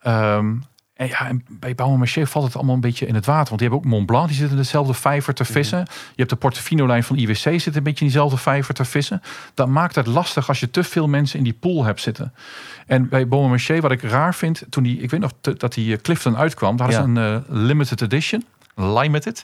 Ehm, 0.00 0.52
en 0.94 1.06
ja, 1.06 1.26
en 1.28 1.44
bij 1.48 1.74
Baume-Mercier 1.74 2.26
valt 2.26 2.44
het 2.44 2.56
allemaal 2.56 2.74
een 2.74 2.80
beetje 2.80 3.06
in 3.06 3.14
het 3.14 3.26
water. 3.26 3.48
Want 3.48 3.60
die 3.60 3.68
hebben 3.68 3.86
ook 3.86 3.94
Mont 3.94 4.06
Blanc, 4.06 4.28
die 4.28 4.36
zit 4.36 4.50
in 4.50 4.56
dezelfde 4.56 4.94
vijver 4.94 5.34
te 5.34 5.44
vissen. 5.44 5.78
Je 5.88 6.12
hebt 6.16 6.30
de 6.30 6.36
Portofino-lijn 6.36 7.04
van 7.04 7.16
IWC, 7.16 7.36
zit 7.36 7.66
een 7.66 7.72
beetje 7.72 7.84
in 7.84 7.94
diezelfde 7.94 8.36
vijver 8.36 8.74
te 8.74 8.84
vissen. 8.84 9.22
Dat 9.54 9.68
maakt 9.68 9.94
het 9.94 10.06
lastig 10.06 10.48
als 10.48 10.60
je 10.60 10.70
te 10.70 10.84
veel 10.84 11.08
mensen 11.08 11.38
in 11.38 11.44
die 11.44 11.52
pool 11.60 11.84
hebt 11.84 12.00
zitten. 12.00 12.32
En 12.86 13.08
bij 13.08 13.28
Baume-Mercier, 13.28 13.80
wat 13.80 13.90
ik 13.90 14.02
raar 14.02 14.34
vind, 14.34 14.62
toen 14.70 14.82
die, 14.82 14.98
ik 15.00 15.10
weet 15.10 15.20
nog 15.20 15.32
te- 15.40 15.54
dat 15.54 15.74
die 15.74 15.94
eh, 15.94 16.00
Clifton 16.00 16.36
uitkwam, 16.36 16.76
daar 16.76 16.92
ze 16.92 16.98
een 17.04 17.16
eh, 17.16 17.36
limited 17.48 18.00
edition, 18.02 18.44
limited. 18.74 19.42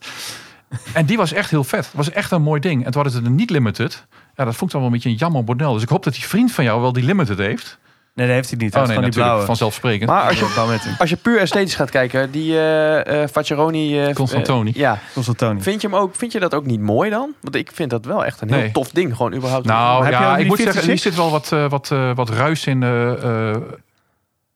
En 0.92 1.06
die 1.06 1.16
was 1.16 1.32
echt 1.32 1.50
heel 1.50 1.64
vet. 1.64 1.82
Dat 1.82 1.92
was 1.92 2.10
echt 2.10 2.30
een 2.30 2.42
mooi 2.42 2.60
ding. 2.60 2.84
En 2.84 2.92
toen 2.92 3.02
hadden 3.02 3.12
ze 3.12 3.22
de 3.28 3.34
niet 3.34 3.50
limited. 3.50 4.06
Ja, 4.36 4.44
dat 4.44 4.54
vond 4.56 4.62
ik 4.62 4.70
dan 4.70 4.80
wel 4.80 4.86
een 4.86 4.92
beetje 4.92 5.08
een 5.08 5.14
jammer 5.14 5.44
model. 5.44 5.72
Dus 5.72 5.82
ik 5.82 5.88
hoop 5.88 6.04
dat 6.04 6.12
die 6.14 6.24
vriend 6.24 6.52
van 6.52 6.64
jou 6.64 6.80
wel 6.80 6.92
die 6.92 7.04
limited 7.04 7.38
heeft. 7.38 7.78
Nee, 8.20 8.28
dat 8.28 8.36
heeft 8.36 8.50
hij 8.50 8.58
niet. 8.58 8.76
Oh 8.76 8.86
nee, 8.86 9.00
die 9.00 9.10
blauwe. 9.10 9.44
vanzelfsprekend. 9.44 10.10
Maar 10.10 10.22
als 10.28 10.38
je, 10.38 10.94
als 10.98 11.10
je 11.10 11.16
puur 11.16 11.38
esthetisch 11.40 11.74
gaat 11.74 11.90
kijken, 11.90 12.30
die 12.30 12.52
eh 12.58 13.22
eh 13.22 13.28
Faccheroni... 13.28 14.02
eh, 14.04 14.14
Constantoni. 14.14 14.70
eh, 14.70 14.76
ja, 14.76 14.98
Constantoni. 15.14 15.62
vind 15.62 15.80
je, 15.80 15.88
hem 15.88 15.96
ook, 15.96 16.14
vind 16.14 16.32
je 16.32 16.40
dat 16.40 16.54
ook 16.54 16.66
niet 16.66 16.80
mooi 16.80 17.10
dan? 17.10 17.34
Want 17.40 17.54
ik 17.54 17.70
vind 17.74 17.90
dat 17.90 18.04
wel 18.04 18.24
echt 18.24 18.40
een 18.40 18.48
heel 18.48 18.58
Nee. 18.58 18.70
tof 18.70 18.90
ding. 18.90 19.16
Gewoon 19.16 19.34
überhaupt. 19.34 19.66
Nou 19.66 20.04
Heb 20.04 20.12
ja, 20.12 20.36
ik 20.36 20.46
moet 20.46 20.56
zeggen, 20.56 20.74
56? 20.82 21.12
zit 21.12 21.14
wel 21.22 21.30
wat, 21.30 21.52
eh, 21.52 21.68
wat, 21.70 21.90
eh, 21.90 22.14
wat 22.14 22.30
ruis 22.30 22.66
in. 22.66 22.82
eh, 22.82 23.12
eh, 23.22 23.56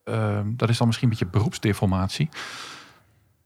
eh, 0.03 0.15
dat 0.45 0.69
is 0.69 0.77
dan 0.77 0.87
misschien 0.87 1.09
een 1.11 1.17
beetje 1.19 1.37
beroepsdeformatie. 1.37 2.29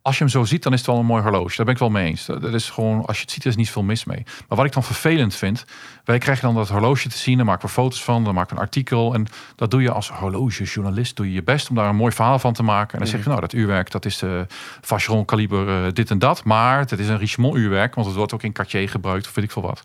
Als 0.10 0.18
je 0.18 0.24
hem 0.24 0.34
zo 0.34 0.44
ziet, 0.44 0.64
dan 0.64 0.74
is 0.74 0.80
het 0.80 0.88
wel 0.88 1.00
een 1.00 1.06
mooi 1.06 1.22
horloge. 1.24 1.56
Daar 1.56 1.66
ben 1.66 1.74
ik 1.74 1.80
wel 1.80 1.90
mee 1.90 2.08
eens. 2.08 2.26
Dat 2.26 2.54
is 2.54 2.70
gewoon, 2.70 3.06
als 3.06 3.18
je 3.18 3.22
het 3.22 3.32
ziet, 3.32 3.44
er 3.44 3.50
is 3.50 3.56
niet 3.56 3.70
veel 3.70 3.84
mis 3.84 4.06
mee. 4.06 4.24
Maar 4.48 4.58
wat 4.58 4.66
ik 4.66 4.74
dan 4.74 4.84
vervelend 4.84 5.36
vind, 5.36 5.66
wij 6.04 6.18
krijgen 6.18 6.46
dan 6.46 6.56
dat 6.56 6.70
horloge 6.70 7.10
te 7.10 7.18
zien, 7.18 7.38
dan 7.38 7.46
maken 7.46 7.66
we 7.66 7.74
foto's 7.74 8.04
van, 8.04 8.24
dan 8.24 8.34
maken 8.34 8.50
we 8.50 8.56
een 8.56 8.68
artikel. 8.68 9.14
En 9.14 9.26
dat 9.56 9.72
doe 9.72 9.82
je 9.82 9.92
als 9.92 10.10
horlogejournalist, 10.10 11.16
doe 11.16 11.26
je 11.26 11.34
je 11.34 11.44
best 11.44 11.70
om 11.70 11.76
daar 11.76 11.90
een 11.90 11.96
mooi 11.96 12.12
verhaal 12.14 12.40
van 12.40 12.54
te 12.54 12.64
maken. 12.64 12.94
En 12.94 13.00
dan 13.00 13.08
zeg 13.08 13.24
je, 13.24 13.30
nou, 13.30 13.42
dat 13.42 13.54
uurwerk, 13.54 13.92
dat 13.92 14.06
is 14.06 14.18
de 14.18 14.46
Vacheron 14.82 15.26
kaliber 15.26 15.86
eh, 15.86 15.92
dit 15.94 16.10
en 16.10 16.20
dat. 16.20 16.44
Maar 16.44 16.80
het 16.80 17.00
is 17.00 17.08
een 17.08 17.18
Richemont 17.18 17.56
uurwerk, 17.56 17.96
want 17.96 18.08
het 18.08 18.16
wordt 18.16 18.34
ook 18.34 18.44
in 18.44 18.52
Cartier 18.52 18.90
gebruikt, 18.90 19.28
of 19.28 19.34
weet 19.34 19.46
ik 19.46 19.52
veel 19.52 19.62
wat. 19.62 19.84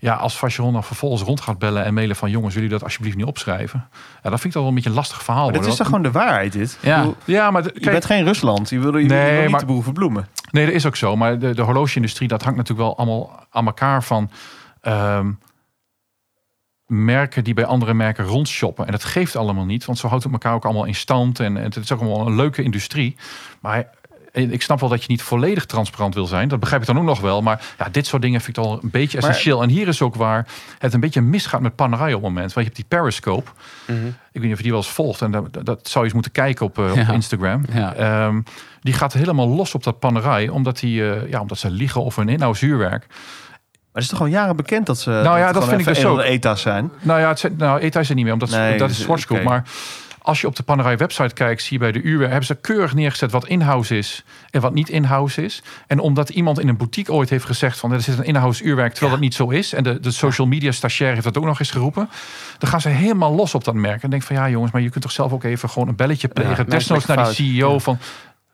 Ja, 0.00 0.14
als 0.14 0.38
Vacheron 0.38 0.72
dan 0.72 0.84
vervolgens 0.84 1.22
rond 1.22 1.40
gaat 1.40 1.58
bellen 1.58 1.84
en 1.84 1.94
mailen 1.94 2.16
van... 2.16 2.30
jongens, 2.30 2.54
jullie 2.54 2.68
dat 2.68 2.82
alsjeblieft 2.82 3.16
niet 3.16 3.26
opschrijven? 3.26 3.88
Ja, 4.22 4.30
dat 4.30 4.40
vind 4.40 4.44
ik 4.44 4.52
dan 4.52 4.60
wel 4.60 4.68
een 4.70 4.74
beetje 4.74 4.90
een 4.90 4.96
lastig 4.96 5.22
verhaal. 5.22 5.42
Maar 5.44 5.52
dit 5.52 5.62
worden. 5.66 5.70
is 5.72 5.86
toch 5.88 5.96
gewoon 5.96 6.12
de 6.12 6.18
waarheid, 6.18 6.52
dit? 6.52 6.78
Ja. 6.82 6.98
Bedoel, 6.98 7.16
Ja, 7.24 7.50
maar 7.50 7.62
de- 7.62 7.70
Je 7.74 7.80
kijk, 7.80 7.92
bent 7.92 8.04
geen 8.04 8.24
Rusland. 8.24 8.70
Je 8.70 8.78
wil, 8.78 8.96
je 8.96 9.06
Nee, 9.08 9.32
wil 9.32 9.40
niet 9.42 9.50
maar- 9.50 9.60
de 9.60 9.66
boel 9.66 9.82
verbloemen. 9.82 10.28
nee, 10.50 10.64
dat 10.66 10.74
is 10.74 10.86
ook 10.86 10.96
zo. 10.96 11.16
Maar 11.16 11.38
de, 11.38 11.54
de 11.54 11.62
horlogeindustrie, 11.62 12.28
dat 12.28 12.42
hangt 12.42 12.56
natuurlijk 12.58 12.88
wel 12.88 12.96
allemaal 12.96 13.46
aan 13.50 13.66
elkaar 13.66 14.02
van... 14.02 14.30
ehm, 14.80 15.30
merken 16.86 17.44
die 17.44 17.54
bij 17.54 17.64
andere 17.64 17.94
merken 17.94 18.24
rondshoppen. 18.24 18.86
En 18.86 18.92
dat 18.92 19.04
geeft 19.04 19.36
allemaal 19.36 19.64
niet, 19.64 19.84
want 19.84 19.98
zo 19.98 20.08
houdt 20.08 20.24
het 20.24 20.32
elkaar 20.32 20.54
ook 20.54 20.64
allemaal 20.64 20.84
in 20.84 20.94
stand. 20.94 21.40
En, 21.40 21.56
en 21.56 21.62
het 21.62 21.76
is 21.76 21.92
ook 21.92 22.00
allemaal 22.00 22.26
een 22.26 22.36
leuke 22.36 22.62
industrie. 22.62 23.16
Maar 23.60 23.90
ik 24.38 24.62
snap 24.62 24.80
wel 24.80 24.88
dat 24.88 25.00
je 25.02 25.06
niet 25.08 25.22
volledig 25.22 25.66
transparant 25.66 26.14
wil 26.14 26.26
zijn. 26.26 26.48
Dat 26.48 26.60
begrijp 26.60 26.80
ik 26.80 26.86
dan 26.86 26.98
ook 26.98 27.04
nog 27.04 27.20
wel. 27.20 27.42
Maar 27.42 27.60
ja, 27.78 27.88
dit 27.92 28.06
soort 28.06 28.22
dingen 28.22 28.40
vind 28.40 28.56
ik 28.56 28.64
al 28.64 28.72
een 28.82 28.90
beetje 28.90 29.20
Maar- 29.20 29.30
essentieel. 29.30 29.62
En 29.62 29.68
hier 29.68 29.88
is 29.88 30.02
ook 30.02 30.14
waar 30.14 30.46
het 30.78 30.94
een 30.94 31.00
beetje 31.00 31.20
misgaat 31.20 31.60
met 31.60 31.74
Panerai 31.74 32.14
op 32.14 32.22
het 32.22 32.28
moment. 32.32 32.52
Want 32.52 32.66
je 32.66 32.72
hebt 32.72 32.76
die 32.76 32.98
Periscope. 32.98 33.50
Mhm. 33.86 34.06
Ik 34.06 34.14
weet 34.32 34.42
niet 34.42 34.52
of 34.52 34.56
je 34.56 34.62
die 34.62 34.72
wel 34.72 34.80
eens 34.80 34.90
volgt. 34.90 35.22
En 35.22 35.30
dat, 35.30 35.44
dat 35.64 35.80
zou 35.82 35.98
je 35.98 36.04
eens 36.04 36.12
moeten 36.12 36.32
kijken 36.32 36.66
op, 36.66 36.78
eh, 36.78 36.90
op. 37.08 37.14
Instagram. 37.14 37.64
Ja. 37.72 37.94
Ehm, 37.94 38.40
die 38.80 38.94
gaat 38.94 39.12
helemaal 39.12 39.48
los 39.48 39.74
op 39.74 39.82
dat 39.84 39.98
panerij. 39.98 40.48
Omdat, 40.48 40.78
die, 40.78 41.10
eh, 41.10 41.30
ja, 41.30 41.40
omdat 41.40 41.58
ze 41.58 41.70
liegen 41.70 42.04
over 42.04 42.22
hun 42.24 42.32
inhoudshuurwerk. 42.32 43.06
Maar 43.08 44.02
het 44.02 44.02
is 44.02 44.08
toch 44.08 44.20
al 44.20 44.26
jaren 44.26 44.56
bekend 44.56 44.86
dat 44.86 44.98
ze. 44.98 45.10
Nou 45.10 45.38
ja, 45.38 45.52
dat 45.52 45.68
vind 45.68 45.80
ik 45.80 45.86
dus 45.86 46.02
een 46.02 46.18
ETA's 46.20 46.60
zijn. 46.60 46.90
Nou 47.00 47.20
ja, 47.20 47.28
het 47.28 47.38
zijn, 47.38 47.54
nou, 47.56 47.80
ETA 47.80 48.00
is 48.00 48.08
er 48.08 48.14
niet 48.14 48.24
meer. 48.24 48.32
Omdat 48.32 48.50
Nee, 48.50 48.78
dat 48.78 48.88
dus, 48.88 48.98
is 48.98 49.04
Group. 49.04 49.30
oké. 49.30 49.42
Maar 49.42 49.64
als 50.22 50.40
je 50.40 50.46
op 50.46 50.56
de 50.56 50.62
panerij 50.62 50.96
website 50.96 51.34
kijkt, 51.34 51.62
zie 51.62 51.72
je 51.72 51.78
bij 51.78 51.92
de 51.92 52.02
uurwerk... 52.02 52.30
hebben 52.30 52.46
ze 52.46 52.54
keurig 52.54 52.94
neergezet 52.94 53.30
wat 53.30 53.46
in-house 53.46 53.98
is 53.98 54.24
en 54.50 54.60
wat 54.60 54.74
niet 54.74 54.88
in-house 54.88 55.44
is. 55.44 55.62
En 55.86 55.98
omdat 55.98 56.28
iemand 56.28 56.60
in 56.60 56.68
een 56.68 56.76
boutique 56.76 57.12
ooit 57.12 57.30
heeft 57.30 57.44
gezegd... 57.44 57.78
van 57.78 57.92
er 57.92 58.00
zit 58.00 58.18
een 58.18 58.24
in-house 58.24 58.64
uurwerk, 58.64 58.90
terwijl 58.90 59.12
dat 59.12 59.20
niet 59.20 59.34
zo 59.34 59.48
is... 59.48 59.72
en 59.72 59.82
de, 59.82 60.00
de 60.00 60.10
social 60.10 60.46
media 60.46 60.72
stagiair 60.72 61.12
heeft 61.12 61.24
dat 61.24 61.38
ook 61.38 61.44
nog 61.44 61.58
eens 61.58 61.70
geroepen... 61.70 62.08
dan 62.58 62.70
gaan 62.70 62.80
ze 62.80 62.88
helemaal 62.88 63.34
los 63.34 63.54
op 63.54 63.64
dat 63.64 63.74
merk. 63.74 64.02
En 64.02 64.10
denk 64.10 64.22
van 64.22 64.36
ja 64.36 64.48
jongens, 64.48 64.72
maar 64.72 64.82
je 64.82 64.90
kunt 64.90 65.02
toch 65.02 65.12
zelf 65.12 65.32
ook 65.32 65.44
even 65.44 65.68
gewoon 65.68 65.88
een 65.88 65.96
belletje 65.96 66.28
plegen. 66.28 66.68
Desnoods 66.68 67.06
naar 67.06 67.24
die 67.24 67.34
CEO 67.34 67.78
van... 67.78 67.98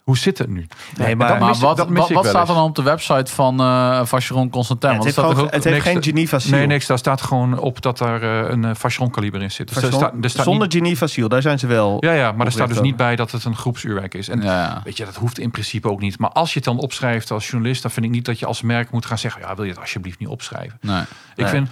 Hoe 0.05 0.19
zit 0.19 0.39
het 0.39 0.49
nu? 0.49 0.67
Nee, 0.97 1.17
maar, 1.17 1.39
wat, 1.39 1.59
wat, 1.59 2.27
staat 2.27 2.49
er 2.49 2.55
dan 2.55 2.65
op 2.65 2.75
de 2.75 2.83
website 2.83 3.33
van 3.33 3.61
eh 3.61 4.05
Vacheron 4.05 4.51
Constantin? 4.51 4.89
Ja, 4.91 4.95
het 4.95 5.05
Want 5.05 5.05
heeft, 5.05 5.07
er 5.07 5.13
staat 5.13 5.25
gewoon- 5.31 5.45
ook- 5.45 5.53
het 5.55 5.65
heeft 5.65 5.77
niks- 5.85 5.89
geen 5.89 6.03
Geneva 6.03 6.39
seal. 6.39 6.59
Nee, 6.59 6.67
niks. 6.67 6.87
Daar 6.87 6.99
staat 6.99 7.23
gewoon 7.23 7.59
op 7.59 7.83
dat 7.83 7.99
daar 7.99 8.23
eh, 8.23 8.51
een 8.51 8.63
uh, 8.65 8.71
Vacheron 8.75 9.11
kaliber 9.11 9.43
in 9.43 9.51
zit. 9.51 9.69
Dus 9.75 9.83
er 9.83 9.93
staat, 9.93 10.13
er 10.23 10.31
staat 10.31 10.45
Zonder 10.45 10.63
niet, 10.69 10.77
Geneva 10.77 11.07
seal, 11.07 11.29
daar 11.29 11.43
zijn 11.43 11.59
ze 11.59 11.67
wel. 11.67 11.97
ja, 12.01 12.13
ja, 12.13 12.33
maar 12.33 12.47
er 12.47 12.53
staat 12.53 12.69
dus 12.69 12.81
niet 12.81 12.97
bij 12.97 13.17
dat 13.17 13.31
het 13.31 13.45
een 13.45 13.57
groepsuurwerk 13.57 14.15
is. 14.15 14.29
En 14.29 14.43
ja. 14.43 14.81
weet 14.85 14.97
je, 14.97 15.05
dat 15.05 15.15
hoeft 15.17 15.39
in 15.39 15.51
principe 15.51 15.91
ook 15.91 16.01
niet. 16.01 16.19
Maar 16.19 16.31
als 16.31 16.49
je 16.53 16.55
het 16.55 16.65
dan 16.65 16.79
opschrijft 16.79 17.31
als 17.31 17.49
journalist, 17.51 17.83
dan 17.83 17.91
vind 17.91 18.07
ik 18.07 18.13
niet 18.13 18.25
dat 18.25 18.39
je 18.39 18.47
als 18.47 18.63
merk 18.63 18.91
moet 18.91 19.07
gaan 19.07 19.19
zeggen: 19.19 19.41
ja, 19.43 19.55
wil 19.55 19.65
je 19.65 19.71
het 19.71 19.81
alsjeblieft 19.81 20.19
niet 20.19 20.29
opschrijven? 20.29 20.79
Nee. 20.81 21.01
Ik 21.01 21.07
Nee. 21.37 21.47
vind. 21.47 21.69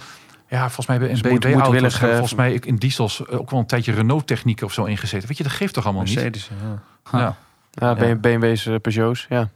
Ja, 0.49 0.59
volgens 0.65 0.87
mij 0.87 0.97
hebben 0.97 1.15
in 1.15 1.21
Dus 1.21 1.31
moet- 1.31 1.39
BMW 1.39 1.59
auto's 1.61 1.91
hebben 1.93 2.09
eh, 2.09 2.15
volgens 2.15 2.35
mij 2.35 2.53
in 2.53 2.75
diesels 2.75 3.25
eh, 3.25 3.39
ook 3.39 3.49
wel 3.51 3.59
een 3.59 3.65
tijdje 3.65 3.91
Renault 3.93 4.27
technieken 4.27 4.65
of 4.65 4.73
zo 4.73 4.83
ingezeten. 4.83 5.27
Weet 5.27 5.37
je, 5.37 5.43
dat 5.43 5.51
geeft 5.51 5.73
toch 5.73 5.83
allemaal 5.85 6.03
niet? 6.03 6.13
Mercedes. 6.15 6.49
Ja, 7.11 7.19
Ja. 7.19 7.35
Ja, 7.73 7.95
Ja. 7.99 8.15
BMW's, 8.15 8.65
eh, 8.65 8.75
Peugeots, 8.81 9.25
ja. 9.29 9.49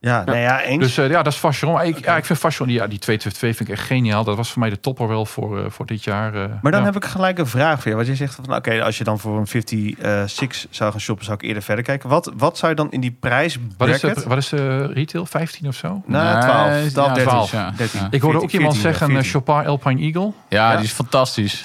ja, 0.00 0.24
nee, 0.24 0.40
ja 0.40 0.62
eens. 0.62 0.82
Dus 0.82 0.98
eh, 0.98 1.10
ja, 1.10 1.22
dat 1.22 1.32
is 1.32 1.38
Vacheron. 1.38 1.80
Ik, 1.82 2.04
ja, 2.04 2.16
ik 2.16 2.24
vind 2.24 2.38
Vacheron, 2.38 2.68
ja, 2.72 2.86
die 2.86 2.98
222 2.98 3.56
vind 3.56 3.68
ik 3.68 3.74
echt 3.76 3.86
geniaal. 3.86 4.24
Dat 4.24 4.36
was 4.36 4.50
voor 4.50 4.60
mij 4.60 4.70
de 4.70 4.80
topper 4.80 5.08
wel 5.08 5.26
voor, 5.26 5.64
eh, 5.64 5.70
voor 5.70 5.86
dit 5.86 6.04
jaar. 6.04 6.34
eh, 6.34 6.40
maar 6.62 6.72
dan 6.72 6.80
ja. 6.80 6.86
heb 6.86 6.96
ik 6.96 7.04
gelijk 7.04 7.38
een 7.38 7.46
vraag 7.46 7.80
voor 7.80 7.90
je. 7.90 7.96
Want 7.96 8.08
je 8.08 8.14
zegt 8.14 8.34
van, 8.34 8.54
oké, 8.54 8.82
als 8.82 8.98
je 8.98 9.04
dan 9.04 9.18
voor 9.18 9.38
een 9.38 9.46
56 9.46 10.66
zou 10.70 10.90
gaan 10.90 11.00
shoppen, 11.00 11.24
zou 11.24 11.36
ik 11.36 11.42
eerder 11.46 11.62
verder 11.62 11.84
kijken. 11.84 12.08
Wat, 12.08 12.32
wat 12.36 12.58
zou 12.58 12.70
je 12.70 12.76
dan 12.76 12.90
in 12.90 13.00
die 13.00 13.16
prijs 13.20 13.58
Wat 13.76 13.88
is, 13.88 13.98
bracket? 14.00 14.22
de, 14.22 14.28
wat 14.28 14.38
is 14.38 14.48
de 14.48 14.86
retail? 14.86 15.26
15 15.26 15.68
of 15.68 15.74
zo? 15.74 16.02
Nou, 16.06 16.34
Nee, 16.34 16.42
12, 16.42 16.84
ja, 16.84 16.88
12, 16.90 17.08
13. 17.12 17.22
12. 17.24 17.52
Ja, 17.52 17.70
13. 17.76 18.00
ja. 18.00 18.08
Ik 18.10 18.20
hoorde 18.20 18.38
ook 18.38 18.50
14, 18.50 18.58
iemand 18.60 18.76
14, 18.78 18.92
zeggen, 18.98 19.06
14. 19.22 19.30
Chopin 19.30 19.66
Alpine 19.70 20.00
Eagle. 20.00 20.32
Ja, 20.48 20.70
Ja. 20.70 20.76
die 20.76 20.84
is 20.84 20.92
fantastisch. 20.92 21.64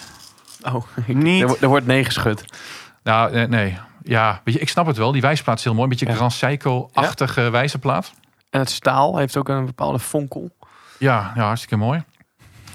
Oh, 0.64 0.84
Niet. 1.08 1.42
er, 1.42 1.48
wo- 1.48 1.58
er 1.62 1.68
wordt 1.68 1.86
nee 1.86 2.06
geschud. 2.06 2.46
Nou, 3.04 3.48
nee. 3.48 3.78
Ja, 4.04 4.42
weet 4.44 4.54
je, 4.54 4.60
ik 4.62 4.70
snap 4.70 4.86
het 4.86 4.98
wel. 4.98 5.12
Die 5.12 5.22
wijsplaat 5.22 5.58
is 5.58 5.64
heel 5.64 5.74
mooi. 5.74 5.84
Een 5.84 5.90
beetje 5.90 6.06
Ja. 6.06 6.14
Grand 6.14 6.34
Seiko-achtige 6.34 7.50
wijzerplaat. 7.50 8.14
En 8.50 8.60
het 8.60 8.70
staal 8.70 9.18
heeft 9.18 9.38
ook 9.38 9.50
een 9.50 9.66
bepaalde 9.66 10.00
fonkel. 10.00 10.56
Ja, 10.98 11.32
ja, 11.36 11.44
hartstikke 11.46 11.76
mooi. 11.76 12.04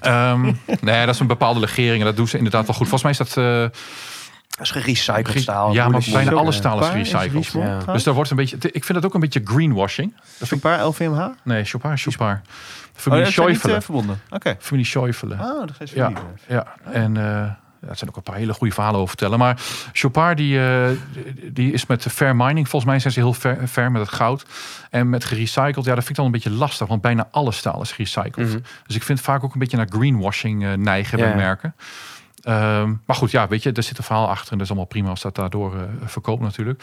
Ehm, 0.00 0.42
nee, 0.80 1.04
dat 1.06 1.14
is 1.14 1.20
een 1.20 1.26
bepaalde 1.26 1.60
legering. 1.60 1.98
En 2.00 2.04
dat 2.06 2.16
doen 2.16 2.28
ze 2.28 2.36
inderdaad 2.36 2.66
wel 2.66 2.76
goed. 2.76 2.88
Volgens 2.88 3.02
mij 3.02 3.26
is 3.26 3.34
dat... 3.34 3.44
eh, 3.44 3.78
Dat 4.48 4.60
is 4.66 4.70
gerecycled 4.70 5.28
Ge- 5.28 5.38
staal. 5.38 5.72
ja, 5.72 5.88
maar 5.88 6.02
bijna 6.12 6.30
alle 6.32 6.46
eh, 6.50 6.56
staal 6.56 6.80
is 6.80 6.86
gerecycled. 6.86 7.46
Ja. 7.52 7.78
Dus 7.92 8.02
daar 8.04 8.14
wordt 8.14 8.30
een 8.30 8.36
beetje... 8.36 8.56
Ik 8.60 8.84
vind 8.84 8.94
dat 8.94 9.04
ook 9.04 9.14
een 9.14 9.20
beetje 9.20 9.40
greenwashing. 9.44 10.16
Dat 10.38 10.50
een 10.50 10.60
paar 10.60 10.84
LVMH? 10.86 11.26
Nee, 11.44 11.64
Chopin, 11.64 11.96
Chopin. 11.98 12.26
Oh, 12.26 12.32
Familie 12.94 13.26
Scheufele. 13.30 13.74
eh, 13.74 13.80
verbonden. 13.80 14.20
Oké. 14.30 14.56
Familie 14.58 14.86
Scheufele. 14.86 15.34
Oh, 15.34 15.66
dat 15.66 15.76
is 15.78 15.92
Ja. 15.92 16.04
familie. 16.04 16.24
Ja, 16.48 16.66
en 16.92 17.16
eh 17.16 17.50
ja, 17.80 17.88
er 17.88 17.96
zijn 17.96 18.10
ook 18.10 18.16
een 18.16 18.22
paar 18.22 18.36
hele 18.36 18.52
goede 18.52 18.74
verhalen 18.74 18.96
over 18.96 19.08
vertellen. 19.08 19.38
Maar 19.38 19.60
Chopard 19.92 20.36
die, 20.36 20.60
eh, 20.60 20.88
die 21.52 21.72
is 21.72 21.86
met 21.86 22.02
fair 22.02 22.36
mining. 22.36 22.68
Volgens 22.68 22.90
mij 22.90 23.00
zijn 23.00 23.12
ze 23.12 23.20
heel 23.20 23.32
fair, 23.32 23.66
fair 23.68 23.90
met 23.90 24.02
het 24.02 24.10
goud. 24.10 24.44
En 24.90 25.08
met 25.08 25.24
gerecycled, 25.24 25.84
ja, 25.84 25.94
dat 25.94 26.04
vind 26.04 26.08
ik 26.08 26.14
dan 26.14 26.24
een 26.24 26.30
beetje 26.30 26.50
lastig. 26.50 26.86
Want 26.86 27.00
bijna 27.00 27.28
alle 27.30 27.52
staal 27.52 27.80
is 27.80 27.92
gerecycled. 27.92 28.48
Mhm. 28.48 28.58
Dus 28.86 28.96
ik 28.96 29.02
vind 29.02 29.20
vaak 29.20 29.44
ook 29.44 29.52
een 29.52 29.58
beetje 29.58 29.76
naar 29.76 29.88
greenwashing 29.90 30.64
eh, 30.64 30.72
neigen 30.72 31.18
bij 31.18 31.28
ja. 31.28 31.34
merken. 31.34 31.74
Ehm, 32.42 32.94
maar 33.06 33.16
goed, 33.16 33.30
ja, 33.30 33.48
weet 33.48 33.62
je, 33.62 33.72
er 33.72 33.82
zit 33.82 33.98
een 33.98 34.04
verhaal 34.04 34.28
achter. 34.28 34.52
En 34.52 34.58
dat 34.58 34.66
is 34.66 34.72
allemaal 34.72 34.88
prima 34.88 35.08
als 35.08 35.20
dat 35.20 35.34
daardoor 35.34 35.76
eh, 35.76 35.82
verkoopt 36.04 36.42
natuurlijk. 36.42 36.82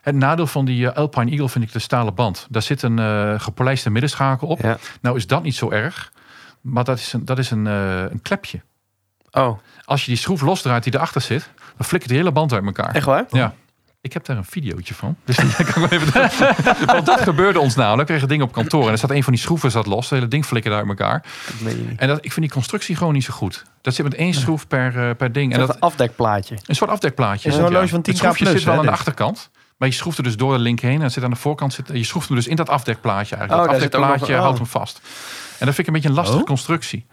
Het 0.00 0.14
nadeel 0.14 0.46
van 0.46 0.64
die 0.64 0.88
Alpine 0.88 1.30
Eagle 1.30 1.48
vind 1.48 1.64
ik 1.64 1.72
de 1.72 1.78
stalen 1.78 2.14
band. 2.14 2.46
Daar 2.50 2.62
zit 2.62 2.82
een 2.82 2.98
eh 2.98 3.40
gepolijste 3.40 3.90
middenschakel 3.90 4.48
op. 4.48 4.60
Ja. 4.60 4.78
Nou 5.00 5.16
is 5.16 5.26
dat 5.26 5.42
niet 5.42 5.54
zo 5.54 5.70
erg. 5.70 6.12
Maar 6.60 6.84
dat 6.84 6.98
is 6.98 7.12
een, 7.12 7.24
dat 7.24 7.38
is 7.38 7.50
een, 7.50 7.64
een 7.64 8.22
klepje. 8.22 8.60
Oh, 9.30 9.58
Als 9.84 10.00
je 10.04 10.10
die 10.10 10.16
schroef 10.20 10.40
losdraait 10.40 10.84
die 10.84 10.94
erachter 10.94 11.20
zit, 11.20 11.50
dan 11.76 11.86
flikkert 11.86 12.08
die 12.08 12.16
hele 12.18 12.32
band 12.32 12.52
uit 12.52 12.64
elkaar. 12.64 12.94
echt 12.94 13.06
waar? 13.06 13.24
Ja. 13.30 13.54
Ik 14.00 14.12
heb 14.12 14.24
daar 14.24 14.36
een 14.36 14.44
videootje 14.44 14.94
van. 14.94 15.16
Dus 15.24 15.36
die 15.36 15.64
kan 15.72 15.84
ik 15.84 15.90
even 15.90 16.30
Want 16.86 17.06
dat 17.06 17.20
gebeurde 17.20 17.58
ons 17.60 17.74
namelijk. 17.74 18.00
We 18.00 18.04
kregen 18.06 18.28
dingen 18.28 18.44
op 18.46 18.52
kantoor. 18.52 18.86
En 18.86 18.92
er 18.92 18.98
zat 18.98 19.10
een 19.10 19.22
van 19.24 19.32
die 19.32 19.42
schroeven 19.42 19.70
zat 19.70 19.86
los. 19.86 20.04
Het 20.04 20.10
hele 20.18 20.28
ding 20.28 20.44
flikkerde 20.46 20.76
uit 20.76 20.88
elkaar. 20.88 21.24
Dat. 21.62 21.72
En 21.96 22.08
dat, 22.08 22.16
ik 22.24 22.32
vind 22.32 22.40
die 22.46 22.54
constructie 22.54 22.96
gewoon 22.96 23.12
niet 23.12 23.24
zo 23.24 23.32
goed. 23.32 23.62
Dat 23.80 23.94
zit 23.94 24.04
met 24.04 24.14
één 24.14 24.34
schroef 24.34 24.66
per, 24.66 25.08
eh, 25.08 25.16
per 25.16 25.32
ding. 25.32 25.52
En 25.52 25.58
dat, 25.58 25.68
een 25.74 25.80
afdekplaatje. 25.80 26.56
een 26.66 26.74
soort 26.74 26.90
afdekplaatje. 26.90 27.52
Een 27.52 27.60
horloge 27.60 27.88
van 27.88 28.00
10K 28.00 28.06
Het 28.06 28.16
schroefje 28.16 28.44
plus, 28.44 28.56
zit 28.56 28.64
wel 28.64 28.72
hè, 28.74 28.78
aan 28.80 28.84
de 28.86 28.90
dit? 28.90 28.98
achterkant. 29.00 29.50
Maar 29.76 29.88
je 29.88 29.94
schroeft 29.94 30.18
er 30.18 30.24
dus 30.24 30.36
door 30.36 30.52
de 30.52 30.58
link 30.58 30.80
heen. 30.80 31.02
En 31.02 31.10
zit 31.10 31.24
aan 31.24 31.30
de 31.30 31.36
voorkant. 31.36 31.72
Zit, 31.72 31.88
je 31.92 32.04
schroeft 32.04 32.28
hem 32.28 32.36
dus 32.36 32.46
in 32.46 32.56
dat 32.56 32.68
afdekplaatje 32.68 33.36
eigenlijk. 33.36 33.50
Oh, 33.68 33.72
dat 33.72 33.82
nog 33.82 33.92
afdekplaatje 33.92 34.32
een- 34.32 34.38
oh. 34.38 34.44
houdt 34.44 34.58
hem 34.58 34.66
vast. 34.66 35.00
En 35.58 35.66
dat 35.66 35.74
vind 35.74 35.78
ik 35.78 35.86
een 35.86 35.92
beetje 35.92 36.08
een 36.08 36.14
lastige 36.14 36.38
Oh. 36.40 36.44
constructie. 36.46 37.06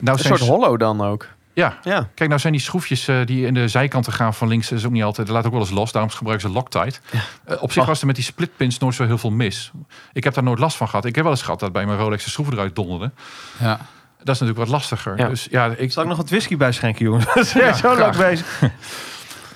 Nou, 0.00 0.18
Een 0.18 0.24
soort 0.24 0.40
hollow 0.40 0.78
dan 0.78 1.00
ook. 1.04 1.26
Ja, 1.54 1.78
Ja. 1.82 2.08
Kijk, 2.14 2.28
nou 2.28 2.40
zijn 2.40 2.52
die 2.52 2.62
schroefjes 2.62 3.08
eh, 3.08 3.16
die 3.26 3.46
in 3.46 3.54
de 3.54 3.68
zijkanten 3.68 4.12
gaan 4.12 4.34
van 4.34 4.48
links, 4.48 4.72
is 4.72 4.84
ook 4.86 4.92
niet 4.92 5.02
altijd. 5.02 5.26
Dat 5.26 5.36
laat 5.36 5.46
ook 5.46 5.52
wel 5.52 5.60
eens 5.60 5.70
los. 5.70 5.92
Daarom 5.92 6.10
gebruiken 6.10 6.48
ze 6.48 6.54
Loctite. 6.54 6.98
Eh, 7.44 7.62
op 7.62 7.72
zich 7.72 7.82
Oh. 7.82 7.88
was 7.88 8.00
er 8.00 8.06
met 8.06 8.14
die 8.14 8.24
splitpins 8.24 8.78
nooit 8.78 8.94
zo 8.94 9.04
heel 9.06 9.18
veel 9.18 9.30
mis. 9.30 9.70
Ik 10.12 10.24
heb 10.24 10.34
daar 10.34 10.44
nooit 10.44 10.58
last 10.58 10.76
van 10.76 10.88
gehad. 10.88 11.04
Ik 11.04 11.14
heb 11.14 11.24
wel 11.24 11.32
eens 11.32 11.42
gehad 11.42 11.60
dat 11.60 11.72
bij 11.72 11.86
mijn 11.86 11.98
Rolex 11.98 12.24
de 12.24 12.30
schroeven 12.30 12.54
eruit 12.54 12.74
donderden. 12.76 13.14
Ja. 13.58 13.78
Dat 14.18 14.34
is 14.34 14.40
natuurlijk 14.40 14.58
wat 14.58 14.68
lastiger. 14.68 15.18
Ja. 15.18 15.28
Dus 15.28 15.46
ja, 15.50 15.74
ik. 15.76 15.92
Zal 15.92 16.02
ik 16.02 16.08
nog 16.08 16.18
wat 16.18 16.30
whisky 16.30 16.56
bijschenken, 16.56 17.04
jongens? 17.04 17.24
Dat 17.34 17.36
is 17.36 17.52
ja, 17.52 17.72
zo 17.72 17.96
lang 17.98 18.14
graag. 18.14 18.30
bezig. 18.30 18.60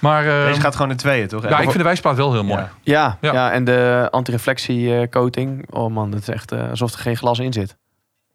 Maar 0.01 0.27
eh, 0.41 0.47
Deze 0.47 0.61
gaat 0.61 0.77
gewoon 0.77 0.91
in 0.91 0.97
tweeën, 0.97 1.29
toch? 1.29 1.43
ja, 1.49 1.57
ik 1.57 1.63
vind 1.63 1.77
de 1.77 1.83
wijsplaat 1.83 2.17
wel 2.17 2.33
heel 2.33 2.45
mooi. 2.45 2.61
Ja. 2.61 2.71
Ja, 2.83 3.19
Ja. 3.21 3.33
ja. 3.33 3.53
en 3.53 3.65
de 3.65 4.09
antireflectie 4.11 4.97
eh, 4.97 5.09
coating. 5.09 5.67
Oh 5.71 5.93
man, 5.95 6.13
het 6.13 6.21
is 6.29 6.29
echt 6.35 6.53
eh, 6.53 6.71
alsof 6.71 6.93
er 6.93 6.99
geen 6.99 7.17
glas 7.17 7.39
in 7.39 7.53
zit. 7.53 7.77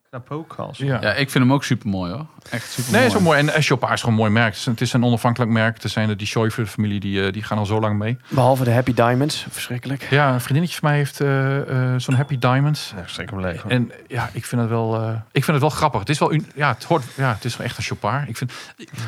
Knap 0.09 0.31
ook, 0.31 0.53
Hans. 0.57 0.77
Ja. 0.77 0.97
ja, 1.01 1.13
ik 1.13 1.29
vind 1.29 1.43
hem 1.43 1.53
ook 1.53 1.63
super 1.63 1.89
mooi 1.89 2.11
hoor. 2.11 2.25
Echt 2.49 2.71
super 2.71 2.91
Nee, 2.99 3.09
zo 3.09 3.19
mooi. 3.19 3.39
En 3.39 3.53
eh, 3.53 3.61
Chopard 3.61 3.93
is 3.93 3.99
gewoon 3.99 4.15
een 4.15 4.21
mooi 4.21 4.31
merk. 4.33 4.47
Het 4.47 4.55
is 4.57 4.65
een- 4.65 4.71
Het 4.71 4.81
is 4.81 4.93
een 4.93 5.03
onafhankelijk 5.03 5.51
merk. 5.51 5.83
Er 5.83 5.89
zijn 5.89 6.07
de 6.07 6.15
die 6.15 6.27
Schäufer-familie, 6.27 6.99
die, 6.99 7.25
eh, 7.25 7.31
die 7.33 7.43
gaan 7.43 7.57
al 7.57 7.65
zo 7.65 7.79
lang 7.79 7.97
mee. 7.97 8.17
Behalve 8.27 8.63
de 8.63 8.71
Happy 8.71 8.93
Diamonds. 8.93 9.45
Verschrikkelijk. 9.49 10.07
Ja, 10.09 10.33
een 10.33 10.39
vriendinnetje 10.41 10.79
van 10.79 10.89
mij 10.89 10.97
heeft 10.97 11.19
eh, 11.21 11.57
eh, 11.93 11.99
zo'n 11.99 12.15
Happy 12.15 12.39
Diamonds. 12.39 12.93
Ja, 12.95 13.03
zeker 13.07 13.33
hem 13.33 13.41
leeg. 13.45 13.65
En 13.67 13.91
ja, 14.07 14.29
ik 14.33 14.45
vind 14.45 14.61
het 14.61 14.69
wel, 14.69 14.95
eh, 15.01 15.09
ik 15.31 15.43
vind 15.43 15.47
het 15.47 15.59
wel 15.59 15.69
grappig. 15.69 15.99
Het 15.99 16.09
is 16.09 16.19
wel, 16.19 16.33
ja, 16.55 16.73
het 16.73 16.83
hoort, 16.83 17.03
ja, 17.15 17.33
het 17.33 17.45
is 17.45 17.57
wel 17.57 17.65
echt 17.67 17.77
een 17.77 17.83
chopard. 17.83 18.29
Ik 18.29 18.37
vind, 18.37 18.51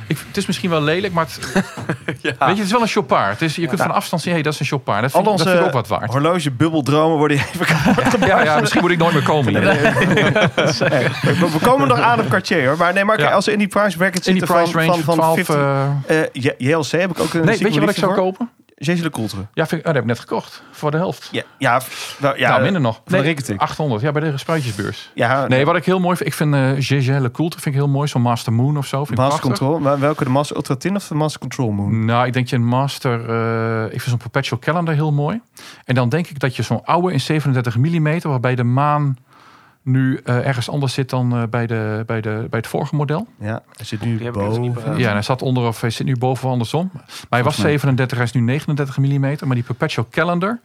ik, 0.08 0.18
het 0.28 0.38
is 0.38 0.46
misschien 0.46 0.70
wel 0.70 0.82
lelijk, 0.82 1.14
maar 1.14 1.26
het, 1.26 1.54
weet 2.06 2.22
je, 2.22 2.36
het 2.38 2.58
is 2.60 2.72
wel 2.72 2.82
een 2.82 2.88
chopard. 2.88 3.32
Het 3.32 3.42
is, 3.42 3.56
je 3.56 3.68
kunt 3.68 3.82
van 3.82 3.92
afstand 3.92 4.22
zien, 4.22 4.34
hey, 4.34 4.42
dat 4.42 4.54
is 4.54 4.60
een 4.60 4.66
chopard. 4.66 5.02
Dat 5.02 5.12
vind, 5.12 5.26
Al 5.28 5.32
ik- 5.32 5.38
dat 5.38 5.48
onze 5.48 5.58
vind 5.58 5.60
ik 5.72 5.76
ook 5.78 5.88
wat 5.88 6.00
waard. 6.00 6.12
horloge 6.12 6.52
bubbeldromen 6.52 7.18
worden 7.18 7.38
even 7.38 7.66
kapot 7.66 8.26
Ja, 8.28 8.44
ja, 8.44 8.60
misschien 8.60 8.82
moet 8.82 8.92
ik 8.92 8.98
nooit 8.98 9.14
meer 9.14 9.24
komen. 9.24 9.50
hier. 9.58 9.70
we, 11.22 11.50
we 11.52 11.60
komen 11.62 11.88
nog 11.88 12.00
aan 12.00 12.20
op 12.20 12.30
Cartier 12.30 12.68
hoor. 12.68 12.78
Maar 12.78 12.94
nee, 12.94 13.06
maar 13.06 13.20
Ja. 13.20 13.32
als 13.32 13.46
ze 13.46 13.52
in 13.52 13.58
die 13.60 13.68
price 13.68 13.98
bracket 13.98 14.28
In 14.28 14.34
die 14.34 14.46
zitten 14.46 14.56
price 14.58 14.72
van, 14.72 14.82
range 14.82 15.04
van, 15.04 15.16
van 15.16 15.16
12. 15.16 15.36
50... 15.36 15.56
eh, 15.56 16.20
eh, 16.22 16.28
J- 16.32 16.54
JLC 16.58 16.92
heb 16.92 17.12
ik 17.12 17.20
ook 17.20 17.34
een 17.34 17.46
nee, 17.46 17.58
weet 17.58 17.74
je 17.74 17.80
wat 17.80 17.90
ik 17.90 17.96
zou 17.96 18.14
kopen? 18.14 18.24
kopen? 18.38 18.50
Jezus 18.76 19.02
de 19.04 19.10
Coultre. 19.10 19.38
Ja, 19.54 19.66
vind 19.68 19.72
ik, 19.72 19.78
oh, 19.78 19.84
dat 19.86 19.94
heb 19.94 20.02
ik 20.04 20.08
net 20.10 20.20
gekocht. 20.20 20.64
Voor 20.72 20.92
de 20.92 20.98
helft. 20.98 21.30
Ja, 21.32 21.44
ja, 21.58 21.82
wel, 22.18 22.38
ja, 22.38 22.50
nou, 22.50 22.62
minder 22.62 22.82
nog. 22.82 23.02
Van 23.06 23.18
de 23.18 23.24
Ricketing. 23.24 23.60
800. 23.60 24.02
Ja, 24.02 24.12
bij 24.12 24.22
de 24.32 24.38
spruitjesbeurs. 24.38 25.12
Ja, 25.14 25.48
Nee, 25.48 25.66
wat 25.66 25.76
ik 25.76 25.86
heel 25.86 26.00
mooi 26.00 26.16
vind. 26.16 26.30
Ik 26.30 26.36
vind 26.36 26.54
eh 26.54 26.70
Gégé 26.78 27.20
Le 27.20 27.32
Coultre 27.32 27.60
vind 27.62 27.76
ik 27.76 27.82
heel 27.82 27.90
mooi. 27.90 28.08
Zo'n 28.08 28.22
Master 28.22 28.54
Moon 28.54 28.78
of 28.78 28.86
zo. 28.88 28.98
Vind 29.06 29.18
ik 29.20 29.24
Master. 29.26 29.42
Control. 29.42 29.80
Maar 29.80 30.00
welke? 30.00 30.24
De 30.24 30.30
Master 30.30 30.56
Ultra 30.56 30.76
Tin 30.76 30.96
of 30.96 31.08
de 31.08 31.16
Master 31.16 31.40
Control 31.40 31.72
Moon? 31.72 32.06
Nou, 32.06 32.26
ik 32.28 32.34
denk 32.34 32.48
je 32.48 32.56
een 32.56 32.66
master. 32.68 33.30
eh, 33.30 33.84
ik 33.84 33.90
vind 33.90 34.04
zo'n 34.04 34.18
perpetual 34.18 34.60
calendar 34.60 34.94
heel 34.94 35.12
mooi. 35.12 35.42
En 35.86 35.96
dan 35.96 36.10
denk 36.10 36.28
ik 36.28 36.40
dat 36.40 36.56
je 36.56 36.64
zo'n 36.64 36.86
oude 36.86 37.12
in 37.14 37.20
37 37.20 37.78
mm, 37.78 38.20
waarbij 38.22 38.56
de 38.56 38.64
maan 38.64 39.18
nu 39.84 40.20
eh, 40.24 40.48
ergens 40.48 40.70
anders 40.70 40.94
zit 40.94 41.10
dan 41.10 41.36
eh, 41.36 41.44
bij, 41.50 41.68
de, 41.68 42.04
bij, 42.06 42.22
de, 42.22 42.48
bij 42.50 42.60
het 42.60 42.68
vorige 42.68 42.96
model. 42.96 43.28
Ja, 43.40 43.64
hij 43.76 43.86
zit 43.86 44.02
nu 44.02 44.18
Die 44.18 44.32
dus 44.32 44.58
boven. 44.58 44.98
Ja, 44.98 45.12
hij 45.12 45.22
zat 45.22 45.42
onder 45.42 45.68
of 45.68 45.82
hij 45.82 45.90
zit 45.90 46.06
nu 46.06 46.18
boven 46.18 46.46
of 46.46 46.52
andersom. 46.52 46.90
Maar 46.94 47.04
hij 47.30 47.44
was 47.44 47.58
mij. 47.58 47.70
37, 47.70 48.18
hij 48.18 48.26
is 48.26 48.34
nu 48.34 48.42
39 48.42 48.98
mm. 48.98 49.20
Maar 49.20 49.56
die 49.56 49.64
perpetual 49.64 50.08
calendar 50.10 50.60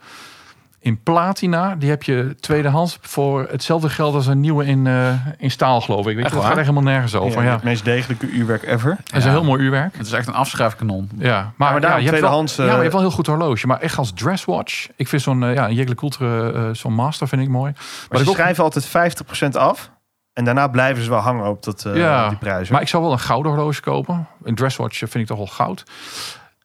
in 0.79 1.03
platina, 1.03 1.75
die 1.75 1.89
heb 1.89 2.03
je 2.03 2.35
tweedehands 2.39 2.97
voor 3.01 3.47
hetzelfde 3.51 3.89
geld 3.89 4.13
als 4.13 4.27
een 4.27 4.39
nieuwe 4.39 4.65
in, 4.65 4.87
eh, 4.87 5.09
in 5.37 5.51
staal, 5.51 5.81
geloof 5.81 5.99
ik. 5.99 6.05
Weet 6.05 6.15
je, 6.15 6.23
Echt 6.23 6.33
dat 6.33 6.41
gaat 6.43 6.51
echt 6.57 6.67
helemaal 6.67 6.91
nergens 6.91 7.15
over. 7.15 7.41
Ja, 7.41 7.47
Ja, 7.47 7.53
Het 7.53 7.63
meest 7.63 7.85
degelijke 7.85 8.27
uurwerk 8.29 8.63
ever. 8.63 8.89
Dat 9.03 9.15
is 9.15 9.23
Ja. 9.23 9.29
een 9.29 9.35
heel 9.35 9.43
mooi 9.43 9.61
uurwerk. 9.63 9.97
Het 9.97 10.05
is 10.05 10.11
echt 10.11 10.27
een 10.27 10.33
afschrijfkanon. 10.33 11.09
Ja, 11.17 11.51
maar, 11.55 11.71
maar 11.71 11.81
ja, 11.81 11.87
je 11.87 11.91
hebt 11.93 12.03
wel, 12.03 12.09
tweedehands, 12.09 12.55
ja, 12.55 12.61
maar 12.63 12.71
je 12.71 12.75
eh, 12.75 12.81
hebt 12.81 12.93
wel 12.93 13.01
een 13.01 13.07
heel 13.07 13.15
goed 13.17 13.27
horloge. 13.27 13.67
Maar 13.67 13.79
echt 13.79 13.97
als 13.97 14.11
dresswatch. 14.13 14.87
Ik 14.95 15.07
vind 15.07 15.21
zo'n 15.21 15.41
uh, 15.41 15.53
ja, 15.53 15.67
een 15.67 15.73
Jegle 15.73 15.95
Coultre, 15.95 16.51
eh, 16.53 16.69
zo'n 16.71 16.93
master 16.93 17.27
vind 17.27 17.41
ik 17.41 17.49
mooi. 17.49 17.71
Maar 18.09 18.19
ik 18.19 18.25
ze 18.25 18.29
ook- 18.31 18.35
schrijven 18.37 18.63
altijd 18.63 18.85
50% 18.85 19.55
af. 19.55 19.91
En 20.33 20.43
daarna 20.45 20.67
blijven 20.67 21.03
ze 21.03 21.09
wel 21.09 21.19
hangen 21.19 21.45
op 21.49 21.63
dat, 21.63 21.85
eh, 21.85 21.95
Ja, 21.97 22.29
die 22.29 22.37
prijzen. 22.37 22.73
Maar 22.73 22.81
ik 22.81 22.87
zou 22.87 23.03
wel 23.03 23.11
een 23.11 23.19
gouden 23.19 23.51
horloge 23.51 23.81
kopen. 23.81 24.27
Een 24.43 24.55
dresswatch 24.55 24.97
vind 24.97 25.15
ik 25.15 25.25
toch 25.25 25.37
wel 25.37 25.47
goud. 25.47 25.83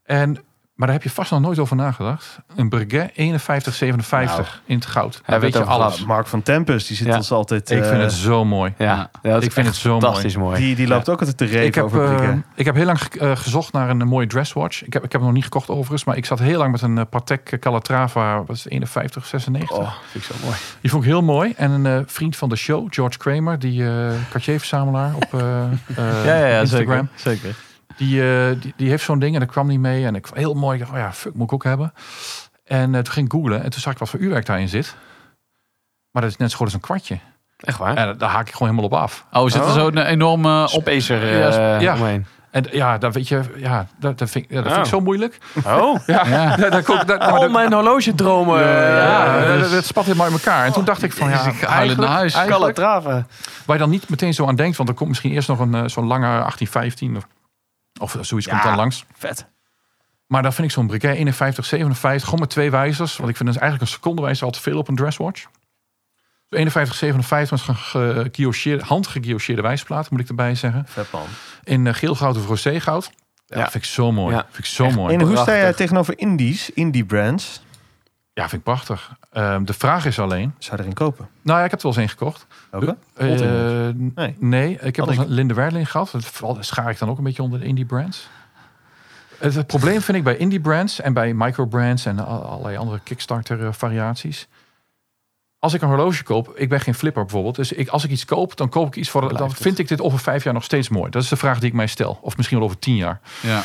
En, 0.04 0.38
maar 0.82 0.90
daar 0.90 1.00
heb 1.00 1.10
je 1.10 1.14
vast 1.14 1.30
nog 1.30 1.40
nooit 1.40 1.58
over 1.58 1.76
nagedacht. 1.76 2.38
Een 2.56 2.68
Breguet 2.68 3.10
5157 3.14 4.62
in 4.66 4.74
het 4.74 4.86
goud. 4.86 5.20
Daar 5.26 5.40
we 5.40 5.44
weet 5.44 5.54
je 5.54 5.64
alles. 5.64 5.96
Nou, 5.96 6.06
Mark 6.06 6.26
van 6.26 6.42
Tempest, 6.42 6.88
die 6.88 6.96
zit 6.96 7.06
Ja. 7.06 7.16
ons 7.16 7.30
altijd... 7.30 7.70
Ik 7.70 7.82
eh, 7.82 7.88
vind 7.88 8.02
het 8.02 8.12
zo 8.12 8.44
mooi. 8.44 8.74
Ja, 8.78 9.10
Ja. 9.22 9.36
Ik 9.40 9.52
vind 9.52 9.66
het 9.66 9.76
zo 9.76 9.88
mooi. 9.90 10.00
fantastisch 10.02 10.36
mooi. 10.36 10.56
Die, 10.60 10.74
die 10.74 10.86
loopt 10.86 11.08
ook 11.08 11.18
altijd 11.18 11.36
te 11.36 11.44
reven 11.44 11.66
Ik 11.66 11.74
heb, 11.74 11.84
over 11.84 12.04
eh, 12.04 12.14
Breguet. 12.16 12.36
ik 12.54 12.64
heb 12.64 12.74
heel 12.74 12.84
lang 12.84 12.98
eh, 13.00 13.36
gezocht 13.36 13.72
naar 13.72 13.90
een, 13.90 14.00
eh, 14.00 14.06
mooie 14.06 14.26
dresswatch. 14.26 14.84
Ik 14.84 14.92
heb, 14.92 15.04
ik 15.04 15.12
heb 15.12 15.20
hem 15.20 15.22
nog 15.24 15.32
niet 15.32 15.44
gekocht 15.44 15.68
overigens. 15.68 16.04
Maar 16.04 16.16
ik 16.16 16.26
zat 16.26 16.38
heel 16.38 16.58
lang 16.58 16.72
met 16.72 16.82
een 16.82 16.98
eh, 16.98 17.04
Patek 17.10 17.56
Calatrava. 17.60 18.44
Wat 18.44 18.56
is 18.56 18.64
het, 18.64 18.72
51, 18.72 19.26
96. 19.26 19.76
Oh, 19.76 19.92
vind 20.10 20.24
ik 20.24 20.30
zo 20.36 20.44
mooi. 20.44 20.56
Die 20.80 20.90
vond 20.90 21.02
ik 21.04 21.08
heel 21.10 21.22
mooi. 21.22 21.52
En 21.56 21.70
een 21.70 21.86
eh, 21.86 21.98
vriend 22.06 22.36
van 22.36 22.48
de 22.48 22.56
show, 22.56 22.86
George 22.90 23.18
Kramer, 23.18 23.58
die 23.58 23.86
eh 23.88 24.10
Cartier-verzamelaar 24.30 25.14
op 25.14 25.34
eh, 25.40 25.62
eh, 26.54 26.60
Instagram. 26.60 27.08
zeker. 27.14 27.54
Die, 27.96 28.22
eh, 28.22 28.60
die, 28.60 28.74
die 28.76 28.88
heeft 28.88 29.04
zo'n 29.04 29.18
ding 29.18 29.34
en 29.34 29.40
dat 29.40 29.48
kwam 29.50 29.66
niet 29.66 29.80
mee. 29.80 30.06
En 30.06 30.14
ik 30.14 30.26
heel 30.34 30.54
mooi. 30.54 30.78
Dacht, 30.78 30.90
oh 30.90 30.96
ja, 30.96 31.12
fuck, 31.12 31.34
moet 31.34 31.46
ik 31.46 31.52
ook 31.52 31.64
hebben. 31.64 31.92
En 32.64 32.94
eh, 32.94 33.00
toen 33.00 33.12
ging 33.12 33.26
ik 33.26 33.32
googlen 33.32 33.62
en 33.62 33.70
toen 33.70 33.80
zag 33.80 33.92
ik 33.92 33.98
wat 33.98 34.08
voor 34.08 34.20
uurwerk 34.20 34.46
daarin 34.46 34.68
zit. 34.68 34.96
Maar 36.10 36.22
dat 36.22 36.30
is 36.30 36.36
net 36.36 36.50
zo 36.50 36.56
goed 36.56 36.66
als 36.66 36.74
een 36.74 36.80
kwartje. 36.80 37.18
Echt 37.56 37.78
waar? 37.78 37.96
En 37.96 38.18
daar 38.18 38.30
haak 38.30 38.46
ik 38.48 38.52
gewoon 38.54 38.68
helemaal 38.68 38.90
op 38.90 39.04
af. 39.04 39.26
Oh, 39.32 39.42
zit 39.44 39.54
er 39.60 39.66
Oh. 39.66 39.72
zo'n 39.72 39.98
enorme 39.98 40.62
op... 40.62 40.68
Spacer 40.68 41.22
eh, 41.22 41.80
Ja, 41.80 41.94
omheen. 41.94 42.26
En 42.50 42.64
ja, 42.70 42.98
dat 42.98 43.14
weet 43.14 43.28
je, 43.28 43.40
ja, 43.56 43.86
dat, 43.98 44.18
dat 44.18 44.30
vind 44.30 44.46
ja, 44.48 44.54
dat 44.62 44.64
vind 44.72 44.76
ik 44.86 44.92
Oh. 44.92 44.98
zo 44.98 45.00
moeilijk. 45.00 45.38
Oh, 45.66 45.98
Ja, 46.06 46.26
Ja. 46.26 46.56
dat, 46.56 46.72
dat, 46.72 46.86
dat, 46.86 47.06
dat, 47.06 47.20
al 47.20 47.48
mijn 47.48 47.72
horlogedromen. 47.72 48.60
ja, 48.60 49.42
Ja, 49.54 49.56
dat, 49.68 49.84
spat 49.84 50.04
helemaal 50.04 50.26
in 50.26 50.32
elkaar. 50.32 50.66
En 50.66 50.72
toen 50.72 50.84
dacht 50.84 51.02
ik 51.02 51.12
van 51.12 51.28
ja, 51.30 51.44
Dus 51.44 51.52
ik 51.54 51.60
het 51.60 51.96
naar 51.96 52.08
huis. 52.08 52.34
eigenlijk 52.34 52.76
waar 52.78 53.24
je 53.66 53.78
dan 53.78 53.90
niet 53.90 54.08
meteen 54.08 54.34
zo 54.34 54.46
aan 54.46 54.56
denkt, 54.56 54.76
want 54.76 54.88
er 54.88 54.94
komt 54.94 55.08
misschien 55.08 55.32
eerst 55.32 55.48
nog 55.48 55.58
een 55.58 55.74
eh, 55.74 55.82
zo'n 55.86 56.06
lange 56.06 56.26
1815 56.26 57.16
of, 57.16 57.26
of 58.00 58.16
zoiets 58.20 58.48
komt 58.48 58.62
dan 58.62 58.76
langs. 58.76 59.04
Vet. 59.16 59.46
Maar 60.26 60.42
dan 60.42 60.52
vind 60.52 60.66
ik 60.66 60.72
zo'n 60.72 60.86
Breguet 60.86 61.16
51, 61.16 61.64
57, 61.64 62.24
gewoon 62.24 62.40
met 62.40 62.50
twee 62.50 62.70
wijzers. 62.70 63.16
Want 63.16 63.30
ik 63.30 63.36
vind 63.36 63.48
dus 63.48 63.58
eigenlijk 63.58 63.90
een 63.90 63.96
secondewijzer 63.96 64.44
al 64.46 64.52
te 64.52 64.60
veel 64.60 64.78
op 64.78 64.88
een 64.88 64.96
dresswatch. 64.96 65.46
51, 66.48 66.94
57 66.96 67.66
met 67.66 67.76
ge- 67.76 67.82
geguillocheerde- 68.22 68.84
handgeguillocheerde 68.84 69.62
wijsplaat, 69.62 70.10
moet 70.10 70.20
ik 70.20 70.28
erbij 70.28 70.54
zeggen. 70.54 70.84
Vet 70.86 71.10
man. 71.10 71.26
In 71.64 71.86
eh, 71.86 71.94
geel 71.94 72.14
goud 72.14 72.36
of 72.36 72.46
roze 72.46 72.80
goud. 72.80 73.10
Ja, 73.46 73.60
vind 73.70 73.74
ik 73.74 73.84
zo 73.84 74.12
mooi. 74.12 74.34
Ja. 74.34 74.42
Vind 74.44 74.58
ik 74.58 74.64
zo 74.64 74.90
mooi. 74.90 75.14
En 75.14 75.20
hoe 75.20 75.36
sta 75.36 75.44
jij 75.44 75.54
Prachtig. 75.60 75.76
tegenover 75.76 76.18
indies, 76.18 76.70
indie 76.70 77.04
brands? 77.04 77.62
Ja, 78.32 78.42
vind 78.42 78.52
ik 78.52 78.62
prachtig. 78.62 79.10
Ehm, 79.32 79.64
de 79.64 79.72
vraag 79.72 80.06
is 80.06 80.18
alleen... 80.18 80.54
Zou 80.58 80.76
je 80.76 80.82
erin 80.82 80.94
kopen? 80.94 81.28
Nou 81.42 81.58
ja, 81.58 81.64
ik 81.64 81.70
heb 81.70 81.80
er 81.82 81.86
wel 81.86 81.96
eens 81.98 82.00
één 82.00 82.18
gekocht. 82.18 82.46
Eh, 83.14 83.88
nee. 84.14 84.36
Nee. 84.38 84.78
ik 84.80 84.96
heb 84.96 85.10
ik. 85.10 85.18
een 85.18 85.28
Linde 85.28 85.54
Werling 85.54 85.90
gehad. 85.90 86.10
Dat 86.12 86.24
val- 86.24 86.56
schaar 86.60 86.90
ik 86.90 86.98
dan 86.98 87.08
ook 87.10 87.18
een 87.18 87.24
beetje 87.24 87.42
onder 87.42 87.60
de 87.60 87.66
indie 87.66 87.84
brands. 87.84 88.28
Het, 89.38 89.54
het 89.54 89.66
probleem 89.66 90.00
vind 90.00 90.16
ik 90.18 90.24
bij 90.24 90.36
indie 90.36 90.60
brands 90.60 91.00
en 91.00 91.12
bij 91.12 91.34
micro 91.34 91.66
brands 91.66 92.06
en 92.06 92.18
al- 92.26 92.42
allerlei 92.44 92.76
andere 92.76 93.00
Kickstarter 93.04 93.66
eh, 93.66 93.72
variaties. 93.72 94.48
Als 95.58 95.74
ik 95.74 95.82
een 95.82 95.88
horloge 95.88 96.22
koop, 96.22 96.52
ik 96.56 96.68
ben 96.68 96.80
geen 96.80 96.94
flipper 96.94 97.22
bijvoorbeeld. 97.22 97.54
Dus 97.56 97.72
ik, 97.72 97.88
als 97.88 98.04
ik 98.04 98.10
iets 98.10 98.24
koop, 98.24 98.56
dan 98.56 98.68
koop 98.68 98.86
ik 98.86 98.96
iets 98.96 99.10
voor. 99.10 99.36
Dan 99.36 99.52
vind 99.52 99.78
ik 99.78 99.88
dit 99.88 100.00
over 100.00 100.18
vijf 100.18 100.44
jaar 100.44 100.54
nog 100.54 100.64
steeds 100.64 100.88
mooi. 100.88 101.10
Dat 101.10 101.22
is 101.22 101.28
de 101.28 101.36
vraag 101.36 101.58
die 101.58 101.68
ik 101.68 101.74
mij 101.74 101.86
stel. 101.86 102.18
Of 102.22 102.36
misschien 102.36 102.58
wel 102.58 102.66
over 102.66 102.78
tien 102.78 102.96
jaar. 102.96 103.20
Ja. 103.42 103.62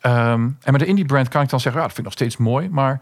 Ehm, 0.00 0.40
en 0.62 0.72
met 0.72 0.78
de 0.80 0.86
indie 0.86 1.04
brand 1.04 1.28
kan 1.28 1.42
ik 1.42 1.48
dan 1.48 1.60
zeggen, 1.60 1.80
ja, 1.80 1.86
dat 1.86 1.96
vind 1.96 2.06
ik 2.06 2.18
nog 2.18 2.28
steeds 2.28 2.36
mooi, 2.36 2.68
maar 2.68 3.00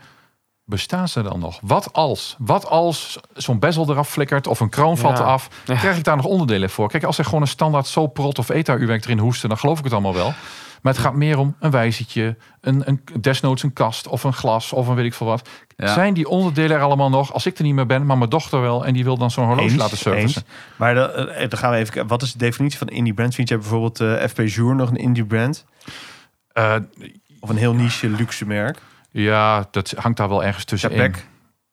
bestaan 0.64 1.08
ze 1.08 1.22
dan 1.22 1.38
nog? 1.38 1.58
Wat 1.62 1.92
als? 1.92 2.36
Wat 2.38 2.66
als 2.68 3.18
zo'n 3.34 3.58
bezel 3.58 3.90
eraf 3.90 4.08
flikkert 4.08 4.46
of 4.46 4.60
een 4.60 4.68
kroon 4.68 4.98
valt 4.98 5.18
Ja. 5.18 5.22
eraf? 5.24 5.48
Krijg 5.64 5.96
ik 5.96 6.04
daar 6.04 6.16
nog 6.16 6.24
onderdelen 6.24 6.70
voor? 6.70 6.88
Kijk, 6.88 7.04
als 7.04 7.18
er 7.18 7.24
gewoon 7.24 7.40
een 7.40 7.46
standaard 7.48 7.86
Soprot 7.86 8.38
of 8.38 8.48
ETA-uurwerk 8.48 9.04
erin 9.04 9.18
hoesten, 9.18 9.48
dan 9.48 9.58
geloof 9.58 9.78
ik 9.78 9.84
het 9.84 9.92
allemaal 9.92 10.14
wel. 10.14 10.32
Maar 10.82 10.92
het 10.92 11.02
gaat 11.02 11.14
meer 11.14 11.38
om 11.38 11.56
een 11.60 11.70
wijzertje, 11.70 12.36
een, 12.60 12.82
een 12.88 13.00
desnoods 13.20 13.62
een 13.62 13.72
kast 13.72 14.06
of 14.08 14.24
een 14.24 14.32
glas 14.32 14.72
of 14.72 14.88
een 14.88 14.94
weet 14.94 15.04
ik 15.04 15.14
veel 15.14 15.26
wat. 15.26 15.48
Ja. 15.76 15.92
Zijn 15.92 16.14
die 16.14 16.28
onderdelen 16.28 16.76
er 16.76 16.82
allemaal 16.82 17.10
nog? 17.10 17.32
Als 17.32 17.46
ik 17.46 17.58
er 17.58 17.64
niet 17.64 17.74
meer 17.74 17.86
ben, 17.86 18.06
maar 18.06 18.18
mijn 18.18 18.30
dochter 18.30 18.60
wel 18.60 18.86
en 18.86 18.92
die 18.94 19.04
wil 19.04 19.16
dan 19.18 19.30
zo'n 19.30 19.44
horloge 19.46 19.68
Eens, 19.68 19.76
laten 19.78 19.96
servicen. 19.96 20.22
eens. 20.42 20.42
Maar 20.76 20.94
dan, 20.94 21.10
eh, 21.10 21.48
dan 21.48 21.58
gaan 21.58 21.70
we 21.70 21.76
even 21.76 21.92
kijken. 21.92 22.08
Wat 22.10 22.22
is 22.22 22.32
de 22.32 22.38
definitie 22.38 22.78
van 22.78 22.88
indie 22.88 23.14
brand? 23.14 23.34
Vind 23.34 23.48
je 23.48 23.58
bijvoorbeeld 23.58 24.00
eh 24.00 24.12
FP 24.28 24.40
Jour 24.44 24.74
nog 24.74 24.88
een 24.90 24.96
indie 24.96 25.24
brand? 25.24 25.64
Eh, 26.52 26.74
Of 27.40 27.48
een 27.50 27.56
heel 27.56 27.74
niche 27.74 28.08
luxe 28.08 28.46
merk? 28.46 28.78
Ja, 29.22 29.66
dat 29.70 29.94
hangt 29.96 30.16
daar 30.18 30.28
wel 30.28 30.44
ergens 30.44 30.64
tussenin. 30.64 30.96
Chapek? 30.98 31.14
Dat 31.14 31.22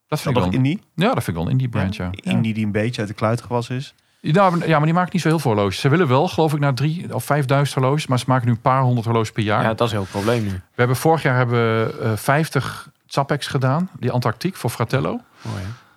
Dat 0.07 0.19
vind 0.21 0.35
ik 0.35 0.41
nog 0.41 0.51
wel. 0.51 0.59
indie? 0.59 0.81
Ja, 0.95 1.05
dat 1.13 1.23
vind 1.23 1.27
ik 1.27 1.33
wel 1.35 1.45
een 1.45 1.51
indie 1.51 1.69
brand, 1.69 1.95
ja. 1.95 2.09
Indie 2.11 2.53
die 2.53 2.65
een 2.65 2.71
beetje 2.71 2.99
uit 3.01 3.09
de 3.09 3.15
kluit 3.15 3.41
gewassen 3.41 3.75
is. 3.75 3.93
Ja, 4.19 4.49
maar 4.49 4.83
die 4.83 4.93
maken 4.93 5.09
niet 5.11 5.21
zo 5.21 5.27
heel 5.27 5.39
veel 5.39 5.51
horloges. 5.51 5.79
Ze 5.79 5.89
willen 5.89 6.07
wel, 6.07 6.27
geloof 6.27 6.53
ik, 6.53 6.59
naar 6.59 6.73
drie 6.73 7.13
of 7.15 7.23
vijfduizend 7.23 7.77
horloges. 7.79 8.07
Maar 8.07 8.19
ze 8.19 8.25
maken 8.27 8.45
nu 8.47 8.51
een 8.51 8.61
paar 8.61 8.81
honderd 8.81 9.05
horloges 9.05 9.31
per 9.31 9.43
jaar. 9.43 9.61
Ja, 9.63 9.73
dat 9.73 9.87
is 9.87 9.91
heel 9.93 10.01
het 10.01 10.09
probleem 10.11 10.43
nu. 10.43 10.49
We 10.49 10.59
hebben 10.75 10.95
vorig 10.95 11.21
jaar 11.21 11.35
hebben 11.37 11.55
we 11.85 11.99
eh 12.03 12.11
50 12.15 12.89
Zapex 13.05 13.47
gedaan. 13.47 13.89
Die 13.99 14.11
Antarctiek 14.11 14.55
voor 14.55 14.69
Fratello. 14.69 15.11
Oh, 15.11 15.21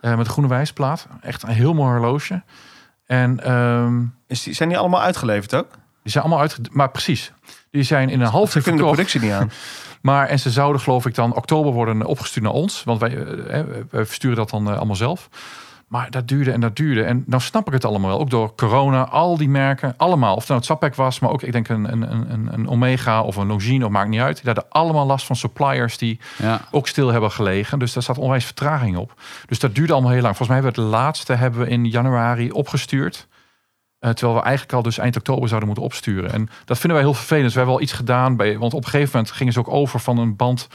ja. 0.00 0.10
eh, 0.10 0.16
met 0.16 0.26
groene 0.26 0.48
wijsplaat. 0.48 1.06
Echt 1.20 1.42
een 1.42 1.48
heel 1.48 1.74
mooi 1.74 1.90
horloge. 1.90 2.42
En 3.06 3.44
ehm, 3.44 4.02
Is 4.26 4.42
die, 4.42 4.54
zijn 4.54 4.68
die 4.68 4.78
allemaal 4.78 5.02
uitgeleverd 5.02 5.54
ook? 5.54 5.70
die 6.02 6.12
zijn 6.12 6.24
allemaal 6.24 6.42
uit... 6.42 6.58
Maar 6.74 6.90
precies. 6.90 7.32
Die 7.70 7.82
zijn 7.82 8.08
in 8.08 8.20
een 8.20 8.26
half 8.26 8.54
uur 8.54 8.62
de 8.62 8.74
productie 8.74 9.20
niet 9.20 9.32
aan. 9.32 9.50
Maar 10.04 10.28
en 10.28 10.38
ze 10.38 10.50
zouden 10.50 10.80
geloof 10.80 11.06
ik 11.06 11.14
dan 11.14 11.34
oktober 11.34 11.72
worden 11.72 12.04
opgestuurd 12.06 12.44
naar 12.44 12.54
ons. 12.54 12.84
Want 12.84 13.00
wij, 13.00 13.16
eh, 13.16 13.60
eh, 13.60 13.66
wij 13.90 14.06
versturen 14.06 14.36
dat 14.36 14.50
dan 14.50 14.70
eh, 14.70 14.76
allemaal 14.76 14.96
zelf. 14.96 15.28
Maar 15.88 16.10
dat 16.10 16.28
duurde 16.28 16.52
en 16.52 16.60
dat 16.60 16.76
duurde. 16.76 17.02
En 17.02 17.24
nou 17.26 17.42
snap 17.42 17.66
ik 17.66 17.72
het 17.72 17.84
allemaal 17.84 18.10
wel. 18.10 18.18
Ook 18.20 18.30
door 18.30 18.54
corona, 18.54 19.08
al 19.08 19.36
die 19.36 19.48
merken, 19.48 19.94
allemaal. 19.96 20.34
Of 20.34 20.38
het 20.38 20.48
nou 20.48 20.60
het 20.60 20.68
Zapec 20.68 20.94
was, 20.94 21.18
maar 21.18 21.30
ook 21.30 21.42
ik 21.42 21.52
denk 21.52 21.68
een, 21.68 21.92
een, 21.92 22.32
een, 22.32 22.48
een 22.52 22.68
Omega 22.68 23.22
of 23.22 23.36
een 23.36 23.46
Longines, 23.46 23.84
of 23.84 23.90
maakt 23.90 24.08
niet 24.08 24.20
uit. 24.20 24.36
Die 24.36 24.44
hadden 24.44 24.64
allemaal 24.68 25.06
last 25.06 25.26
van 25.26 25.36
suppliers 25.36 25.98
die 25.98 26.20
Ja. 26.38 26.60
ook 26.70 26.88
stil 26.88 27.08
hebben 27.12 27.30
gelegen. 27.30 27.78
Dus 27.78 27.92
daar 27.92 28.02
staat 28.02 28.18
onwijs 28.18 28.44
vertraging 28.44 28.96
op. 28.96 29.14
Dus 29.46 29.58
dat 29.58 29.74
duurde 29.74 29.92
allemaal 29.92 30.12
heel 30.12 30.22
lang. 30.22 30.36
Volgens 30.36 30.58
mij 30.58 30.66
hebben 30.66 30.82
we 30.82 30.88
het 30.88 31.00
laatste 31.00 31.32
hebben 31.32 31.60
we 31.60 31.68
in 31.68 31.84
januari 31.84 32.50
opgestuurd. 32.50 33.26
Eh, 34.04 34.10
terwijl 34.10 34.38
we 34.38 34.44
eigenlijk 34.44 34.76
al 34.76 34.82
dus 34.82 34.98
eind 34.98 35.16
oktober 35.16 35.48
zouden 35.48 35.68
moeten 35.68 35.84
opsturen. 35.84 36.32
En 36.32 36.48
dat 36.64 36.78
vinden 36.78 36.98
wij 36.98 37.08
heel 37.08 37.14
vervelend. 37.14 37.44
Dus 37.44 37.52
we 37.52 37.58
hebben 37.58 37.76
wel 37.76 37.84
iets 37.84 37.96
gedaan. 37.96 38.36
Bij, 38.36 38.58
want 38.58 38.74
op 38.74 38.84
een 38.84 38.90
gegeven 38.90 39.10
moment 39.12 39.32
gingen 39.32 39.52
ze 39.52 39.58
ook 39.58 39.68
over 39.68 40.00
van 40.00 40.18
een 40.18 40.36
band 40.36 40.68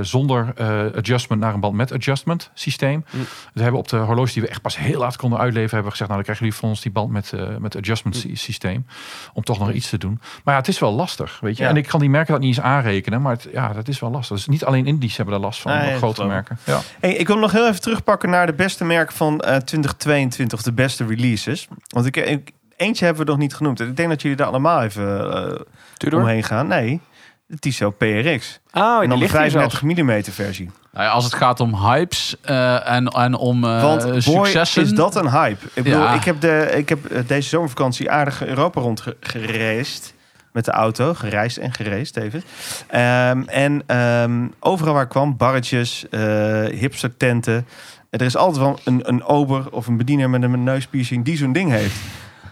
zonder 0.00 0.52
eh, 0.56 0.80
adjustment 0.96 1.40
naar 1.40 1.54
een 1.54 1.60
band 1.60 1.74
met 1.74 1.92
adjustment 1.92 2.50
systeem. 2.54 3.04
Mm. 3.10 3.20
We 3.54 3.62
hebben 3.62 3.80
op 3.80 3.88
de 3.88 3.96
horloge 3.96 4.32
die 4.32 4.42
we 4.42 4.48
echt 4.48 4.62
pas 4.62 4.76
heel 4.78 4.98
laat 4.98 5.16
konden 5.16 5.38
uitleveren, 5.38 5.70
hebben 5.74 5.84
we 5.92 5.98
gezegd, 5.98 6.10
nou 6.10 6.22
dan 6.24 6.34
krijgen 6.34 6.44
jullie 6.44 6.60
van 6.60 6.68
ons 6.68 6.80
die 6.80 6.92
band 6.92 7.10
met, 7.10 7.32
eh 7.32 7.56
met 7.58 7.76
adjustment 7.76 8.16
sy- 8.16 8.34
systeem. 8.34 8.86
Om 9.32 9.42
toch 9.44 9.58
nog 9.58 9.72
iets 9.72 9.88
te 9.90 9.98
doen. 9.98 10.20
Maar 10.44 10.54
ja, 10.54 10.60
het 10.60 10.68
is 10.68 10.78
wel 10.78 10.92
lastig, 10.92 11.38
weet 11.40 11.56
je. 11.56 11.62
Ja. 11.62 11.68
En 11.68 11.76
ik 11.76 11.86
kan 11.86 12.00
die 12.00 12.10
merken 12.10 12.32
dat 12.32 12.40
niet 12.42 12.56
eens 12.56 12.64
aanrekenen. 12.66 13.22
Maar 13.22 13.32
het, 13.32 13.48
ja, 13.52 13.72
dat 13.72 13.88
is 13.88 14.00
wel 14.00 14.10
lastig. 14.10 14.36
Dus 14.36 14.46
niet 14.46 14.64
alleen 14.64 14.86
Indies 14.86 15.16
hebben 15.16 15.34
daar 15.34 15.44
last 15.44 15.60
van, 15.60 15.72
Nee, 15.72 15.88
dat 15.90 15.98
grote 15.98 16.24
merken. 16.24 16.58
Ja. 16.64 16.80
Hey, 17.00 17.14
ik 17.14 17.26
wil 17.26 17.38
nog 17.38 17.52
heel 17.52 17.68
even 17.68 17.80
terugpakken 17.80 18.30
naar 18.30 18.46
de 18.46 18.54
beste 18.54 18.84
merk 18.84 19.12
van 19.12 19.40
eh 19.40 19.56
2022, 19.56 20.58
of 20.58 20.64
de 20.64 20.72
beste 20.72 21.06
releases. 21.06 21.68
Want 21.88 22.06
ik, 22.06 22.16
ik, 22.16 22.50
eentje 22.76 23.04
hebben 23.04 23.24
we 23.24 23.30
nog 23.30 23.40
niet 23.40 23.54
genoemd. 23.54 23.80
En 23.80 23.88
ik 23.88 23.96
denk 23.96 24.08
dat 24.08 24.22
jullie 24.22 24.36
daar 24.36 24.46
allemaal 24.46 24.82
even 24.82 25.32
eh, 25.34 25.60
Tudor? 25.96 26.20
omheen 26.20 26.42
gaan. 26.42 26.66
Nee, 26.66 27.00
de 27.46 27.58
Tissot 27.58 27.96
PRX. 27.98 28.60
Oh, 28.72 28.82
en 28.94 29.00
die 29.00 29.08
dan 29.08 29.08
de 29.08 29.16
ligt 29.16 29.38
hier 29.38 29.50
zelfs. 29.50 29.74
35 29.78 29.82
mm 29.82 30.22
versie. 30.24 30.70
Nou 30.92 31.04
ja, 31.04 31.10
als 31.10 31.24
het 31.24 31.34
gaat 31.34 31.60
om 31.60 31.74
hypes 31.74 32.36
eh, 32.42 32.88
en, 32.90 33.06
en 33.08 33.34
om 33.34 33.64
eh, 33.64 33.82
Want 33.82 34.02
boy, 34.02 34.20
successen. 34.20 34.82
is 34.82 34.92
dat 34.92 35.16
een 35.16 35.30
hype. 35.30 35.64
Ik 35.74 35.82
bedoel, 35.82 36.00
Ja. 36.00 36.14
ik 36.14 36.24
heb, 36.24 36.40
de, 36.40 36.72
ik 36.76 36.88
heb 36.88 37.04
eh, 37.06 37.20
deze 37.26 37.48
zomervakantie 37.48 38.10
aardig 38.10 38.44
Europa 38.46 38.80
rond 38.80 39.00
ge- 39.00 39.16
gereisd. 39.20 40.14
Met 40.52 40.64
de 40.64 40.70
auto, 40.70 41.14
gereisd 41.14 41.56
en 41.56 41.72
gereisd 41.72 42.16
even. 42.16 42.42
Ehm, 42.88 43.42
en 43.46 43.82
ehm, 43.86 44.46
overal 44.60 44.94
waar 44.94 45.02
ik 45.02 45.08
kwam, 45.08 45.36
barretjes, 45.36 46.08
eh 46.10 46.64
hipster-tenten. 46.64 47.66
Er 48.10 48.20
is 48.22 48.36
altijd 48.36 48.58
wel 48.62 48.78
een, 48.84 49.08
een 49.08 49.24
ober 49.24 49.70
of 49.72 49.86
een 49.86 49.96
bediener 49.96 50.30
met 50.30 50.42
een 50.42 50.64
neuspiercing 50.64 51.24
die 51.24 51.36
zo'n 51.36 51.52
ding 51.52 51.70
heeft. 51.70 51.96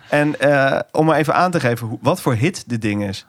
En 0.08 0.40
eh, 0.40 0.80
om 0.92 1.06
maar 1.06 1.16
even 1.18 1.34
aan 1.34 1.50
te 1.50 1.60
geven 1.60 1.86
hoe, 1.86 1.98
wat 2.02 2.20
voor 2.20 2.34
hit 2.34 2.68
dit 2.68 2.82
ding 2.82 3.04
is. 3.04 3.26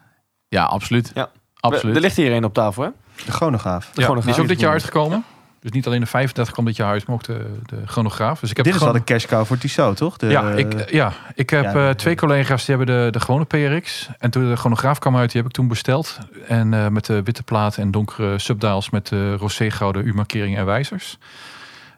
Ja, 0.48 0.64
absoluut. 0.64 1.12
Ja. 1.14 1.30
Absoluut. 1.74 1.96
Er 1.96 2.02
ligt 2.02 2.16
hier 2.16 2.32
een 2.32 2.44
op 2.44 2.54
tafel, 2.54 2.84
hè? 2.84 2.90
De 3.26 3.32
chronograaf. 3.32 3.90
Ja, 3.94 4.06
gewoon 4.06 4.22
die 4.22 4.30
is 4.30 4.40
ook 4.40 4.48
dit 4.48 4.60
jaar 4.60 4.72
uitgekomen. 4.72 5.24
Dus 5.62 5.72
niet 5.74 5.88
alleen 5.88 6.00
de 6.00 6.06
35 6.06 6.54
kwam 6.54 6.66
dit 6.66 6.76
jaar 6.76 6.92
uit, 6.92 7.08
maar 7.08 7.16
ook 7.16 7.24
de, 7.24 7.46
de 7.66 7.76
chronograaf. 7.86 8.40
Dus 8.40 8.50
ik 8.50 8.56
heb 8.56 8.66
Dit 8.66 8.74
is 8.74 8.80
gewoon- 8.80 8.94
wel 8.96 9.04
de 9.06 9.14
cash 9.14 9.26
cow 9.26 9.46
voor 9.46 9.58
Tissot, 9.58 9.98
toch? 9.98 10.18
De, 10.18 10.28
ja, 10.28 10.50
ik, 10.52 10.90
ja, 10.92 11.14
ik 11.36 11.50
heb 11.50 11.64
ja, 11.64 11.74
eh, 11.74 11.88
de- 11.88 11.96
twee 11.96 12.16
collega's 12.16 12.66
die 12.66 12.76
hebben 12.76 12.96
de, 13.04 13.12
de 13.12 13.20
gewone 13.20 13.46
PRX. 13.46 14.10
En 14.20 14.30
toen 14.32 14.50
de 14.50 14.56
chronograaf 14.56 15.00
kwam 15.00 15.18
uit, 15.18 15.32
die 15.32 15.38
heb 15.42 15.50
ik 15.50 15.56
toen 15.56 15.68
besteld. 15.68 16.18
En 16.48 16.74
eh, 16.74 16.88
met 16.88 17.06
de 17.06 17.24
witte 17.24 17.44
plaat 17.44 17.78
en 17.78 17.92
donkere 17.92 18.40
subdials 18.40 18.90
met 18.90 19.08
de 19.08 19.36
roségouden 19.36 20.08
U-markeringen 20.08 20.60
en 20.60 20.66
wijzers. 20.66 21.18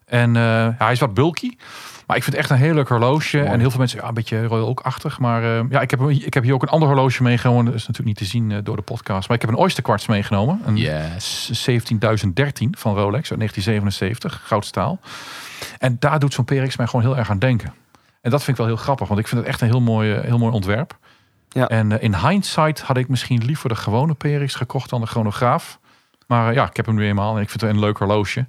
En 0.06 0.36
eh, 0.36 0.42
ja, 0.42 0.76
hij 0.78 0.92
is 0.92 1.00
wat 1.00 1.14
bulky. 1.14 1.52
Maar 2.08 2.18
ik 2.18 2.24
vind 2.24 2.36
het 2.36 2.46
echt 2.46 2.50
een 2.50 2.66
heel 2.66 2.74
leuk 2.74 2.88
horloge. 2.88 3.42
En 3.42 3.60
heel 3.60 3.70
veel 3.70 3.80
mensen, 3.80 4.00
ja, 4.02 4.08
een 4.08 4.14
beetje 4.14 4.46
Royal 4.46 4.68
Oak-achtig. 4.68 5.20
Maar 5.20 5.44
eh, 5.44 5.64
ja, 5.70 5.82
ik 5.82 5.92
heb, 5.92 6.10
ik 6.10 6.34
heb 6.34 6.44
hier 6.44 6.54
ook 6.54 6.62
een 6.62 6.70
ander 6.70 6.88
horloge 6.88 7.24
meegenomen. 7.24 7.66
Dat 7.66 7.74
is 7.74 7.88
natuurlijk 7.88 8.08
niet 8.08 8.18
te 8.18 8.36
zien 8.36 8.52
eh, 8.52 8.58
door 8.64 8.76
de 8.76 8.82
podcast. 8.82 9.28
Maar 9.28 9.38
ik 9.38 9.42
heb 9.44 9.52
een 9.52 9.58
Oyster 9.58 9.84
Quartz 9.84 10.08
meegenomen. 10.08 10.62
Een 10.66 10.78
Yes. 10.78 11.50
17013 11.52 12.76
van 12.78 12.94
Rolex 12.96 13.30
uit 13.32 13.40
1977, 13.40 14.42
goudstaal. 14.48 15.00
En 15.78 15.96
daar 16.00 16.20
doet 16.20 16.34
zo'n 16.34 16.46
PRX 16.46 16.78
mij 16.78 16.86
gewoon 16.86 17.02
heel 17.02 17.18
erg 17.18 17.30
aan 17.30 17.40
denken. 17.40 17.74
En 18.22 18.32
dat 18.32 18.44
vind 18.44 18.58
ik 18.58 18.66
wel 18.66 18.74
heel 18.74 18.84
grappig, 18.84 19.08
want 19.08 19.20
ik 19.20 19.28
vind 19.28 19.40
het 19.40 19.50
echt 19.50 19.62
een 19.62 19.68
heel 19.68 19.82
mooi, 19.82 20.14
eh, 20.14 20.24
heel 20.24 20.38
mooi 20.38 20.54
ontwerp. 20.54 20.98
Ja. 21.50 21.68
En 21.68 22.02
in 22.02 22.16
hindsight 22.16 22.82
had 22.82 22.98
ik 22.98 23.08
misschien 23.08 23.46
liever 23.46 23.70
de 23.70 23.76
gewone 23.76 24.14
PRX 24.14 24.56
gekocht 24.56 24.90
dan 24.90 25.02
de 25.02 25.08
chronograaf. 25.08 25.80
Maar 26.28 26.54
ja, 26.54 26.66
ik 26.70 26.76
heb 26.76 26.86
hem 26.86 26.96
nu 26.96 27.06
eenmaal 27.06 27.36
en 27.36 27.42
ik 27.42 27.50
vind 27.50 27.62
het 27.62 27.70
een 27.70 27.80
leuk 27.80 27.98
horloge. 27.98 28.46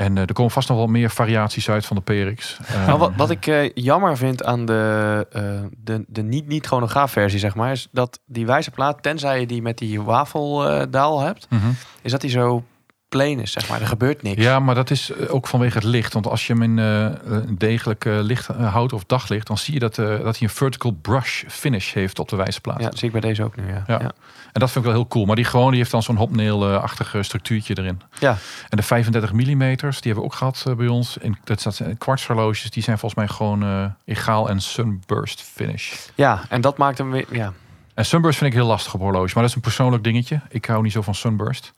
En 0.00 0.16
eh, 0.16 0.22
er 0.22 0.32
komen 0.32 0.52
vast 0.52 0.68
nog 0.68 0.76
wel 0.76 0.86
meer 0.86 1.10
variaties 1.10 1.70
uit 1.70 1.86
van 1.86 1.96
de 1.96 2.02
PRX. 2.02 2.58
Eh, 2.66 2.86
Nou, 2.86 2.98
wat, 2.98 3.12
wat 3.16 3.30
ik 3.30 3.46
eh, 3.46 3.70
jammer 3.74 4.16
vind 4.16 4.44
aan 4.44 4.64
de, 4.64 5.26
eh, 5.32 5.42
de, 5.76 6.04
de 6.08 6.22
niet, 6.22 6.46
niet 6.46 6.66
chronograaf 6.66 7.12
versie, 7.12 7.38
zeg 7.38 7.54
maar, 7.54 7.70
is 7.70 7.88
dat 7.92 8.20
die 8.26 8.46
wijzerplaat, 8.46 9.02
tenzij 9.02 9.40
je 9.40 9.46
die 9.46 9.62
met 9.62 9.78
die 9.78 10.02
wafeldaal 10.02 11.20
hebt, 11.20 11.46
mhm. 11.50 11.68
is 12.02 12.10
dat 12.10 12.20
die 12.20 12.30
zo 12.30 12.64
plain 13.10 13.40
is, 13.40 13.52
zeg 13.52 13.68
maar. 13.68 13.80
Er 13.80 13.86
gebeurt 13.86 14.22
niks. 14.22 14.42
Ja, 14.42 14.60
maar 14.60 14.74
dat 14.74 14.90
is 14.90 15.10
eh, 15.10 15.34
ook 15.34 15.46
vanwege 15.46 15.74
het 15.74 15.86
licht. 15.86 16.12
Want 16.12 16.26
als 16.26 16.46
je 16.46 16.52
hem 16.52 16.62
in 16.62 16.76
een 16.76 17.58
degelijk 17.58 18.04
licht 18.04 18.46
houdt 18.46 18.92
of 18.92 19.04
daglicht, 19.04 19.46
dan 19.46 19.58
zie 19.58 19.74
je 19.74 19.80
dat, 19.80 19.98
eh, 19.98 20.06
dat 20.06 20.38
hij 20.38 20.48
een 20.48 20.54
vertical 20.54 20.90
brush 20.90 21.44
finish 21.48 21.92
heeft 21.92 22.18
op 22.18 22.28
de 22.28 22.36
wijzerplaat. 22.36 22.80
Ja, 22.80 22.88
dat 22.88 22.98
zie 22.98 23.06
ik 23.06 23.12
bij 23.12 23.20
deze 23.20 23.44
ook 23.44 23.56
nu, 23.56 23.66
ja. 23.66 23.84
Ja. 23.86 23.98
ja. 24.00 24.12
En 24.52 24.60
dat 24.60 24.70
vind 24.70 24.84
ik 24.84 24.90
wel 24.90 25.00
heel 25.00 25.08
cool. 25.08 25.24
Maar 25.24 25.36
die 25.36 25.44
gewoon 25.44 25.68
die 25.68 25.78
heeft 25.78 25.90
dan 25.90 26.02
zo'n 26.02 26.16
hobnail-achtige 26.16 27.22
structuurtje 27.22 27.78
erin. 27.78 28.00
Ja. 28.18 28.36
En 28.68 28.76
de 28.76 28.82
35 28.82 29.32
mm, 29.32 29.58
die 29.58 29.58
hebben 29.58 30.14
we 30.14 30.22
ook 30.22 30.34
gehad 30.34 30.64
eh, 30.66 30.74
bij 30.74 30.86
ons. 30.86 31.18
En 31.18 31.38
dat 31.44 31.60
zijn 31.60 31.98
kwartshorloges. 31.98 32.70
Die 32.70 32.82
zijn 32.82 32.98
volgens 32.98 33.20
mij 33.20 33.36
gewoon 33.36 33.94
egaal 34.04 34.48
en 34.48 34.60
sunburst 34.60 35.42
finish. 35.42 35.92
Ja, 36.14 36.42
en 36.48 36.60
dat 36.60 36.76
maakt 36.76 36.98
hem 36.98 37.10
weer... 37.10 37.26
Ja. 37.30 37.52
En 37.94 38.04
sunburst 38.04 38.38
vind 38.38 38.50
ik 38.50 38.58
heel 38.58 38.66
lastig 38.66 38.94
op 38.94 39.00
horloges. 39.00 39.34
Maar 39.34 39.42
dat 39.42 39.50
is 39.50 39.56
een 39.56 39.62
persoonlijk 39.62 40.04
dingetje. 40.04 40.40
Ik 40.48 40.64
hou 40.64 40.82
niet 40.82 40.92
zo 40.92 41.02
van 41.02 41.14
sunburst. 41.14 41.72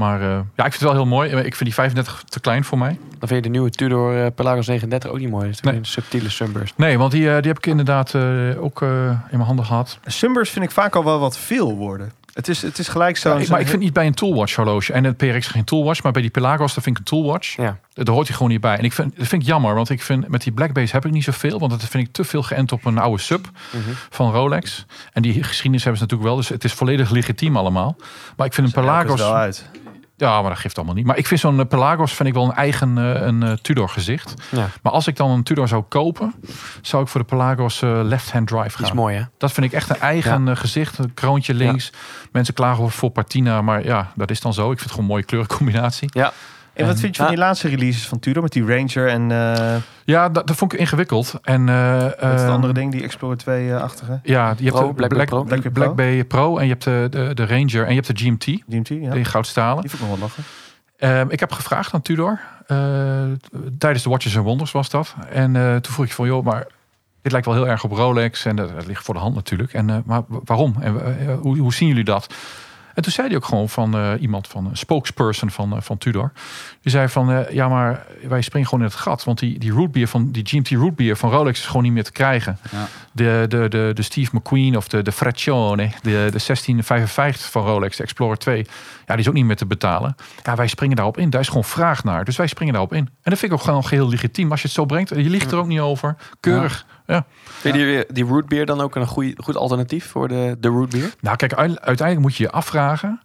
Maar 0.00 0.20
eh, 0.20 0.26
ja, 0.28 0.64
ik 0.64 0.72
vind 0.72 0.72
het 0.72 0.82
wel 0.82 0.92
heel 0.92 1.06
mooi. 1.06 1.30
Ik 1.30 1.42
vind 1.54 1.64
die 1.64 1.74
35 1.74 2.22
te 2.28 2.40
klein 2.40 2.64
voor 2.64 2.78
mij. 2.78 2.98
Dan 3.18 3.28
vind 3.28 3.30
je 3.30 3.40
de 3.40 3.48
nieuwe 3.48 3.70
Tudor 3.70 4.24
eh, 4.24 4.26
Pelagos 4.34 4.66
39 4.66 5.10
ook 5.10 5.18
niet 5.18 5.30
mooi. 5.30 5.44
Dat 5.44 5.54
is 5.54 5.60
Nee. 5.60 5.74
een 5.76 5.84
subtiele 5.84 6.28
sunburst. 6.28 6.74
Nee, 6.76 6.98
want 6.98 7.12
die, 7.12 7.26
eh, 7.28 7.36
die 7.36 7.48
heb 7.48 7.58
ik 7.58 7.66
inderdaad 7.66 8.14
eh, 8.14 8.22
ook 8.62 8.82
eh, 8.82 8.88
in 9.08 9.16
mijn 9.30 9.40
handen 9.42 9.64
gehad. 9.64 9.98
Sunburst 10.06 10.52
vind 10.52 10.64
ik 10.64 10.70
vaak 10.70 10.94
al 10.96 11.04
wel 11.04 11.18
wat 11.18 11.38
veel 11.38 11.76
worden. 11.76 12.12
Het 12.32 12.48
is, 12.48 12.62
het 12.62 12.78
is 12.78 12.88
gelijk 12.88 13.16
zo. 13.16 13.34
Ja, 13.34 13.38
ik- 13.40 13.48
maar 13.48 13.60
ik 13.60 13.68
vind 13.68 13.82
niet 13.82 13.92
bij 13.92 14.06
een 14.06 14.14
toolwatch 14.14 14.54
horloge. 14.54 14.92
En 14.92 15.04
het 15.04 15.16
PRX 15.16 15.36
is 15.36 15.46
geen 15.46 15.64
toolwatch, 15.64 16.02
maar 16.02 16.12
bij 16.12 16.22
die 16.22 16.30
Pelagos, 16.30 16.74
daar 16.74 16.82
vind 16.84 16.98
ik 16.98 16.98
een 16.98 17.08
toolwatch. 17.18 17.56
Ja. 17.56 17.76
Daar 17.92 18.14
hoort 18.14 18.26
hij 18.26 18.36
gewoon 18.36 18.52
niet 18.52 18.60
bij. 18.60 18.76
En 18.78 18.84
ik 18.84 18.92
vind, 18.92 19.16
dat 19.16 19.26
vind 19.26 19.42
ik 19.42 19.48
jammer, 19.48 19.74
want 19.74 19.90
ik 19.90 20.02
vind 20.02 20.28
met 20.28 20.42
die 20.42 20.52
Blackbase 20.52 20.92
heb 20.92 21.04
ik 21.06 21.12
niet 21.12 21.24
zoveel. 21.24 21.58
Want 21.58 21.70
dat 21.70 21.84
vind 21.84 22.06
ik 22.06 22.12
te 22.12 22.24
veel 22.24 22.42
geënt 22.42 22.72
op 22.72 22.84
een 22.84 22.98
oude 22.98 23.22
sub 23.22 23.48
Mhm. 23.72 23.90
van 24.10 24.32
Rolex. 24.32 24.86
En 25.12 25.22
die 25.22 25.42
geschiedenis 25.44 25.84
hebben 25.84 26.00
ze 26.00 26.06
natuurlijk 26.06 26.28
wel. 26.30 26.36
Dus 26.36 26.48
het 26.48 26.64
is 26.64 26.72
volledig 26.72 27.10
legitiem 27.10 27.56
allemaal. 27.56 27.96
Maar 28.36 28.46
ik 28.46 28.52
vind 28.54 28.66
een 28.66 28.72
Pelagos... 28.72 29.20
wel 29.20 29.34
uit. 29.34 29.68
Ja, 30.20 30.40
maar 30.40 30.50
dat 30.50 30.58
geeft 30.58 30.76
allemaal 30.76 30.94
niet. 30.94 31.06
Maar 31.06 31.18
ik 31.18 31.26
vind 31.26 31.40
zo'n 31.40 31.60
eh, 31.60 31.66
Pelagos 31.66 32.12
vind 32.12 32.28
ik 32.28 32.34
wel 32.34 32.44
een 32.44 32.54
eigen 32.54 32.98
eh, 32.98 33.26
een 33.26 33.42
eh, 33.42 33.52
Tudor 33.52 33.88
gezicht. 33.88 34.34
Ja. 34.50 34.68
Maar 34.82 34.92
als 34.92 35.06
ik 35.06 35.16
dan 35.16 35.30
een 35.30 35.42
Tudor 35.42 35.68
zou 35.68 35.82
kopen, 35.82 36.34
zou 36.80 37.02
ik 37.02 37.08
voor 37.08 37.20
de 37.20 37.26
Pelagos 37.26 37.80
left-hand 37.80 38.48
drive 38.48 38.76
gaan. 38.76 38.86
is 38.86 38.92
mooi, 38.92 39.16
hè? 39.16 39.22
Dat 39.38 39.52
vind 39.52 39.66
ik 39.66 39.72
echt 39.72 39.90
een 39.90 40.00
eigen 40.00 40.56
gezicht. 40.56 40.98
Een 40.98 41.14
kroontje 41.14 41.54
links. 41.54 41.92
Mensen 42.32 42.54
klagen 42.54 42.82
over 42.82 42.98
voor 42.98 43.10
patina. 43.10 43.62
Maar 43.62 43.84
ja, 43.84 44.12
dat 44.14 44.30
is 44.30 44.40
dan 44.40 44.52
zo. 44.52 44.62
Ik 44.70 44.78
vind 44.78 44.80
het 44.80 44.90
gewoon 44.90 45.04
een 45.04 45.10
mooie 45.10 45.24
kleurencombinatie. 45.24 46.08
Ja. 46.12 46.32
En 46.80 46.86
wat 46.86 47.00
vind 47.00 47.16
je 47.16 47.22
van 47.22 47.30
die 47.30 47.40
laatste 47.40 47.68
releases 47.68 48.06
van 48.08 48.18
Tudor 48.18 48.42
met 48.42 48.52
die 48.52 48.64
Ranger 48.66 49.08
en 49.08 49.30
eh 49.30 49.76
Ja, 50.04 50.28
dat, 50.28 50.46
dat 50.46 50.56
vond 50.56 50.72
ik 50.72 50.78
ingewikkeld. 50.78 51.34
En, 51.42 51.68
eh, 51.68 52.02
wat 52.02 52.04
is 52.04 52.20
het 52.20 52.40
eh, 52.40 52.48
andere 52.50 52.72
ding, 52.72 52.92
die 52.92 53.02
Explorer 53.02 53.36
2-achtige? 53.38 54.20
Ja, 54.22 54.54
je 54.58 54.64
hebt 54.64 54.76
Pro, 54.76 54.88
de 54.88 54.94
Blackberry 54.94 55.08
Black, 55.08 55.26
Pro. 55.28 55.42
Black, 55.44 55.60
Blackberry 55.60 55.72
Pro. 55.72 55.82
Blackberry 55.94 56.24
Pro 56.24 56.58
en 56.58 56.64
je 56.64 56.70
hebt 56.70 56.84
de, 56.84 57.06
de, 57.10 57.34
de 57.34 57.46
Ranger 57.46 57.82
en 57.82 57.94
je 57.94 58.00
hebt 58.02 58.06
de 58.06 58.24
GMT, 58.24 58.44
GMT, 58.68 58.88
ja. 58.88 59.10
die 59.10 59.24
goudstalen. 59.24 59.80
Die 59.80 59.90
vond 59.90 60.02
ik 60.02 60.08
nog 60.08 60.18
wel 60.18 60.28
lachen. 60.28 60.44
Ehm, 60.98 61.26
ik 61.30 61.40
heb 61.40 61.52
gevraagd 61.52 61.94
aan 61.94 62.02
Tudor. 62.02 62.40
eh, 62.66 62.76
tijdens 63.78 64.02
de 64.02 64.10
Watches 64.10 64.36
and 64.36 64.44
Wonders 64.44 64.72
was 64.72 64.90
dat. 64.90 65.14
En 65.32 65.56
eh, 65.56 65.76
toen 65.76 65.92
vroeg 65.92 66.06
ik 66.06 66.12
van, 66.12 66.26
joh, 66.26 66.44
maar 66.44 66.66
dit 67.22 67.32
lijkt 67.32 67.46
wel 67.46 67.54
heel 67.56 67.68
erg 67.68 67.84
op 67.84 67.92
Rolex. 67.92 68.44
En 68.44 68.56
dat, 68.56 68.74
dat 68.74 68.86
ligt 68.86 69.04
voor 69.04 69.14
de 69.14 69.20
hand 69.20 69.34
natuurlijk. 69.34 69.72
En, 69.72 69.90
eh, 69.90 69.96
maar 70.04 70.22
wa- 70.28 70.38
waarom? 70.44 70.74
En 70.80 70.92
hoe, 71.42 71.58
hoe 71.58 71.72
zien 71.74 71.88
jullie 71.88 72.04
dat? 72.04 72.34
En 72.94 73.02
toen 73.02 73.12
zei 73.12 73.26
hij 73.26 73.36
ook 73.36 73.44
gewoon 73.44 73.68
van 73.68 73.94
eh, 73.94 74.12
iemand 74.20 74.48
van 74.48 74.66
een 74.66 74.76
spokesperson 74.76 75.50
van, 75.50 75.76
eh, 75.76 75.80
van 75.80 75.98
Tudor. 75.98 76.32
Die 76.82 76.92
zei 76.92 77.08
van 77.08 77.30
eh, 77.30 77.50
ja, 77.50 77.68
maar 77.68 78.06
wij 78.28 78.42
springen 78.42 78.68
gewoon 78.68 78.84
in 78.84 78.90
het 78.90 79.00
gat. 79.00 79.24
Want 79.24 79.38
die, 79.38 79.58
die 79.58 79.72
rootbeer 79.72 80.08
van 80.08 80.30
die 80.30 80.46
GMT 80.46 80.68
rootbeer 80.68 81.16
van 81.16 81.30
Rolex 81.30 81.58
is 81.58 81.66
gewoon 81.66 81.82
niet 81.82 81.92
meer 81.92 82.04
te 82.04 82.12
krijgen. 82.12 82.58
Ja. 82.70 82.88
De, 83.12 83.44
de, 83.48 83.68
de, 83.68 83.90
de 83.94 84.02
Steve 84.02 84.36
McQueen 84.36 84.76
of 84.76 84.88
de, 84.88 85.02
de 85.02 85.12
Fraccione, 85.12 85.86
de, 85.86 86.10
de 86.10 86.10
1655 86.10 87.50
van 87.50 87.64
Rolex, 87.64 87.96
de 87.96 88.02
Explorer 88.02 88.38
2. 88.38 88.66
Ja, 89.06 89.16
die 89.16 89.18
is 89.18 89.28
ook 89.28 89.34
niet 89.34 89.44
meer 89.44 89.56
te 89.56 89.66
betalen. 89.66 90.14
Ja, 90.42 90.54
wij 90.54 90.66
springen 90.66 90.96
daarop 90.96 91.18
in. 91.18 91.30
Daar 91.30 91.40
is 91.40 91.48
gewoon 91.48 91.64
vraag 91.64 92.04
naar. 92.04 92.24
Dus 92.24 92.36
wij 92.36 92.46
springen 92.46 92.72
daarop 92.74 92.92
in. 92.92 92.98
En 93.22 93.30
dat 93.30 93.38
vind 93.38 93.52
ik 93.52 93.58
ook 93.58 93.64
gewoon 93.64 93.84
geheel 93.84 94.08
legitiem. 94.08 94.50
Als 94.50 94.60
je 94.60 94.66
het 94.66 94.76
zo 94.76 94.84
brengt, 94.84 95.08
je 95.08 95.30
ligt 95.30 95.52
er 95.52 95.58
ook 95.58 95.66
niet 95.66 95.80
over. 95.80 96.16
Keurig. 96.40 96.84
Ja. 96.88 96.99
Vind 97.44 97.76
je 97.76 97.84
die, 97.84 98.14
die 98.14 98.24
root 98.24 98.46
beer 98.46 98.66
dan 98.66 98.80
ook 98.80 98.96
een 98.96 99.06
goed 99.36 99.56
alternatief 99.56 100.06
voor 100.06 100.28
de, 100.28 100.56
de 100.60 100.68
root 100.68 100.90
beer? 100.90 101.14
Nou, 101.20 101.36
kijk, 101.36 101.52
ui- 101.54 101.78
uiteindelijk 101.80 102.20
moet 102.20 102.36
je 102.36 102.42
je 102.44 102.50
afvragen: 102.50 103.20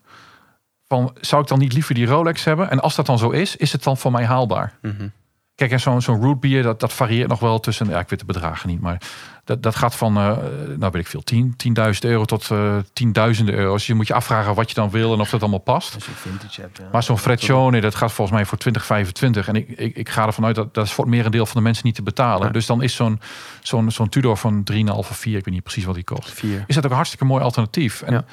van, 0.87 1.15
zou 1.21 1.41
ik 1.41 1.47
dan 1.47 1.59
niet 1.59 1.73
liever 1.73 1.95
die 1.95 2.05
Rolex 2.05 2.43
hebben? 2.43 2.69
En 2.69 2.79
als 2.79 2.95
dat 2.95 3.05
dan 3.05 3.17
zo 3.17 3.29
is, 3.29 3.55
is 3.55 3.71
het 3.71 3.83
dan 3.83 3.97
voor 3.97 4.11
mij 4.11 4.25
haalbaar? 4.25 4.77
Mhm. 4.81 5.07
Kijk, 5.55 5.71
en 5.71 5.79
zo'n 5.79 6.01
zo'n 6.01 6.21
root 6.21 6.39
beer, 6.39 6.63
dat, 6.63 6.79
dat 6.79 6.93
varieert 6.93 7.29
nog 7.29 7.39
wel 7.39 7.59
tussen, 7.59 7.89
ja, 7.89 7.99
ik 7.99 8.09
weet 8.09 8.19
de 8.19 8.25
bedragen 8.25 8.69
niet, 8.69 8.81
maar 8.81 9.01
dat, 9.43 9.63
dat 9.63 9.75
gaat 9.75 9.95
van, 9.95 10.17
eh, 10.17 10.37
nou 10.77 10.91
weet 10.91 10.95
ik 10.95 11.07
veel, 11.07 11.23
10 11.23 11.55
10.000 11.67 11.99
euro 11.99 12.25
tot 12.25 12.51
eh 12.51 12.77
tienduizenden 12.93 13.55
euro's. 13.55 13.77
Dus 13.77 13.87
je 13.87 13.93
moet 13.93 14.07
je 14.07 14.13
afvragen 14.13 14.55
wat 14.55 14.69
je 14.69 14.75
dan 14.75 14.89
wil 14.89 15.13
en 15.13 15.19
of 15.19 15.29
dat 15.29 15.41
allemaal 15.41 15.59
past. 15.59 15.93
Als 15.93 16.05
je 16.05 16.11
vintage 16.11 16.61
hebt. 16.61 16.77
Ja. 16.77 16.83
Maar 16.91 17.03
zo'n 17.03 17.17
Freccione, 17.17 17.81
dat 17.81 17.95
gaat 17.95 18.11
volgens 18.11 18.37
mij 18.37 18.45
voor 18.45 18.57
2025. 18.57 19.47
En 19.47 19.55
ik, 19.55 19.69
ik, 19.69 19.95
ik 19.95 20.09
ga 20.09 20.25
ervan 20.25 20.45
uit 20.45 20.55
dat 20.55 20.73
dat 20.73 20.85
is 20.85 20.91
voor 20.91 21.03
het 21.03 21.13
merendeel 21.13 21.45
van 21.45 21.55
de 21.55 21.61
mensen 21.61 21.85
niet 21.85 21.95
te 21.95 22.03
betalen. 22.03 22.47
Ja. 22.47 22.53
Dus 22.53 22.65
dan 22.65 22.81
is 22.81 22.95
zo'n 22.95 23.19
zo'n 23.61 23.91
zo'n 23.91 24.09
Tudor 24.09 24.37
van 24.37 24.63
3,5 24.73 24.77
of 24.93 25.07
4, 25.07 25.37
ik 25.37 25.45
weet 25.45 25.53
niet 25.53 25.63
precies 25.63 25.85
wat 25.85 25.95
die 25.95 26.03
kost. 26.03 26.31
Vier. 26.31 26.63
Is 26.67 26.75
dat 26.75 26.83
ook 26.83 26.89
een 26.89 26.95
hartstikke 26.95 27.25
mooi 27.25 27.43
alternatief. 27.43 28.01
En 28.01 28.13
Ja. 28.13 28.25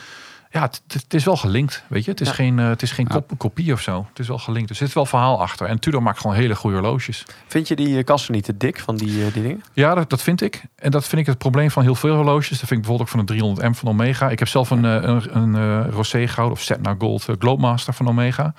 Ja, 0.53 0.61
het, 0.88 1.15
is 1.15 1.25
wel 1.25 1.37
gelinkt, 1.37 1.85
weet 1.88 2.05
je. 2.05 2.11
Het 2.11 2.21
is 2.21 2.27
Ja. 2.29 2.35
geen, 2.35 2.59
eh, 2.59 2.69
het 2.69 2.83
is 2.83 2.93
geen 2.93 3.09
Ja. 3.11 3.23
kopie 3.37 3.73
of 3.73 3.81
zo. 3.81 4.07
Het 4.09 4.19
is 4.19 4.29
wel 4.29 4.38
gelinkt. 4.38 4.69
Dus 4.69 4.81
er 4.81 4.87
zit 4.87 4.95
wel 4.95 5.07
verhaal 5.07 5.41
achter. 5.41 5.67
En 5.67 5.79
Tudor 5.79 6.03
maakt 6.03 6.21
gewoon 6.21 6.37
hele 6.37 6.55
goede 6.55 6.77
horloges. 6.77 7.25
Vind 7.47 7.69
je 7.69 7.77
die 7.77 7.99
eh, 7.99 8.05
kasten 8.05 8.35
niet 8.35 8.45
te 8.45 8.57
dik 8.57 8.81
van 8.81 8.97
die, 8.97 9.25
eh, 9.27 9.33
die 9.33 9.43
dingen? 9.43 9.62
Ja, 9.73 9.95
dat, 9.95 10.11
dat 10.11 10.23
vind 10.23 10.41
ik. 10.43 10.62
En 10.77 10.91
dat 10.91 11.07
vind 11.09 11.21
ik 11.21 11.27
het 11.27 11.38
probleem 11.38 11.71
van 11.71 11.83
heel 11.83 11.95
veel 11.95 12.15
horloges. 12.15 12.49
Dat 12.49 12.59
vind 12.69 12.71
ik 12.71 12.77
bijvoorbeeld 12.87 13.09
ook 13.09 13.17
van 13.17 13.27
de 13.27 13.33
300M 13.33 13.75
van 13.75 13.88
Omega. 13.88 14.31
Ik 14.31 14.38
heb 14.38 14.49
zelf 14.49 14.71
een, 14.71 14.85
een, 14.85 15.37
een 15.37 15.91
rosé 15.91 16.27
goud 16.29 16.51
of 16.51 16.61
Setna 16.61 16.95
Gold 16.99 17.27
Globemaster 17.38 17.95
van 17.95 18.09
Omega. 18.09 18.55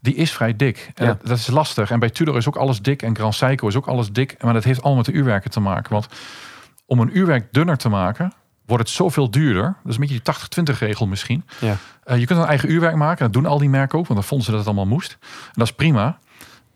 Die 0.00 0.14
is 0.14 0.32
vrij 0.32 0.56
dik. 0.56 0.90
En 0.94 1.06
Ja. 1.06 1.12
dat, 1.12 1.26
dat 1.26 1.38
is 1.38 1.46
lastig. 1.46 1.90
En 1.90 1.98
bij 1.98 2.10
Tudor 2.10 2.36
is 2.36 2.48
ook 2.48 2.56
alles 2.56 2.80
dik. 2.82 3.02
En 3.02 3.16
Grand 3.16 3.34
Seiko 3.34 3.66
is 3.68 3.76
ook 3.76 3.86
alles 3.86 4.10
dik. 4.12 4.36
Maar 4.42 4.52
dat 4.52 4.64
heeft 4.64 4.78
allemaal 4.82 4.96
met 5.04 5.06
de 5.06 5.12
uurwerken 5.20 5.50
te 5.50 5.60
maken. 5.60 5.92
Want 5.92 6.06
om 6.86 7.00
een 7.00 7.16
uurwerk 7.18 7.52
dunner 7.52 7.76
te 7.76 7.88
maken, 7.88 8.32
wordt 8.66 8.82
het 8.82 8.92
zoveel 8.92 9.30
duurder. 9.30 9.62
Dat 9.62 9.92
is 9.92 9.94
een 9.94 10.00
beetje 10.00 10.20
die 10.54 10.74
80-20 10.74 10.78
regel 10.78 11.06
misschien. 11.06 11.44
Ja. 11.60 11.76
Eh, 12.04 12.18
je 12.18 12.26
kunt 12.26 12.38
een 12.38 12.46
eigen 12.46 12.70
uurwerk 12.70 12.96
maken. 12.96 13.24
Dat 13.24 13.32
doen 13.32 13.46
al 13.46 13.58
die 13.58 13.68
merken 13.68 13.98
ook. 13.98 14.06
Want 14.06 14.18
dan 14.20 14.28
vonden 14.28 14.46
ze 14.46 14.50
dat 14.52 14.60
het 14.60 14.68
allemaal 14.68 14.94
moest. 14.94 15.16
En 15.20 15.52
dat 15.52 15.66
is 15.66 15.72
prima. 15.72 16.18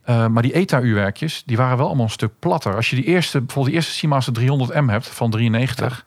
Eh, 0.03 0.27
maar 0.27 0.43
die 0.43 0.53
ETA-uurwerkjes, 0.53 1.43
die 1.47 1.57
waren 1.57 1.77
wel 1.77 1.87
allemaal 1.87 2.05
een 2.05 2.11
stuk 2.11 2.33
platter. 2.39 2.75
Als 2.75 2.91
je 2.91 2.97
die 2.97 3.05
eerste, 3.05 3.39
bijvoorbeeld 3.39 3.67
die 3.67 3.75
eerste 3.75 3.93
Seamaster 3.93 4.33
300M 4.33 4.91
hebt 4.91 5.09
van 5.09 5.31
93, 5.31 6.05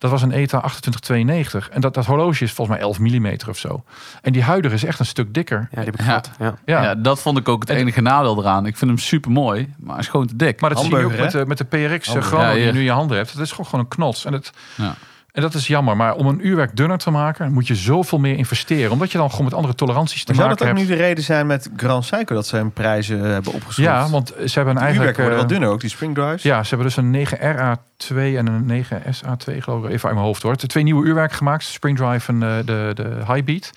dat 0.00 0.10
was 0.10 0.22
een 0.22 0.32
ETA 0.32 0.58
2892. 0.58 1.68
En 1.70 1.80
dat, 1.80 1.94
dat 1.94 2.06
horloge 2.06 2.44
is 2.44 2.52
volgens 2.52 2.76
mij 2.76 2.86
11 2.86 2.98
mm 2.98 3.36
of 3.48 3.58
zo. 3.58 3.84
En 4.22 4.32
die 4.32 4.42
huidige 4.42 4.74
is 4.74 4.84
echt 4.84 4.98
een 4.98 5.06
stuk 5.06 5.34
dikker. 5.34 5.58
Ja, 5.70 5.76
die 5.76 5.84
heb 5.84 5.94
ik 5.94 6.00
Ja. 6.00 6.04
gehad. 6.06 6.30
Ja. 6.38 6.54
Ja. 6.64 6.82
Ja. 6.82 6.94
dat 6.94 7.20
vond 7.20 7.38
ik 7.38 7.48
ook 7.48 7.60
het 7.60 7.70
En- 7.70 7.76
enige 7.76 8.00
nadeel 8.00 8.38
eraan. 8.38 8.66
Ik 8.66 8.76
vind 8.76 8.90
hem 8.90 8.98
super 9.00 9.30
mooi, 9.30 9.74
maar 9.78 9.90
hij 9.94 10.02
is 10.04 10.08
gewoon 10.08 10.26
te 10.26 10.36
dik. 10.36 10.60
Maar 10.60 10.70
dat 10.70 10.78
zie 10.80 10.88
je 10.90 10.94
ook 10.96 11.00
Hamburger, 11.02 11.24
met 11.24 11.32
de, 11.42 11.46
met 11.46 11.58
de 11.58 11.64
PRX 11.64 12.06
Hamburger. 12.06 12.22
chrono 12.22 12.44
Ja, 12.48 12.52
die 12.54 12.64
je 12.64 12.72
nu 12.72 12.78
in 12.78 12.84
je 12.84 12.90
handen 12.90 13.16
hebt. 13.16 13.32
Dat 13.36 13.44
is 13.44 13.50
gewoon, 13.50 13.66
gewoon 13.66 13.80
een 13.80 13.88
knots. 13.90 14.24
En, 14.24 14.32
het, 14.32 14.50
Ja. 14.74 14.94
En 15.32 15.42
dat 15.42 15.54
is 15.54 15.66
jammer. 15.66 15.96
Maar 15.96 16.14
om 16.14 16.26
een 16.26 16.46
uurwerk 16.46 16.76
dunner 16.76 16.98
te 16.98 17.10
maken, 17.10 17.52
moet 17.52 17.66
je 17.66 17.74
zoveel 17.74 18.18
meer 18.18 18.36
investeren. 18.36 18.90
Omdat 18.90 19.12
je 19.12 19.18
dan 19.18 19.30
gewoon 19.30 19.44
met 19.44 19.54
andere 19.54 19.74
toleranties 19.74 20.24
te 20.24 20.32
Maar 20.32 20.36
zou 20.36 20.48
dat 20.48 20.58
maken 20.58 20.72
ook 20.72 20.78
hebt. 20.78 20.90
nu 20.90 20.96
de 20.96 21.02
reden 21.08 21.24
zijn 21.24 21.46
met 21.46 21.70
Grand 21.76 22.04
Seiko 22.04 22.34
dat 22.34 22.46
ze 22.46 22.56
hun 22.56 22.72
prijzen 22.72 23.20
hebben 23.20 23.52
opgeschroefd? 23.52 23.90
Ja, 23.90 24.08
want 24.08 24.28
ze 24.28 24.52
hebben 24.54 24.74
de 24.74 24.80
eigenlijk... 24.80 24.90
uurwerken 24.90 25.22
worden 25.22 25.38
wel 25.38 25.48
eh, 25.48 25.52
dunner 25.52 25.68
ook, 25.68 25.80
die 25.80 25.90
spring 25.90 26.14
drives. 26.14 26.42
Ja, 26.42 26.62
ze 26.62 26.68
hebben 26.68 26.86
dus 26.86 26.96
een 26.96 27.26
9RA2 27.26 28.16
en 28.16 28.46
een 28.46 28.84
9SA2 28.84 29.56
geloof 29.58 29.84
ik. 29.84 29.90
Even 29.90 30.04
uit 30.08 30.14
mijn 30.14 30.26
hoofd 30.26 30.42
hoor. 30.42 30.56
De 30.56 30.66
twee 30.66 30.82
nieuwe 30.82 31.06
uurwerken 31.06 31.36
gemaakt. 31.36 31.64
Spring 31.64 31.96
Drive 31.96 32.32
en 32.32 32.42
eh, 32.42 32.56
de, 32.64 32.90
de 32.94 33.16
High 33.26 33.44
Beat. 33.44 33.70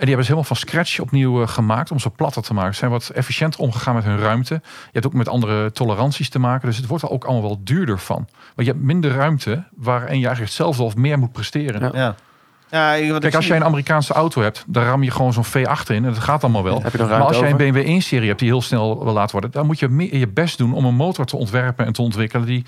En 0.00 0.06
die 0.06 0.14
hebben 0.14 0.26
ze 0.26 0.32
helemaal 0.32 0.56
van 0.56 0.68
scratch 0.68 1.00
opnieuw 1.00 1.42
eh, 1.42 1.48
gemaakt 1.48 1.90
om 1.90 1.98
ze 1.98 2.10
platter 2.10 2.42
te 2.42 2.54
maken. 2.54 2.72
Ze 2.72 2.78
zijn 2.78 2.90
wat 2.90 3.08
efficiënter 3.08 3.60
omgegaan 3.60 3.94
met 3.94 4.04
hun 4.04 4.18
ruimte. 4.18 4.54
Je 4.64 4.90
hebt 4.92 5.06
ook 5.06 5.12
met 5.12 5.28
andere 5.28 5.72
toleranties 5.72 6.28
te 6.28 6.38
maken. 6.38 6.68
Dus 6.68 6.76
het 6.76 6.86
wordt 6.86 7.04
er 7.04 7.10
ook 7.10 7.24
allemaal 7.24 7.42
wel 7.42 7.60
duurder 7.64 7.98
van. 7.98 8.28
Want 8.54 8.66
je 8.66 8.72
hebt 8.72 8.84
minder 8.84 9.10
ruimte 9.10 9.64
waarin 9.76 10.18
je 10.18 10.26
eigenlijk 10.26 10.40
hetzelfde 10.40 10.82
of 10.82 10.96
meer 10.96 11.18
moet 11.18 11.32
presteren. 11.32 11.90
Ja. 11.94 12.14
Ja. 12.70 13.18
Kijk, 13.18 13.34
als 13.34 13.46
jij 13.46 13.56
een 13.56 13.64
Amerikaanse 13.64 14.12
auto 14.12 14.42
hebt, 14.42 14.64
dan 14.66 14.84
ram 14.84 15.02
je 15.02 15.10
gewoon 15.10 15.32
zo'n 15.32 15.46
V8 15.46 15.86
in. 15.86 15.96
En 15.96 16.02
dat 16.02 16.18
gaat 16.18 16.42
allemaal 16.42 16.64
wel. 16.64 16.82
Heb 16.82 16.92
je 16.92 16.98
nog 16.98 17.08
Maar 17.08 17.20
als 17.20 17.38
jij 17.38 17.50
een? 17.50 17.56
BMW 17.56 18.02
1-serie 18.02 18.28
hebt 18.28 18.40
die 18.40 18.48
heel 18.48 18.62
snel 18.62 19.04
wil 19.04 19.12
laten 19.12 19.32
worden, 19.32 19.50
dan 19.50 19.66
moet 19.66 19.78
je 19.78 19.88
meer 19.88 20.16
je 20.16 20.28
best 20.28 20.58
doen 20.58 20.74
om 20.74 20.84
een 20.84 20.94
motor 20.94 21.24
te 21.24 21.36
ontwerpen 21.36 21.86
en 21.86 21.92
te 21.92 22.02
ontwikkelen 22.02 22.46
die 22.46 22.64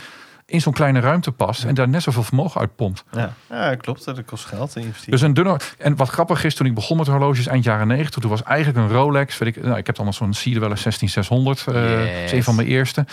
in 0.47 0.61
zo'n 0.61 0.73
kleine 0.73 1.01
ruimte 1.01 1.33
past 1.33 1.65
en 1.65 1.75
daar 1.75 1.89
net 1.89 2.03
zoveel 2.03 2.23
vermogen 2.23 2.61
uit 2.61 2.77
pompt. 2.77 3.05
Ja, 3.13 3.33
ja 3.51 3.75
klopt. 3.75 4.05
Dat 4.05 4.25
kost 4.25 4.45
geld. 4.45 4.77
investeren. 4.77 5.11
Dus 5.11 5.21
een 5.21 5.35
dunner. 5.35 5.75
En 5.79 5.97
wat 5.97 6.09
grappig 6.09 6.45
is, 6.45 6.55
toen 6.55 6.67
ik 6.67 6.75
begon 6.75 6.97
met 6.97 7.07
horloges 7.07 7.47
eind 7.47 7.65
jaren 7.65 7.87
90, 7.87 8.21
toen 8.21 8.31
was 8.31 8.43
eigenlijk 8.43 8.79
een 8.79 8.97
Rolex. 8.97 9.39
Weet 9.39 9.57
ik, 9.57 9.63
nou, 9.63 9.77
ik 9.77 9.87
heb 9.87 9.97
dan 9.97 10.05
nog 10.05 10.15
zo'n 10.15 10.35
Cedarwelle 10.35 10.77
16600. 10.77 11.59
eh 11.59 11.75
dat 11.75 12.07
is 12.25 12.33
een 12.33 12.43
van 12.43 12.55
mijn 12.55 12.69
eerste. 12.69 13.07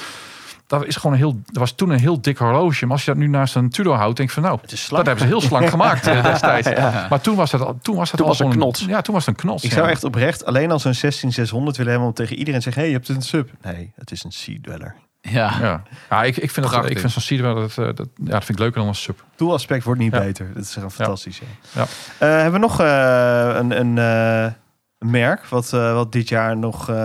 Dat 0.68 0.86
is 0.86 0.96
gewoon 0.96 1.12
een 1.12 1.18
heel. 1.18 1.34
Dat 1.46 1.58
was 1.58 1.72
toen 1.72 1.90
een 1.90 2.00
heel 2.00 2.22
dik 2.22 2.38
horloge. 2.38 2.86
Maar 2.86 2.94
als 2.94 3.06
je 3.06 3.12
dat 3.12 3.20
nu 3.20 3.28
naast 3.28 3.56
een 3.56 3.70
Tudor 3.70 3.96
houdt, 3.96 4.18
denk 4.18 4.30
ik 4.30 4.36
van 4.36 4.44
nou, 4.44 4.60
dat 4.90 5.06
hebben 5.06 5.20
ze 5.20 5.26
heel 5.26 5.42
slank 5.42 5.70
gemaakt 5.76 6.08
eh, 6.08 6.24
destijds. 6.24 6.70
Ja. 6.70 7.08
Maar 7.10 7.22
toen 7.22 7.36
was 7.36 7.52
het 7.52 7.62
al. 7.62 7.78
Toen 7.82 7.96
was 7.96 8.12
het 8.12 8.18
Toen 8.20 8.30
al 8.30 8.38
was 8.38 8.40
een 8.40 8.50
knots. 8.50 8.86
Ja, 8.88 9.02
toen 9.02 9.14
was 9.14 9.26
het 9.26 9.36
een 9.36 9.42
knots. 9.42 9.64
Ik 9.64 9.70
ja. 9.70 9.76
zou 9.76 9.90
echt 9.90 10.04
oprecht 10.04 10.46
alleen 10.46 10.72
als 10.72 10.84
een 10.84 10.96
16600 10.96 11.78
willen 11.78 11.92
hebben 11.92 12.10
om 12.10 12.16
tegen 12.16 12.36
iedereen 12.38 12.60
te 12.60 12.64
zeggen: 12.64 12.82
hey, 12.82 12.92
je 12.92 12.98
hebt 12.98 13.10
een 13.10 13.22
sub. 13.22 13.50
Nee, 13.62 13.92
het 13.96 14.12
is 14.12 14.24
een 14.24 14.32
Sea 14.32 14.58
Dweller. 14.62 14.96
Ja. 15.22 15.52
Ja, 15.62 15.84
ja 16.10 16.24
ik, 16.24 16.38
ik 16.38 16.52
vind 16.52 16.56
dat, 16.66 16.70
Prachtig. 16.70 16.92
ik 16.92 17.00
vind 17.00 17.12
zo'n 17.12 17.22
Cedarwelle 17.22 17.60
dat, 17.60 17.78
eh, 17.78 17.86
dat, 17.96 18.08
ja, 18.16 18.32
dat 18.32 18.46
vind 18.46 18.50
ik 18.50 18.60
leuker 18.60 18.80
dan 18.80 18.88
een 18.88 18.96
sub. 18.96 19.24
Doelaspect 19.36 19.84
wordt 19.84 20.00
niet 20.00 20.14
Ja. 20.14 20.20
beter. 20.20 20.54
Dat 20.54 20.64
is 20.64 20.74
gewoon 20.74 20.92
fantastisch. 20.92 21.40
Ja. 21.40 21.46
Ja. 21.72 21.82
Eh, 22.18 22.42
hebben 22.42 22.52
we 22.62 22.68
nog 22.68 22.80
eh, 22.82 23.52
een, 23.56 23.80
een, 23.80 23.98
eh, 23.98 24.52
merk 24.98 25.46
wat, 25.46 25.74
eh, 25.74 25.94
wat 25.94 26.12
dit 26.12 26.30
jaar 26.30 26.58
nog 26.58 26.90
eh, 26.90 26.96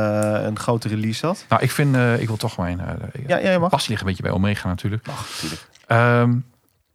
een 0.43 0.59
grote 0.59 0.89
release 0.89 1.27
had? 1.27 1.45
Nou, 1.49 1.63
ik 1.63 1.71
vind, 1.71 1.95
eh, 1.95 2.21
ik 2.21 2.27
wil 2.27 2.37
toch 2.37 2.57
mijn 2.57 2.79
uh, 2.81 3.25
Ja, 3.27 3.37
ja, 3.39 3.59
mag. 3.59 3.71
passie 3.71 3.91
ligt 3.91 4.01
een 4.03 4.07
beetje 4.09 4.23
bij 4.23 4.33
Omega 4.33 4.69
natuurlijk. 4.69 5.07
Mag, 5.07 5.29
natuurlijk. 5.35 5.69
Ehm, 5.87 6.37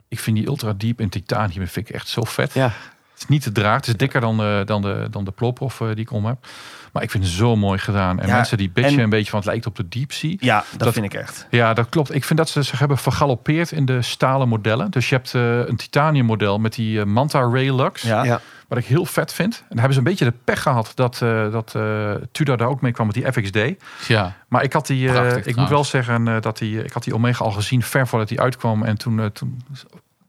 ik 0.08 0.20
vind 0.20 0.36
die 0.38 0.48
Ultra 0.48 0.74
Deep 0.78 1.02
in 1.02 1.10
titanium 1.10 1.68
vind 1.68 1.90
ik 1.90 1.96
echt 1.96 2.08
zo 2.08 2.24
vet. 2.24 2.54
Ja. 2.54 2.72
Het 3.20 3.30
is 3.30 3.36
niet 3.36 3.44
te 3.44 3.52
draag. 3.62 3.76
Het 3.76 3.88
is 3.88 3.96
dikker 3.98 4.22
dan 4.22 4.38
de, 4.38 4.62
dan 4.66 4.82
de, 4.82 5.08
dan 5.12 5.24
de 5.24 5.32
Plophoff 5.32 5.82
eh, 5.82 5.88
die 5.88 5.96
ik 5.98 6.12
om 6.12 6.26
heb. 6.26 6.38
Maar 6.94 7.04
ik 7.04 7.12
vind 7.12 7.24
het 7.24 7.34
zo 7.34 7.56
mooi 7.56 7.80
gedaan. 7.80 8.20
En 8.20 8.28
Ja, 8.28 8.36
mensen 8.36 8.58
die 8.58 8.70
bitchen 8.70 8.98
en- 8.98 9.04
een 9.04 9.10
beetje 9.10 9.30
van 9.30 9.40
het 9.40 9.48
lijkt 9.48 9.66
op 9.66 9.76
de 9.76 9.88
Deep 9.90 10.12
Sea. 10.12 10.36
Ja, 10.40 10.64
dat, 10.72 10.80
Dat- 10.80 10.94
vind 10.94 11.06
ik 11.06 11.14
echt. 11.14 11.48
Ja, 11.50 11.74
dat 11.74 11.90
klopt. 11.90 12.16
Ik 12.16 12.24
vind 12.24 12.40
dat 12.40 12.50
ze 12.50 12.62
zich 12.62 12.80
hebben 12.80 12.98
vergalopeerd 12.98 13.72
in 13.72 13.86
de 13.86 14.02
stalen 14.02 14.48
modellen. 14.48 14.92
Dus 14.92 15.10
je 15.10 15.16
hebt 15.16 15.34
eh, 15.34 15.58
een 15.68 15.76
titanium 15.76 16.26
model 16.26 16.60
met 16.60 16.74
die 16.74 17.00
eh, 17.00 17.06
Manta 17.06 17.40
Ray 17.40 17.70
Lux. 17.76 18.02
Ja. 18.02 18.24
Ja. 18.24 18.42
Wat 18.68 18.78
ik 18.78 18.86
heel 18.86 19.06
vet 19.06 19.34
vind. 19.34 19.56
En 19.58 19.66
dan 19.70 19.78
hebben 19.78 19.94
ze 19.94 20.00
een 20.00 20.08
beetje 20.10 20.26
de 20.26 20.34
pech 20.44 20.62
gehad 20.62 20.92
dat, 20.96 21.22
eh 21.22 21.52
dat 21.52 21.76
eh, 21.76 22.12
Tudor 22.32 22.58
daar 22.58 22.68
ook 22.68 22.82
mee 22.82 22.92
kwam 22.92 23.06
met 23.06 23.16
die 23.16 23.32
FXD. 23.32 23.60
ja. 24.08 24.36
Maar 24.48 24.64
ik 24.64 24.74
had 24.74 24.88
die, 24.88 25.08
eh, 25.08 25.14
Prachtig 25.14 25.46
ik 25.46 25.56
moet 25.56 25.70
wel 25.70 25.84
zeggen 25.84 26.28
eh, 26.28 26.42
dat 26.42 26.58
die, 26.58 26.84
ik 26.84 26.92
had 26.92 27.04
die 27.04 27.14
Omega 27.16 27.44
al 27.46 27.52
gezien 27.52 27.84
ver 27.84 28.08
voordat 28.08 28.28
die 28.28 28.42
uitkwam. 28.42 28.84
En 28.84 28.98
toen, 28.98 29.32
toen, 29.34 29.62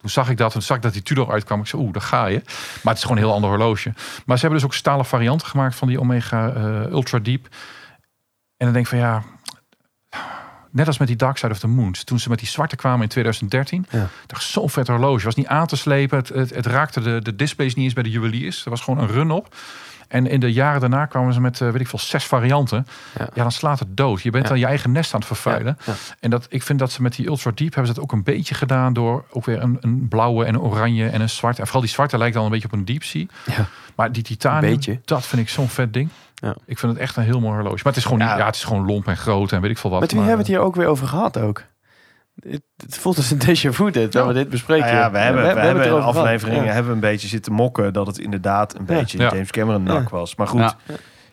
toen 0.01 0.11
zag 0.11 0.29
ik 0.29 0.37
dat, 0.37 0.53
toen 0.53 0.63
zag 0.63 0.77
ik 0.77 0.83
dat 0.83 0.93
die 0.93 1.03
Tudor 1.03 1.33
uitkwam. 1.33 1.61
Ik 1.61 1.67
zei, 1.67 1.83
oeh, 1.83 1.93
daar 1.93 2.03
ga 2.03 2.27
je. 2.27 2.43
Maar 2.83 2.93
het 2.93 2.97
is 2.97 3.03
gewoon 3.03 3.17
een 3.17 3.23
heel 3.23 3.33
ander 3.33 3.51
horloge. 3.51 3.93
Maar 4.27 4.37
ze 4.37 4.41
hebben 4.41 4.61
dus 4.61 4.65
ook 4.65 4.75
stalen 4.75 5.05
varianten 5.05 5.47
gemaakt 5.47 5.75
van 5.75 5.89
die 5.89 6.01
Omega 6.01 6.53
eh, 6.53 6.91
Ultra 6.91 7.19
Deep. 7.19 7.49
En 8.57 8.67
dan 8.67 8.73
denk 8.73 8.85
ik 8.85 8.91
van 8.91 8.99
ja, 8.99 9.23
net 10.71 10.87
als 10.87 10.99
met 10.99 11.09
die 11.09 11.17
Dark 11.17 11.37
Side 11.37 11.53
of 11.53 11.59
the 11.59 11.67
Moons. 11.67 12.05
Toen 12.05 12.19
ze 12.19 12.29
met 12.29 12.39
die 12.39 12.49
zwarte 12.49 12.77
kwamen 12.77 13.03
in 13.03 13.09
2013. 13.09 13.87
Ja. 13.91 14.09
dacht 14.27 14.43
zo'n 14.43 14.71
vet 14.71 14.87
horloge. 14.87 15.25
Was 15.25 15.35
niet 15.35 15.47
aan 15.47 15.67
te 15.67 15.77
slepen. 15.77 16.19
Het, 16.19 16.29
het, 16.29 16.55
het 16.55 16.67
raakte 16.67 17.01
de, 17.01 17.21
de 17.23 17.37
displays 17.37 17.75
niet 17.75 17.85
eens 17.85 17.95
bij 17.95 18.03
de 18.03 18.11
juweliers. 18.11 18.65
Er 18.65 18.71
was 18.71 18.81
gewoon 18.81 19.01
een 19.01 19.11
run 19.11 19.31
op. 19.31 19.55
En 20.11 20.27
in 20.27 20.41
de 20.41 20.53
jaren 20.53 20.81
daarna 20.81 21.07
kwamen 21.07 21.33
ze 21.35 21.41
met, 21.41 21.61
eh, 21.61 21.71
weet 21.71 21.81
ik 21.81 21.89
veel, 21.89 21.99
zes 21.99 22.25
varianten. 22.25 22.87
Ja. 23.19 23.29
Ja, 23.35 23.43
dan 23.43 23.53
slaat 23.53 23.79
het 23.79 23.97
dood. 23.97 24.23
Je 24.23 24.31
bent 24.31 24.49
dan 24.49 24.59
je 24.59 24.67
eigen 24.67 24.93
nest 24.93 25.15
aan 25.15 25.19
het 25.19 25.29
vervuilen. 25.29 25.79
En 26.21 26.31
dat, 26.31 26.47
ik 26.49 26.63
vind 26.63 26.79
dat 26.79 26.93
ze 26.93 27.03
met 27.03 27.15
die 27.15 27.27
Ultra 27.27 27.51
Deep 27.55 27.75
hebben 27.75 27.87
ze 27.87 27.93
dat 27.95 28.03
ook 28.03 28.13
een 28.13 28.23
beetje 28.23 28.55
gedaan 28.55 28.93
door 28.93 29.25
ook 29.31 29.45
weer 29.45 29.63
een, 29.63 29.79
een 29.81 30.09
blauwe 30.09 30.45
en 30.45 30.55
een 30.55 30.61
oranje 30.61 31.09
en 31.09 31.21
een 31.21 31.31
zwart. 31.31 31.59
En 31.59 31.65
vooral 31.65 31.83
die 31.83 31.91
zwarte 31.91 32.19
lijkt 32.19 32.35
dan 32.35 32.45
een 32.45 32.51
beetje 32.51 32.67
op 32.67 32.73
een 32.73 32.85
Deep 32.85 33.03
Sea. 33.03 33.25
Ja. 33.47 33.67
Maar 33.95 34.13
die 34.13 34.23
titanium, 34.23 34.75
beetje. 34.75 35.01
dat 35.05 35.27
vind 35.27 35.43
ik 35.43 35.49
zo'n 35.49 35.69
vet 35.69 35.93
ding. 35.93 36.09
Ja. 36.35 36.55
Ik 36.67 36.79
vind 36.79 36.93
het 36.93 37.01
echt 37.01 37.17
een 37.17 37.23
heel 37.23 37.41
mooi 37.41 37.55
horloge. 37.55 37.75
Maar 37.75 37.93
het 37.93 37.97
is 37.97 38.05
gewoon, 38.05 38.19
Ja. 38.19 38.37
ja, 38.37 38.47
het 38.47 38.55
is 38.55 38.65
gewoon 38.65 38.87
lomp 38.87 39.07
en 39.07 39.17
groot 39.17 39.53
en 39.53 39.61
weet 39.61 39.71
ik 39.71 39.79
veel 39.79 39.91
wat. 39.91 40.01
Met 40.01 40.11
wie 40.11 40.19
maar, 40.21 40.29
hebben 40.29 40.47
we 40.47 40.53
het 40.53 40.61
hier 40.61 40.69
ook 40.71 40.77
weer 40.77 40.87
over 40.87 41.07
gehad 41.09 41.39
ook? 41.39 41.65
Het, 42.49 42.63
het 42.77 42.99
voelt 42.99 43.17
als 43.17 43.31
een 43.31 43.39
déjà 43.47 43.69
vu 43.75 43.91
dit, 43.91 44.13
dat 44.13 44.27
we 44.27 44.33
dit 44.33 44.49
bespreken. 44.49 44.87
Nou 44.87 44.97
ja, 44.97 45.11
we 45.11 45.19
hebben, 45.19 45.43
we, 45.55 45.61
hebben 45.61 45.85
in 45.85 45.93
afleveringen 45.93 46.65
Ja. 46.65 46.71
hebben 46.73 46.87
we 46.89 46.95
een 46.95 47.01
beetje 47.13 47.29
zitten 47.29 47.53
mokken 47.53 47.93
dat 47.93 48.07
het 48.07 48.19
inderdaad 48.19 48.75
een 48.75 48.85
Ja. 48.89 48.95
beetje 48.99 49.19
Ja. 49.19 49.29
James 49.33 49.51
Cameron 49.51 49.83
nak 49.83 50.03
Ja. 50.03 50.17
was. 50.17 50.35
Maar 50.37 50.47
goed, 50.47 50.61
Ja. 50.61 50.77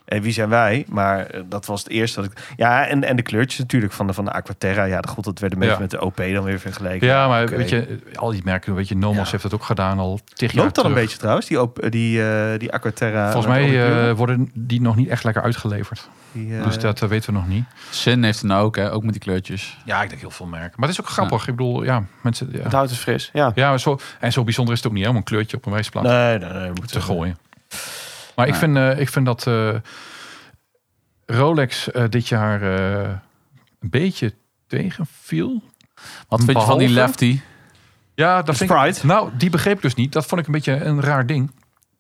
En 0.06 0.22
wie 0.22 0.32
zijn 0.32 0.50
wij? 0.50 0.86
Maar 0.90 1.26
eh, 1.26 1.42
dat 1.50 1.66
was 1.66 1.80
het 1.84 1.90
eerste 1.92 2.22
dat 2.22 2.32
ik... 2.32 2.38
Ja, 2.56 2.88
en, 2.88 3.04
en 3.04 3.16
de 3.16 3.22
kleurtjes 3.22 3.60
natuurlijk 3.60 3.94
van 3.94 4.08
de, 4.08 4.14
van 4.14 4.26
de 4.26 4.32
Aquaterra. 4.32 4.84
Ja, 4.84 5.02
de 5.02 5.08
god, 5.08 5.24
dat 5.24 5.40
werd 5.40 5.54
een 5.54 5.60
beetje 5.60 5.74
Ja. 5.74 5.80
met 5.82 5.92
de 5.92 6.02
OP 6.02 6.16
dan 6.34 6.44
weer 6.44 6.60
vergeleken. 6.60 7.08
Ja, 7.08 7.28
maar 7.28 7.48
weet 7.48 7.70
je, 7.70 8.00
al 8.16 8.32
die 8.32 8.42
merken, 8.44 8.76
weet 8.76 8.88
je, 8.88 8.96
Nomos 8.96 9.26
Ja. 9.26 9.32
heeft 9.32 9.44
dat 9.44 9.54
ook 9.54 9.64
gedaan 9.64 10.00
al 10.00 10.20
tig 10.34 10.52
jaar 10.52 10.64
Loopt 10.64 10.76
dat 10.76 10.86
een 10.86 10.94
beetje 10.94 11.18
trouwens, 11.18 11.46
die, 11.48 11.62
op, 11.62 11.86
die, 11.90 12.24
eh, 12.30 12.60
die 12.60 12.72
Aquaterra? 12.72 13.32
Volgens 13.32 13.56
die 13.58 13.70
mij 13.72 14.08
eh, 14.10 14.14
worden 14.16 14.52
die 14.54 14.82
nog 14.82 14.96
niet 14.96 15.10
echt 15.10 15.24
lekker 15.24 15.44
uitgeleverd. 15.44 16.10
Die, 16.38 16.58
eh, 16.58 16.64
dus 16.64 16.80
dat 16.80 17.00
weten 17.00 17.34
we 17.34 17.40
nog 17.40 17.48
niet. 17.48 17.66
Sin 17.90 18.24
heeft 18.24 18.38
het 18.38 18.48
nou 18.48 18.66
ook, 18.66 18.76
hè? 18.76 18.92
Ook 18.92 19.04
met 19.04 19.12
die 19.12 19.22
kleurtjes. 19.22 19.78
Ja, 19.86 20.04
ik 20.04 20.10
denk 20.10 20.22
heel 20.22 20.32
veel 20.32 20.46
merken. 20.46 20.74
Maar 20.76 20.90
het 20.90 20.98
is 20.98 21.04
ook 21.06 21.12
grappig. 21.12 21.48
Ik 21.48 21.56
bedoel, 21.56 21.84
ja, 21.84 22.04
mensen... 22.22 22.50
Ja, 22.52 22.62
Het 22.64 22.72
houdt 22.72 22.90
het 22.90 23.00
fris. 23.00 23.30
Ja. 23.34 23.52
ja 23.56 23.78
zo, 23.78 24.00
en 24.20 24.32
zo 24.32 24.44
bijzonder 24.44 24.74
is 24.74 24.80
het 24.80 24.88
ook 24.88 24.96
niet 24.96 25.04
hè, 25.04 25.10
om 25.10 25.16
een 25.16 25.24
kleurtje 25.24 25.58
op 25.58 25.66
een 25.66 25.72
wijsplaat 25.72 26.04
Nee, 26.04 26.38
nee, 26.38 26.54
nee. 26.54 26.68
Moet 26.68 26.92
te 26.92 27.02
gooien. 27.02 27.38
Maar 28.36 28.48
ik, 28.48 28.56
vind, 28.56 28.78
eh, 28.78 29.00
ik 29.00 29.10
vind 29.10 29.26
dat 29.26 29.48
eh, 29.48 29.76
Rolex 31.28 31.92
eh, 31.92 32.04
dit 32.10 32.28
jaar 32.28 32.62
eh, 32.62 33.10
een 33.80 33.90
beetje 33.90 34.34
tegenviel. 34.68 35.64
Wat 36.28 36.44
vind 36.44 36.60
je 36.60 36.66
van 36.66 36.78
die 36.78 36.90
lefty? 36.90 37.40
Ja, 38.16 38.42
dat 38.42 38.58
vind 38.58 38.72
ik, 38.72 39.04
nou, 39.04 39.30
die 39.38 39.50
begreep 39.50 39.76
ik 39.76 39.82
dus 39.82 39.96
niet. 39.96 40.14
Dat 40.14 40.26
vond 40.26 40.42
ik 40.42 40.48
een 40.48 40.54
beetje 40.54 40.84
een 40.84 41.02
raar 41.02 41.26
ding. 41.26 41.52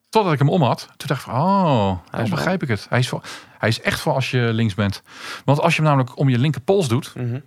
Totdat 0.09 0.33
ik 0.33 0.39
hem 0.39 0.49
om 0.49 0.61
had. 0.61 0.87
Toen 0.97 1.07
dacht 1.07 1.25
ik 1.25 1.31
van, 1.31 1.41
oh, 1.41 1.97
dan 2.11 2.21
is 2.21 2.29
begrijp 2.29 2.63
ik 2.63 2.67
het. 2.67 2.85
Hij 2.89 2.99
is, 2.99 3.09
voor, 3.09 3.21
hij 3.57 3.69
is 3.69 3.81
echt 3.81 3.99
voor 3.99 4.13
als 4.13 4.31
je 4.31 4.39
links 4.53 4.73
bent. 4.73 5.01
Want 5.45 5.59
als 5.59 5.75
je 5.75 5.81
hem 5.81 5.89
namelijk 5.89 6.17
om 6.17 6.29
je 6.29 6.37
linkerpols 6.39 6.87
doet, 6.87 7.11
Mhm. 7.15 7.39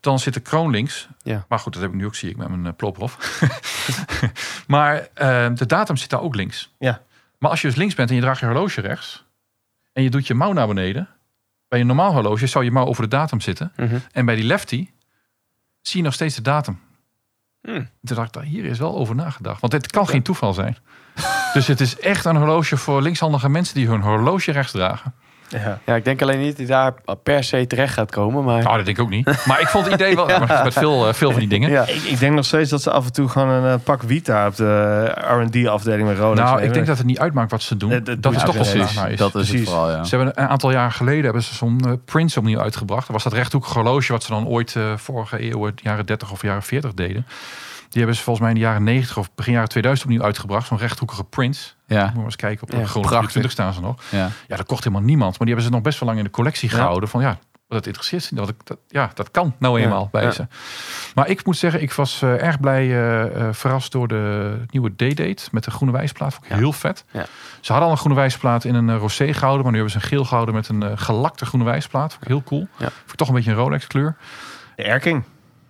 dan 0.00 0.18
zit 0.18 0.34
de 0.34 0.40
kroon 0.40 0.70
links. 0.70 1.08
Ja. 1.22 1.44
Maar 1.48 1.58
goed, 1.58 1.72
dat 1.72 1.82
heb 1.82 1.90
ik 1.90 1.96
nu 1.96 2.06
ook, 2.06 2.14
zie 2.14 2.30
ik, 2.30 2.36
met 2.36 2.48
mijn 2.48 2.64
uh, 2.64 2.70
plophof. 2.76 3.40
maar 4.66 5.08
eh, 5.14 5.46
de 5.54 5.66
datum 5.66 5.96
zit 5.96 6.10
daar 6.10 6.20
ook 6.20 6.34
links. 6.34 6.72
Ja. 6.78 7.02
Maar 7.38 7.50
als 7.50 7.60
je 7.60 7.66
dus 7.66 7.76
links 7.76 7.94
bent 7.94 8.08
en 8.08 8.14
je 8.14 8.20
draagt 8.20 8.40
je 8.40 8.46
horloge 8.46 8.80
rechts... 8.80 9.24
en 9.92 10.02
je 10.02 10.10
doet 10.10 10.26
je 10.26 10.34
mouw 10.34 10.52
naar 10.52 10.66
beneden... 10.66 11.08
bij 11.68 11.80
een 11.80 11.86
normaal 11.86 12.12
horloge 12.12 12.46
zou 12.46 12.64
je 12.64 12.70
mouw 12.70 12.86
over 12.86 13.02
de 13.02 13.08
datum 13.08 13.40
zitten. 13.40 13.72
Mhm. 13.76 13.98
En 14.12 14.24
bij 14.26 14.34
die 14.34 14.44
lefty 14.44 14.88
zie 15.80 15.98
je 15.98 16.04
nog 16.04 16.14
steeds 16.14 16.34
de 16.34 16.42
datum. 16.42 16.80
Hmm. 17.62 17.88
Toen 18.04 18.16
dacht 18.16 18.36
ik, 18.36 18.42
hier 18.42 18.64
is 18.64 18.78
wel 18.78 18.96
over 18.96 19.14
nagedacht. 19.14 19.60
Want 19.60 19.72
dit 19.72 19.90
kan 19.90 20.08
geen 20.08 20.22
toeval 20.22 20.52
zijn. 20.52 20.76
dus 21.52 21.66
het 21.66 21.80
is 21.80 21.98
echt 21.98 22.24
een 22.24 22.36
horloge 22.36 22.76
voor 22.76 23.02
linkshandige 23.02 23.48
mensen... 23.48 23.74
die 23.74 23.86
hun 23.88 24.00
horloge 24.00 24.52
rechts 24.52 24.72
dragen. 24.72 25.14
Ja. 25.52 25.78
Ja, 25.86 25.94
ik 25.94 26.04
denk 26.04 26.22
alleen 26.22 26.38
niet 26.40 26.48
dat 26.48 26.56
hij 26.56 26.66
daar 26.66 27.16
per 27.22 27.44
se 27.44 27.66
terecht 27.66 27.94
gaat 27.94 28.10
komen. 28.10 28.44
Maar 28.44 28.62
Nou, 28.62 28.76
dat 28.76 28.84
denk 28.84 28.96
ik 28.98 29.04
ook 29.04 29.10
niet. 29.10 29.44
Maar 29.46 29.60
ik 29.60 29.66
vond 29.66 29.84
het 29.84 29.94
idee 29.94 30.14
wel... 30.14 30.26
met 30.64 30.72
veel, 30.72 31.08
eh, 31.08 31.14
veel 31.14 31.30
van 31.30 31.40
die 31.40 31.48
dingen. 31.48 31.70
ja. 31.70 31.86
Ik, 31.86 32.02
ik 32.02 32.18
denk 32.18 32.34
nog 32.34 32.44
steeds 32.44 32.70
dat 32.70 32.82
ze 32.82 32.90
af 32.90 33.04
en 33.06 33.12
toe 33.12 33.28
gewoon 33.28 33.48
een 33.48 33.72
eh, 33.72 33.84
pak 33.84 34.02
Vita 34.06 34.46
op 34.46 34.56
de 34.56 35.04
R&D-afdeling 35.14 36.08
met 36.08 36.18
Rolex 36.18 36.38
Nou, 36.40 36.50
nemen. 36.50 36.64
ik 36.68 36.74
denk 36.74 36.86
dat 36.86 36.96
het 36.98 37.06
niet 37.06 37.18
uitmaakt 37.18 37.50
wat 37.50 37.62
ze 37.62 37.76
doen. 37.76 37.88
Nee, 37.88 38.02
dat 38.02 38.34
is 38.34 38.42
toch 38.42 38.54
wel 38.54 38.62
precies. 38.64 38.94
Dat 39.16 39.26
is 39.26 39.30
Precies. 39.32 39.60
het 39.60 39.68
vooral, 39.68 39.90
ja. 39.90 40.04
Ze 40.04 40.16
hebben 40.16 40.42
een 40.42 40.48
aantal 40.48 40.70
jaar 40.70 40.92
geleden 40.92 41.24
hebben 41.24 41.42
ze 41.42 41.54
zo'n 41.54 41.80
eh, 41.86 41.92
Prince 42.04 42.38
opnieuw 42.38 42.60
uitgebracht. 42.60 43.00
Dat 43.06 43.10
was 43.12 43.22
dat 43.24 43.32
rechthoekige 43.32 43.74
horloge 43.74 44.12
wat 44.12 44.22
ze 44.22 44.30
dan 44.30 44.46
ooit 44.46 44.76
eh, 44.76 44.96
vorige 44.96 45.50
eeuw, 45.50 45.66
eh, 45.66 45.72
jaren 45.76 46.06
30 46.06 46.32
of 46.32 46.42
jaren 46.42 46.62
40 46.62 46.94
deden. 46.94 47.26
Die 47.92 48.00
hebben 48.00 48.16
ze 48.16 48.22
volgens 48.22 48.44
mij 48.46 48.54
in 48.54 48.60
de 48.60 48.66
jaren 48.66 48.84
90 48.84 49.16
of 49.18 49.34
begin 49.34 49.52
jaren 49.52 49.68
2000 49.68 50.08
opnieuw 50.08 50.24
uitgebracht. 50.24 50.66
Zo'n 50.66 50.78
rechthoekige 50.78 51.24
Prince. 51.24 51.70
Ja, 51.86 52.04
Moet 52.04 52.14
maar 52.14 52.24
eens 52.24 52.36
kijken 52.36 52.62
op 52.62 52.70
de 52.70 52.76
Ja, 52.76 52.84
Chrono 52.86 53.08
prachtig. 53.08 53.30
20 53.30 53.50
staan 53.52 53.72
ze 53.72 53.80
nog. 53.80 54.02
ja. 54.10 54.28
Ja, 54.48 54.56
dat 54.56 54.66
kocht 54.66 54.84
helemaal 54.84 55.04
niemand. 55.06 55.30
Maar 55.30 55.46
die 55.46 55.48
hebben 55.48 55.64
ze 55.64 55.70
nog 55.70 55.82
best 55.82 55.98
wel 55.98 56.08
lang 56.08 56.18
in 56.20 56.24
de 56.26 56.30
collectie 56.30 56.70
Ja. 56.70 56.74
gehouden. 56.76 57.08
Van 57.08 57.20
ja, 57.22 57.38
dat 57.68 57.86
interesseert 57.86 58.22
ze. 58.22 58.34
Dat, 58.34 58.48
ik- 58.48 58.60
dat, 58.66 58.78
ja, 58.88 59.10
dat 59.14 59.30
kan 59.30 59.54
nou 59.58 59.78
Ja. 59.78 59.84
eenmaal 59.84 60.08
bij 60.12 60.22
Ja. 60.22 60.30
ze. 60.30 60.46
Maar 61.14 61.28
ik 61.28 61.44
moet 61.46 61.56
zeggen, 61.56 61.82
ik 61.82 61.92
was 61.92 62.22
eh, 62.22 62.42
erg 62.42 62.60
blij 62.60 62.82
eh, 62.90 63.22
eh, 63.48 63.54
verrast 63.54 63.92
door 63.92 64.08
de 64.08 64.56
nieuwe 64.70 64.90
D-date 64.96 65.42
met 65.50 65.64
de 65.64 65.70
groene 65.70 65.92
wijsplaat. 65.92 66.32
Vond 66.34 66.44
ik 66.44 66.50
Ja. 66.50 66.56
heel 66.56 66.72
vet. 66.72 67.04
Ja. 67.10 67.26
Ze 67.60 67.70
hadden 67.72 67.86
al 67.88 67.94
een 67.94 68.00
groene 68.00 68.16
wijsplaat 68.18 68.64
in 68.64 68.74
een 68.74 68.96
rosé 68.98 69.32
gehouden. 69.32 69.62
Maar 69.62 69.72
nu 69.72 69.78
hebben 69.78 69.90
ze 70.00 70.02
een 70.04 70.10
geel 70.12 70.24
gehouden 70.24 70.54
met 70.54 70.68
een 70.68 70.98
gelakte 70.98 71.46
groene 71.46 71.64
wijsplaat. 71.64 72.10
Vond 72.12 72.22
ik 72.22 72.28
heel 72.28 72.42
cool. 72.42 72.66
Ja. 72.76 72.88
Vond 72.88 73.10
ik 73.10 73.14
toch 73.16 73.28
een 73.28 73.34
beetje 73.34 73.50
een 73.50 73.56
Rolex 73.56 73.86
kleur. 73.86 74.16
De 74.76 74.82
Erking. 74.82 75.22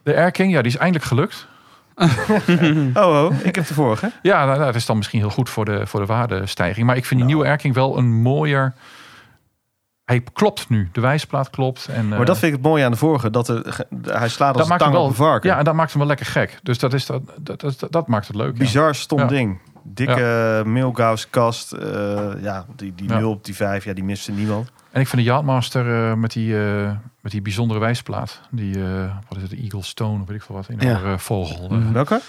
De 0.02 0.16
Air 0.16 0.30
King, 0.30 0.52
ja, 0.52 0.62
die 0.62 0.72
is 0.72 0.76
eindelijk 0.78 1.04
gelukt. 1.04 1.46
Oh, 2.94 3.24
oh, 3.24 3.34
ik 3.42 3.54
heb 3.54 3.66
de 3.66 3.74
vorige. 3.74 4.12
Ja, 4.22 4.36
nou, 4.44 4.46
nou, 4.54 4.64
dat 4.64 4.74
is 4.74 4.86
dan 4.86 4.96
misschien 4.96 5.20
heel 5.20 5.30
goed 5.30 5.48
voor 5.50 5.64
de, 5.64 5.86
voor 5.86 6.00
de 6.00 6.06
waardestijging. 6.06 6.86
Maar 6.86 6.96
ik 6.96 7.04
vind 7.04 7.20
die 7.20 7.28
Nou. 7.28 7.32
nieuwe 7.34 7.48
Air 7.48 7.56
King 7.62 7.74
wel 7.74 7.98
een 7.98 8.12
mooier... 8.22 8.74
Hij 10.04 10.22
klopt 10.32 10.68
nu. 10.68 10.88
De 10.92 11.00
wijsplaat 11.00 11.50
klopt. 11.50 11.86
En, 11.92 12.08
Maar 12.08 12.20
eh, 12.20 12.26
dat 12.26 12.38
vind 12.38 12.52
ik 12.52 12.58
het 12.58 12.66
mooie 12.68 12.84
aan 12.84 12.90
de 12.90 12.96
vorige. 12.96 13.30
Dat 13.30 13.46
hij 13.46 14.28
slaat 14.28 14.56
als 14.56 14.68
dat 14.68 14.80
een 14.80 14.86
tang 14.86 14.96
op 14.96 15.08
een 15.08 15.14
varken. 15.14 15.50
ja, 15.50 15.58
en 15.58 15.64
dat 15.64 15.74
maakt 15.74 15.90
hem 15.90 15.98
wel 15.98 16.08
lekker 16.08 16.26
gek. 16.26 16.58
Dus 16.62 16.78
dat, 16.78 16.92
is 16.92 17.06
dat, 17.06 17.22
dat, 17.40 17.60
dat, 17.60 17.86
dat 17.90 18.06
maakt 18.08 18.26
het 18.26 18.36
leuk. 18.36 18.52
ja. 18.52 18.58
Bizar 18.58 18.94
stom 18.94 19.18
Ja. 19.18 19.26
ding. 19.26 19.58
Dikke 19.84 20.62
Milgauss 20.66 21.30
kast. 21.30 21.72
eh, 21.72 22.20
ja, 22.40 22.64
die, 22.76 22.94
die 22.94 23.08
Ja. 23.08 23.18
0 23.18 23.30
op 23.30 23.44
die 23.44 23.54
5, 23.56 23.84
ja, 23.84 23.92
die 23.92 24.04
miste 24.04 24.32
niemand. 24.32 24.70
En 24.90 25.00
ik 25.00 25.08
vind 25.08 25.22
de 25.22 25.28
Yachtmaster 25.28 26.08
eh, 26.10 26.14
met, 26.14 26.32
die, 26.32 26.64
eh, 26.66 26.90
met 27.22 27.32
die 27.32 27.42
bijzondere 27.42 27.80
wijsplaat. 27.80 28.40
Die, 28.50 28.84
eh, 28.84 29.14
wat 29.28 29.36
is 29.36 29.42
het, 29.42 29.50
de 29.50 29.56
Eagle 29.56 29.82
Stone 29.82 30.20
of 30.22 30.26
weet 30.28 30.36
ik 30.36 30.42
veel 30.42 30.54
wat. 30.54 30.68
Een 30.68 30.76
Ja. 30.80 30.94
andere 30.94 31.18
vogel. 31.18 31.68
eh. 31.70 31.90
Welke? 31.92 32.20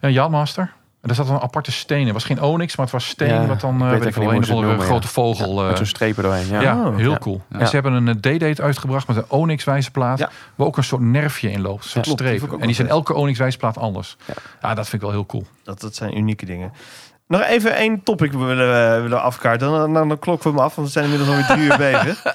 Ja, 0.00 0.08
Yachtmaster. 0.08 0.62
En 1.00 1.08
daar 1.08 1.16
zat 1.16 1.28
een 1.28 1.40
aparte 1.40 1.72
steen 1.72 1.98
in. 1.98 2.04
Het 2.04 2.12
was 2.12 2.24
geen 2.24 2.40
onyx, 2.42 2.76
maar 2.76 2.84
het 2.86 2.94
was 2.94 3.06
steen. 3.08 3.28
Ja, 3.28 3.46
wat 3.46 3.60
dan, 3.60 3.74
ik 3.76 3.80
eh, 3.82 3.88
weet 3.90 3.98
weet 3.98 4.08
ik 4.08 4.14
wel, 4.14 4.28
een 4.30 4.36
het 4.36 4.44
grote 4.44 4.60
noemen, 4.66 5.08
vogel. 5.08 5.54
met 5.62 5.70
eh, 5.70 5.76
zo'n 5.76 5.86
strepen 5.86 6.22
doorheen. 6.22 6.46
Ja. 6.48 6.60
Ja, 6.60 6.86
Oh. 6.86 6.96
heel 6.96 7.10
Ja. 7.10 7.18
cool. 7.18 7.42
Ja. 7.50 7.58
En 7.58 7.66
ze 7.66 7.74
hebben 7.74 7.92
een 7.92 8.08
eh, 8.08 8.14
D-date 8.36 8.62
uitgebracht 8.62 9.06
met 9.08 9.16
een 9.16 9.24
Onyx 9.28 9.64
wijzerplaat. 9.64 10.18
Ja. 10.18 10.30
Waar 10.54 10.66
ook 10.66 10.76
een 10.76 10.84
soort 10.84 11.02
nerfje 11.02 11.50
in 11.50 11.60
loopt. 11.60 11.84
Een 11.84 11.90
soort 11.90 12.06
streep. 12.06 12.52
En 12.52 12.66
die 12.66 12.74
zijn 12.74 12.88
elke 12.88 13.14
Onyx 13.14 13.38
wijzerplaat 13.38 13.78
anders. 13.78 14.16
Ja. 14.26 14.34
Ja. 14.62 14.74
dat 14.74 14.88
vind 14.88 15.02
ik 15.02 15.08
wel 15.08 15.10
heel 15.10 15.26
cool. 15.26 15.46
Dat, 15.62 15.80
dat 15.80 15.94
zijn 15.94 16.16
unieke 16.18 16.46
dingen. 16.46 16.72
Nog 17.32 17.42
even 17.42 17.74
één 17.76 18.02
topic 18.02 18.32
willen, 18.32 18.56
we 18.96 19.02
willen 19.02 19.22
afkaarten. 19.22 19.70
Dan, 19.70 19.92
dan, 19.92 20.08
dan 20.08 20.18
klokken 20.18 20.50
we 20.50 20.56
hem 20.56 20.66
af, 20.66 20.74
want 20.74 20.86
we 20.86 20.92
zijn 20.92 21.04
inmiddels 21.04 21.30
alweer 21.30 21.46
drie 21.46 21.64
uur 21.64 21.76
bezig. 21.76 22.22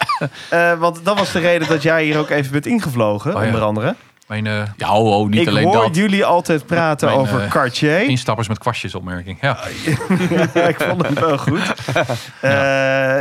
Eh, 0.50 0.74
want 0.80 1.00
dat 1.06 1.18
was 1.20 1.32
de 1.32 1.40
reden 1.40 1.68
dat 1.68 1.82
jij 1.82 2.04
hier 2.04 2.18
ook 2.18 2.30
even 2.30 2.52
bent 2.52 2.66
ingevlogen, 2.66 3.36
Oh 3.36 3.42
ja. 3.42 3.46
onder 3.48 3.62
andere. 3.62 3.96
Mijn 4.28 4.48
eh, 4.48 4.62
Ja, 4.78 4.98
oh, 4.98 5.18
oh, 5.20 5.30
niet 5.30 5.42
ik 5.42 5.48
alleen 5.48 5.64
hoor 5.64 5.74
dat. 5.74 5.96
jullie 5.96 6.26
altijd 6.26 6.66
praten 6.66 7.08
Mijn, 7.08 7.20
over 7.20 7.42
eh, 7.42 7.50
Cartier. 7.50 8.02
instappers 8.02 8.48
met 8.48 8.58
kwastjes 8.58 8.96
opmerking. 8.96 9.38
Ja. 9.42 9.58
ik 10.68 10.76
vond 10.80 11.08
het 11.08 11.20
wel 11.20 11.38
goed. 11.38 11.74
Eh 12.42 12.52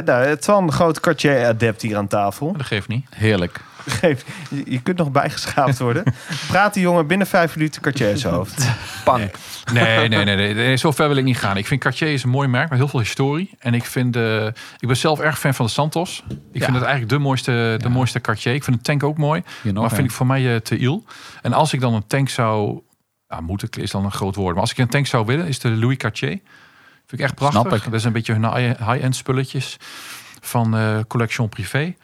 nou, 0.04 0.36
Twan, 0.36 0.72
groot 0.72 1.00
Cartier-adept 1.00 1.82
hier 1.82 1.96
aan 1.96 2.06
tafel. 2.06 2.52
Dat 2.56 2.66
geeft 2.66 2.88
niet. 2.88 3.06
Heerlijk. 3.14 3.60
Geef, 3.86 4.24
je, 4.66 4.80
kunt 4.80 4.96
nog 4.98 5.10
bijgeschaafd 5.10 5.78
worden. 5.78 6.04
Praat 6.48 6.74
die 6.74 6.82
jongen 6.82 7.06
binnen 7.06 7.26
vijf 7.26 7.56
minuten 7.56 7.82
Cartier 7.82 8.10
in 8.10 8.18
zijn 8.18 8.34
hoofd. 8.34 8.66
Pang. 9.04 9.30
Nee, 9.72 10.08
nee, 10.08 10.24
nee, 10.24 10.36
nee, 10.36 10.54
nee. 10.54 10.76
Zo 10.76 10.90
ver 10.90 11.08
wil 11.08 11.16
ik 11.16 11.24
niet 11.24 11.38
gaan. 11.38 11.56
Ik 11.56 11.66
vind 11.66 11.80
Cartier 11.80 12.12
is 12.12 12.22
een 12.22 12.30
mooi 12.30 12.48
merk 12.48 12.68
met 12.68 12.78
heel 12.78 12.88
veel 12.88 13.00
historie. 13.00 13.50
En 13.58 13.74
ik 13.74 13.84
vind, 13.84 14.16
eh, 14.16 14.46
ik 14.78 14.86
ben 14.86 14.96
zelf 14.96 15.20
erg 15.20 15.38
fan 15.38 15.54
van 15.54 15.66
de 15.66 15.72
Santos. 15.72 16.24
Ik 16.28 16.62
vind 16.62 16.74
het 16.74 16.84
eigenlijk 16.84 17.08
de 17.08 17.18
mooiste, 17.18 17.76
de 17.82 17.88
mooiste 17.88 18.20
Cartier. 18.20 18.54
Ik 18.54 18.64
vind 18.64 18.76
de 18.76 18.82
tank 18.82 19.02
ook 19.02 19.18
mooi. 19.18 19.42
Nog 19.62 19.74
maar 19.74 19.90
vind 19.90 20.08
ik 20.08 20.14
voor 20.14 20.26
mij 20.26 20.54
eh, 20.54 20.60
te 20.60 20.76
il. 20.78 21.04
En 21.42 21.52
als 21.52 21.72
ik 21.72 21.80
dan 21.80 21.94
een 21.94 22.06
tank 22.06 22.28
zou... 22.28 22.80
Ja, 23.28 23.40
moeten 23.40 23.68
is 23.70 23.90
dan 23.90 24.04
een 24.04 24.12
groot 24.12 24.34
woord. 24.34 24.52
Maar 24.52 24.62
als 24.62 24.70
ik 24.70 24.78
een 24.78 24.88
tank 24.88 25.06
zou 25.06 25.26
willen, 25.26 25.46
is 25.46 25.58
de 25.58 25.70
Louis 25.70 25.96
Cartier. 25.96 26.40
Vind 27.06 27.20
ik 27.20 27.20
echt 27.20 27.34
prachtig. 27.34 27.60
Snap 27.60 27.74
ik. 27.74 27.84
Dat 27.84 27.92
is 27.92 28.04
een 28.04 28.12
beetje 28.12 28.32
hun 28.32 28.54
high- 28.54 28.90
high-end 28.90 29.16
spulletjes 29.16 29.76
van 30.40 30.76
eh, 30.76 30.98
Collection 31.08 31.48
Privé. 31.48 31.94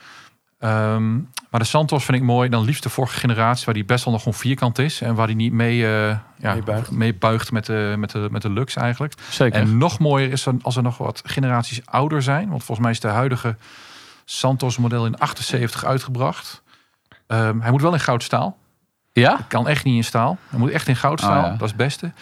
Ehm, 0.58 1.18
maar 1.52 1.60
de 1.60 1.66
Santos 1.66 2.04
vind 2.04 2.16
ik 2.16 2.22
mooi. 2.22 2.48
Dan 2.48 2.64
liefst 2.64 2.82
de 2.82 2.88
vorige 2.88 3.18
generatie, 3.18 3.64
waar 3.64 3.74
die 3.74 3.84
best 3.84 4.04
wel 4.04 4.12
nog 4.12 4.22
gewoon 4.22 4.38
vierkant 4.38 4.78
is. 4.78 5.00
En 5.00 5.14
waar 5.14 5.26
die 5.26 5.36
niet 5.36 5.52
mee, 5.52 5.84
eh, 5.86 6.16
ja, 6.38 6.52
Mee 6.52 6.62
buigt. 6.62 6.90
mee 6.90 7.14
buigt 7.14 7.52
met 7.52 7.66
de, 7.66 7.94
met, 7.98 8.10
de, 8.10 8.28
met 8.30 8.42
de 8.42 8.50
Lux 8.50 8.76
eigenlijk. 8.76 9.14
Zeker. 9.30 9.60
En 9.60 9.78
nog 9.78 9.98
mooier 9.98 10.32
is 10.32 10.42
dan 10.42 10.58
als 10.62 10.76
er 10.76 10.82
nog 10.82 10.98
wat 10.98 11.22
generaties 11.24 11.80
ouder 11.86 12.22
zijn. 12.22 12.48
Want 12.48 12.64
volgens 12.64 12.78
mij 12.78 12.90
is 12.90 13.00
de 13.00 13.08
huidige 13.08 13.56
Santos 14.24 14.76
model 14.78 15.06
in 15.06 15.18
78 15.18 15.84
uitgebracht. 15.84 16.62
Ehm, 17.26 17.60
hij 17.60 17.70
moet 17.70 17.82
wel 17.82 17.92
in 17.92 18.00
goudstaal. 18.00 18.58
ja? 19.12 19.38
Kan 19.48 19.68
echt 19.68 19.84
niet 19.84 19.96
in 19.96 20.04
staal. 20.04 20.38
Hij 20.48 20.58
moet 20.58 20.70
echt 20.70 20.88
in 20.88 20.96
goudstaal. 20.96 21.38
Oh, 21.38 21.44
ja. 21.44 21.50
Dat 21.50 21.62
is 21.62 21.68
het 21.68 21.76
beste. 21.76 22.12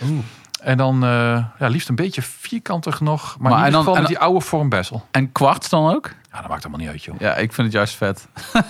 En 0.63 0.77
dan 0.77 1.05
eh, 1.05 1.45
ja, 1.59 1.69
liefst 1.69 1.89
een 1.89 1.95
beetje 1.95 2.23
vierkantig 2.23 3.01
nog. 3.01 3.37
Maar, 3.39 3.51
Maar 3.51 3.61
in 3.61 3.65
ieder 3.67 3.81
geval 3.81 3.95
met 3.99 4.07
die 4.07 4.19
oude 4.19 4.41
vorm 4.41 4.69
bezel. 4.69 5.07
En 5.11 5.33
kwarts 5.33 5.69
dan 5.69 5.95
ook? 5.95 6.11
Ja, 6.33 6.41
dat 6.41 6.49
maakt 6.49 6.63
allemaal 6.63 6.81
niet 6.81 6.89
uit, 6.91 7.05
joh. 7.05 7.15
Ja, 7.19 7.35
ik 7.37 7.53
vind 7.53 7.67
het 7.67 7.77
juist 7.77 7.95
vet. 7.95 8.27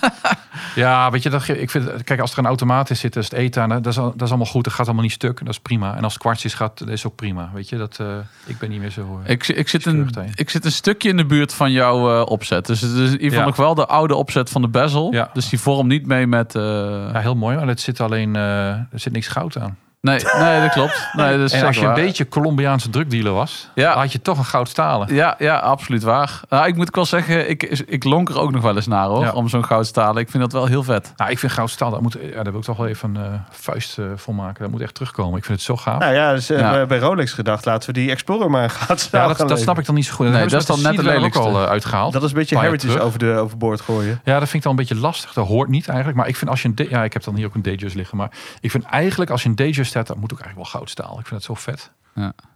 Ja, 0.74 1.10
weet 1.10 1.22
je, 1.22 1.30
dat, 1.30 1.48
ik 1.48 1.70
vind, 1.70 2.04
kijk, 2.04 2.20
als 2.20 2.32
er 2.32 2.38
een 2.38 2.46
automaat 2.46 2.90
in 2.90 2.96
zit, 2.96 3.16
is 3.16 3.24
het 3.24 3.32
eten, 3.32 3.68
dat 3.68 3.86
is, 3.86 3.94
dat 3.94 4.22
is 4.22 4.28
allemaal 4.28 4.46
goed. 4.46 4.64
Dat 4.64 4.72
gaat 4.72 4.86
allemaal 4.86 5.02
niet 5.04 5.12
stuk. 5.12 5.38
Dat 5.38 5.48
is 5.48 5.60
prima. 5.60 5.96
En 5.96 6.02
als 6.04 6.12
het 6.12 6.22
kwarts 6.22 6.44
is, 6.44 6.54
gaat, 6.54 6.78
dat 6.78 6.88
is 6.88 7.06
ook 7.06 7.14
prima. 7.14 7.50
Weet 7.54 7.68
je, 7.68 7.76
dat, 7.76 7.98
eh, 8.00 8.06
ik 8.44 8.58
ben 8.58 8.70
niet 8.70 8.80
meer 8.80 8.90
zo... 8.90 9.20
eh, 9.24 9.30
Ik, 9.30 9.48
ik, 9.48 9.68
zit 9.68 9.86
een, 9.86 10.10
ik 10.34 10.50
zit 10.50 10.64
een 10.64 10.72
stukje 10.72 11.08
in 11.08 11.16
de 11.16 11.26
buurt 11.26 11.54
van 11.54 11.72
jouw 11.72 12.20
eh, 12.20 12.26
opzet. 12.26 12.66
Dus 12.66 12.80
het 12.80 12.90
is 12.90 12.96
in 12.96 13.12
ieder 13.12 13.20
geval 13.24 13.40
Ja. 13.40 13.46
nog 13.46 13.56
wel 13.56 13.74
de 13.74 13.86
oude 13.86 14.14
opzet 14.14 14.50
van 14.50 14.62
de 14.62 14.68
bezel. 14.68 15.12
Ja. 15.12 15.30
Dus 15.32 15.48
die 15.48 15.60
vormt 15.60 15.88
niet 15.88 16.06
mee 16.06 16.26
met... 16.26 16.54
eh, 16.54 16.62
ja, 17.12 17.18
heel 17.20 17.36
mooi. 17.36 17.56
Maar 17.56 17.66
het 17.66 17.80
zit 17.80 18.00
alleen, 18.00 18.36
eh, 18.36 18.68
er 18.68 18.86
zit 18.94 19.12
niks 19.12 19.28
goud 19.28 19.58
aan. 19.58 19.76
Nee, 20.02 20.20
nee, 20.38 20.60
dat 20.60 20.70
klopt. 20.70 21.08
Nee, 21.12 21.36
dat 21.38 21.52
is 21.52 21.52
En 21.52 21.66
als 21.66 21.76
je 21.78 21.86
een 21.86 21.94
beetje 21.94 22.28
Colombiaanse 22.28 22.90
drugdealer 22.90 23.32
was, 23.32 23.68
Ja. 23.74 23.92
had 23.98 24.12
je 24.12 24.22
toch 24.22 24.38
een 24.38 24.44
goud 24.44 24.68
stalen. 24.68 25.14
Ja, 25.14 25.34
ja, 25.38 25.56
absoluut 25.58 26.02
waar. 26.02 26.40
Nou, 26.48 26.66
ik 26.66 26.76
moet 26.76 26.86
ook 26.88 26.94
wel 26.94 27.04
zeggen, 27.04 27.50
ik, 27.50 27.62
ik 27.86 28.04
lonk 28.04 28.28
er 28.28 28.38
ook 28.40 28.50
nog 28.52 28.62
wel 28.62 28.76
eens 28.76 28.86
naar 28.86 29.06
hoor, 29.06 29.22
Ja. 29.24 29.32
om 29.32 29.48
zo'n 29.48 29.64
goudstalen. 29.64 30.22
Ik 30.22 30.30
vind 30.30 30.42
dat 30.42 30.52
wel 30.52 30.66
heel 30.66 30.82
vet. 30.82 31.12
Nou, 31.16 31.30
ik 31.30 31.38
vind 31.38 31.52
goud 31.52 31.70
stalen, 31.70 31.92
daar, 31.92 32.02
moet, 32.02 32.16
ja, 32.22 32.34
daar 32.42 32.44
wil 32.52 32.58
ik 32.60 32.66
toch 32.66 32.76
wel 32.76 32.86
even 32.86 33.14
een 33.14 33.24
eh, 33.24 33.32
vuist 33.50 33.98
eh, 33.98 34.04
voor 34.16 34.34
maken. 34.34 34.62
Dat 34.62 34.70
moet 34.70 34.80
echt 34.80 34.94
terugkomen. 34.94 35.38
Ik 35.38 35.44
vind 35.44 35.56
het 35.58 35.66
zo 35.66 35.76
gaaf. 35.76 35.98
Nou 35.98 36.14
ja, 36.14 36.32
dus, 36.34 36.50
eh, 36.50 36.58
Ja. 36.58 36.70
bij- 36.70 36.86
bij 36.86 36.98
Rolex 36.98 37.32
gedacht, 37.32 37.64
laten 37.64 37.86
we 37.94 38.00
die 38.00 38.10
Explorer 38.10 38.50
maar 38.50 38.70
gaan 38.70 38.98
staan. 38.98 39.20
ja, 39.28 39.34
dat, 39.34 39.48
dat 39.48 39.60
snap 39.60 39.78
ik 39.78 39.86
dan 39.86 39.94
niet 39.94 40.06
zo 40.06 40.14
goed. 40.14 40.28
Nee, 40.30 40.46
dat 40.46 40.60
is 40.60 40.66
dan 40.66 40.76
de 40.76 40.82
net 40.82 40.92
ook 40.92 41.06
al 41.06 41.12
lelijkste. 41.12 41.42
eh, 41.48 41.64
uitgehaald. 41.64 42.12
Dat 42.12 42.22
is 42.22 42.30
een 42.30 42.36
beetje 42.36 42.58
heritage 42.58 43.00
over 43.00 43.18
de, 43.18 43.32
overboord 43.34 43.80
gooien. 43.80 44.20
Ja, 44.24 44.32
dat 44.38 44.42
vind 44.48 44.54
ik 44.54 44.62
dan 44.62 44.70
een 44.70 44.76
beetje 44.76 44.96
lastig. 44.96 45.32
Dat 45.32 45.46
hoort 45.46 45.68
niet 45.68 45.86
eigenlijk. 45.88 46.18
Maar 46.18 46.28
ik 46.28 46.36
vind 46.36 46.50
als 46.50 46.62
je 46.62 46.68
een... 46.74 46.86
Ja, 46.90 47.04
ik 47.04 47.12
heb 47.12 47.24
dan 47.24 47.34
hier 47.36 47.46
ook 47.46 47.54
een 47.54 47.62
Datejust 47.62 47.94
liggen. 47.96 48.16
Maar 48.16 48.30
ik 48.60 48.70
vind 48.70 48.84
eigenlijk 48.84 49.30
als 49.30 49.42
je 49.42 49.48
een 49.48 49.54
Datejust 49.56 49.88
hebt, 49.94 50.08
dan 50.08 50.18
moet 50.18 50.32
ook 50.32 50.40
eigenlijk 50.40 50.70
wel 50.70 50.80
goud 50.80 50.90
staal. 50.90 51.18
Ik 51.18 51.26
vind 51.26 51.30
het 51.30 51.42
zo 51.44 51.54
vet. 51.54 51.90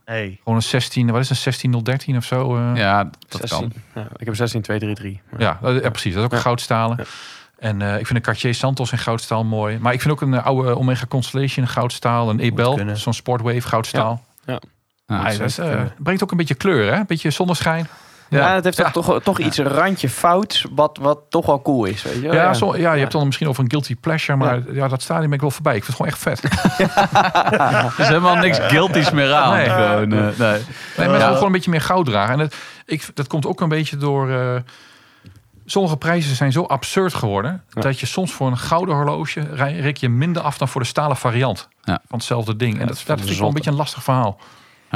Hey. 0.05 0.39
Gewoon 0.43 0.59
een 0.59 0.63
16, 0.65 1.11
wat 1.11 1.21
is 1.21 1.31
een 1.31 1.37
16013 1.37 2.17
of 2.17 2.25
zo? 2.25 2.57
eh? 2.57 2.71
Ja, 2.77 3.05
dat 3.05 3.41
16. 3.41 3.59
kan. 3.59 4.03
Ja, 4.03 4.09
ik 4.17 4.27
heb 4.27 4.35
16233. 4.35 5.21
Ja, 5.39 5.59
dat- 5.63 5.83
ja, 5.83 5.91
precies. 5.91 6.13
Dat 6.15 6.21
is 6.21 6.27
ook 6.27 6.33
een 6.33 6.39
goudstalen. 6.39 6.97
En 7.59 7.83
eh, 7.83 7.99
ik 7.99 8.07
vind 8.07 8.19
een 8.19 8.25
Cartier 8.25 8.55
Santos 8.55 8.93
in 8.93 8.99
goudstaal 8.99 9.45
mooi. 9.45 9.79
Maar 9.79 9.93
ik 9.93 10.01
vind 10.01 10.13
ook 10.13 10.21
een 10.21 10.35
eh, 10.35 10.47
oude 10.47 10.77
Omega 10.79 11.07
Constellation 11.07 11.65
in 11.67 11.71
goudstaal. 11.71 12.31
Een 12.31 12.39
Ebel, 12.41 12.77
zo'n 12.97 13.13
Sportwave 13.15 13.61
goudstaal. 13.61 14.25
Ja. 14.45 14.53
Ja, 14.53 14.61
Ja, 15.07 15.23
dat 15.39 15.41
is, 15.49 15.59
eh, 15.59 15.83
brengt 15.99 16.23
ook 16.23 16.31
een 16.31 16.37
beetje 16.37 16.55
kleur, 16.55 16.93
hè? 16.93 16.99
Een 16.99 17.07
beetje 17.07 17.31
zonneschijn. 17.31 17.89
Ja, 18.29 18.55
het 18.55 18.65
heeft 18.65 18.77
toch, 18.77 18.93
toch, 18.93 19.23
toch 19.23 19.39
iets 19.39 19.59
een 19.59 19.69
randje 19.69 20.09
fout, 20.09 20.65
wat, 20.71 20.99
wat 21.01 21.21
toch 21.29 21.47
wel 21.47 21.63
cool 21.63 21.85
is. 21.85 22.03
Weet 22.03 22.15
je? 22.15 22.33
Ja, 22.33 22.55
zo, 22.55 22.77
ja, 22.77 22.93
je 22.93 23.01
hebt 23.01 23.13
dan 23.13 23.27
misschien 23.27 23.49
over 23.49 23.63
een 23.65 23.71
guilty 23.71 23.97
pleasure, 23.97 24.39
maar 24.39 24.73
ja. 24.73 24.89
dat 24.89 25.03
stadium 25.03 25.25
ben 25.27 25.35
ik 25.35 25.41
wel 25.41 25.51
voorbij. 25.51 25.77
Ik 25.77 25.85
vind 25.85 25.99
het 25.99 26.07
gewoon 26.07 26.13
echt 26.13 26.41
vet. 26.41 26.43
Er 27.97 28.01
is 28.01 28.07
helemaal 28.07 28.37
niks 28.37 28.59
guilty's 28.59 29.11
meer 29.11 29.33
aan. 29.35 29.53
Nee. 29.57 29.69
Gewoon, 29.69 30.13
eh, 30.13 30.19
nee. 30.19 30.29
Nee, 30.39 30.59
mensen 30.97 31.07
willen 31.13 31.21
gewoon 31.27 31.45
een 31.45 31.53
beetje 31.53 31.71
meer 31.71 31.81
goud 31.81 32.07
dragen. 32.07 32.33
En 32.33 32.39
dat, 32.39 32.55
ik, 32.87 33.07
dat 33.15 33.27
komt 33.27 33.47
ook 33.47 33.61
een 33.61 33.69
beetje 33.69 33.97
door... 33.97 34.31
eh, 34.31 34.57
sommige 35.67 35.97
prijzen 35.97 36.37
zijn 36.37 36.53
zo 36.53 36.63
absurd 36.63 37.15
geworden... 37.15 37.63
dat 37.73 38.01
je 38.01 38.07
soms 38.07 38.33
voor 38.33 38.47
een 38.47 38.59
gouden 38.59 38.95
horloge... 38.95 39.41
rek 39.81 39.97
je 39.97 40.09
minder 40.09 40.43
af 40.43 40.59
dan 40.59 40.69
voor 40.69 40.81
de 40.81 40.87
stalen 40.87 41.17
variant 41.17 41.69
Ja. 41.83 42.01
van 42.09 42.19
hetzelfde 42.19 42.57
ding. 42.57 42.81
En 42.81 42.87
dat, 42.87 42.99
vind 42.99 43.31
ik 43.31 43.39
wel 43.39 43.49
een 43.49 43.55
beetje 43.55 43.71
een 43.71 43.77
lastig 43.77 44.03
verhaal. 44.03 44.39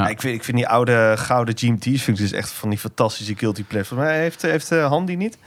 Ja. 0.03 0.07
Ik, 0.07 0.21
vind, 0.21 0.35
ik 0.35 0.43
vind 0.43 0.57
die 0.57 0.67
oude 0.67 1.13
gouden 1.17 1.57
GMT's 1.57 2.01
vind 2.01 2.07
ik 2.07 2.17
dus 2.17 2.31
echt 2.31 2.51
van 2.51 2.69
die 2.69 2.79
fantastische 2.79 3.35
guilty 3.35 3.63
pleasures. 3.63 3.99
Maar 4.03 4.13
heeft, 4.13 4.41
heeft 4.41 4.71
uh, 4.71 4.87
Han 4.87 5.05
die 5.05 5.17
niet? 5.17 5.37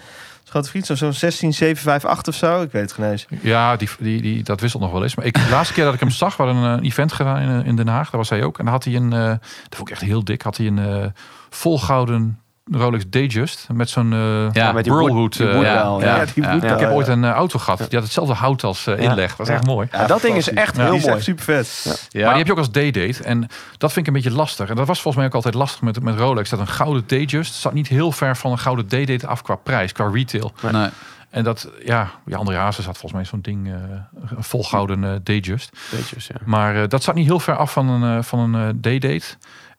Grote 0.44 0.68
vriend, 0.68 0.86
zo'n 0.86 0.96
zo'n 0.96 1.12
16758 1.12 2.34
of 2.34 2.38
zo. 2.38 2.62
Ik 2.62 2.72
weet 2.72 2.82
het 2.82 2.92
geen 2.92 3.10
eens. 3.10 3.26
Ja, 3.40 3.76
die, 3.76 3.88
die, 3.98 4.22
die, 4.22 4.42
dat 4.42 4.60
wisselt 4.60 4.82
nog 4.82 4.92
wel 4.92 5.02
eens. 5.02 5.14
Maar 5.14 5.24
ik, 5.24 5.34
de 5.34 5.50
laatste 5.50 5.74
keer 5.74 5.84
dat 5.84 5.94
ik 5.94 6.00
hem 6.00 6.10
zag, 6.10 6.36
we 6.36 6.42
hadden 6.42 6.62
een 6.62 6.84
event 6.84 7.12
gedaan 7.12 7.40
in, 7.40 7.60
eh, 7.60 7.66
in 7.66 7.76
Den 7.76 7.88
Haag. 7.88 8.10
Daar 8.10 8.20
was 8.20 8.28
hij 8.28 8.42
ook. 8.42 8.58
En 8.58 8.64
dan 8.64 8.74
had 8.74 8.84
hij 8.84 8.94
een, 8.94 9.12
eh, 9.12 9.26
dat 9.28 9.76
vond 9.76 9.88
ik 9.88 9.94
echt 9.94 10.04
heel 10.04 10.24
dik, 10.24 10.42
had 10.42 10.56
hij 10.56 10.66
een 10.66 10.78
eh 10.78 11.06
volgouden 11.50 12.41
Rolex 12.70 13.04
Datejust. 13.08 13.68
Met 13.72 13.90
zo'n 13.90 14.12
eh 14.12 14.18
Ja, 14.52 14.72
met 14.72 14.84
die 14.84 14.92
die 14.92 15.48
eh, 15.48 15.62
ja, 15.62 15.96
Ja, 16.00 16.24
die 16.34 16.44
ik 16.44 16.78
heb 16.80 16.90
ooit 16.90 17.08
een 17.08 17.24
eh, 17.24 17.30
auto 17.30 17.58
gehad. 17.58 17.78
Die 17.78 17.88
had 17.90 18.02
hetzelfde 18.02 18.34
hout 18.34 18.64
als 18.64 18.86
inleg. 18.86 19.30
Dat 19.36 19.40
is 19.46 19.48
Ja. 19.48 19.54
echt 19.58 19.66
mooi. 19.66 19.88
Ja, 19.92 20.06
dat 20.06 20.22
ding 20.22 20.36
is 20.36 20.48
echt 20.50 20.76
Ja, 20.76 20.82
heel 20.82 20.90
die 20.90 20.98
is 21.00 21.04
mooi. 21.04 21.16
echt 21.16 21.24
super 21.24 21.44
vet. 21.44 21.84
Ja. 22.10 22.20
Maar 22.20 22.28
die 22.28 22.38
heb 22.38 22.46
je 22.46 22.52
ook 22.52 22.58
als 22.58 22.70
day-date. 22.70 23.22
En 23.24 23.40
dat 23.78 23.92
vind 23.92 24.06
ik 24.06 24.14
een 24.14 24.22
beetje 24.22 24.36
lastig. 24.38 24.68
En 24.68 24.76
dat 24.76 24.86
was 24.86 24.96
volgens 25.00 25.16
mij 25.16 25.26
ook 25.26 25.34
altijd 25.34 25.54
lastig 25.54 25.80
met, 25.82 26.02
met 26.02 26.18
Rolex. 26.18 26.50
Dat 26.50 26.58
een 26.58 26.66
gouden 26.68 27.02
Datejust 27.06 27.54
zat 27.54 27.72
niet 27.72 27.88
heel 27.88 28.12
ver 28.12 28.36
van 28.36 28.50
een 28.50 28.58
gouden 28.58 28.88
day-date 28.88 29.26
af 29.26 29.42
qua 29.42 29.54
prijs, 29.54 29.92
qua 29.92 30.10
retail. 30.12 30.52
Nee. 30.72 30.88
En 31.30 31.44
dat, 31.44 31.70
ja, 31.84 32.10
ja 32.26 32.36
André 32.36 32.56
Hazes 32.56 32.84
had 32.86 32.98
volgens 32.98 33.12
mij 33.12 33.24
zo'n 33.24 33.40
ding, 33.40 33.66
eh, 33.66 33.72
een 34.36 34.44
volgouden 34.44 35.04
eh 35.04 35.10
Datejust. 35.10 35.76
Ja. 36.28 36.34
Maar 36.44 36.88
dat 36.88 37.02
zat 37.02 37.14
niet 37.14 37.26
heel 37.26 37.40
ver 37.40 37.56
af 37.56 37.72
van 37.72 37.88
een, 37.88 38.24
van 38.24 38.54
een 38.54 38.80
day-date. 38.80 39.26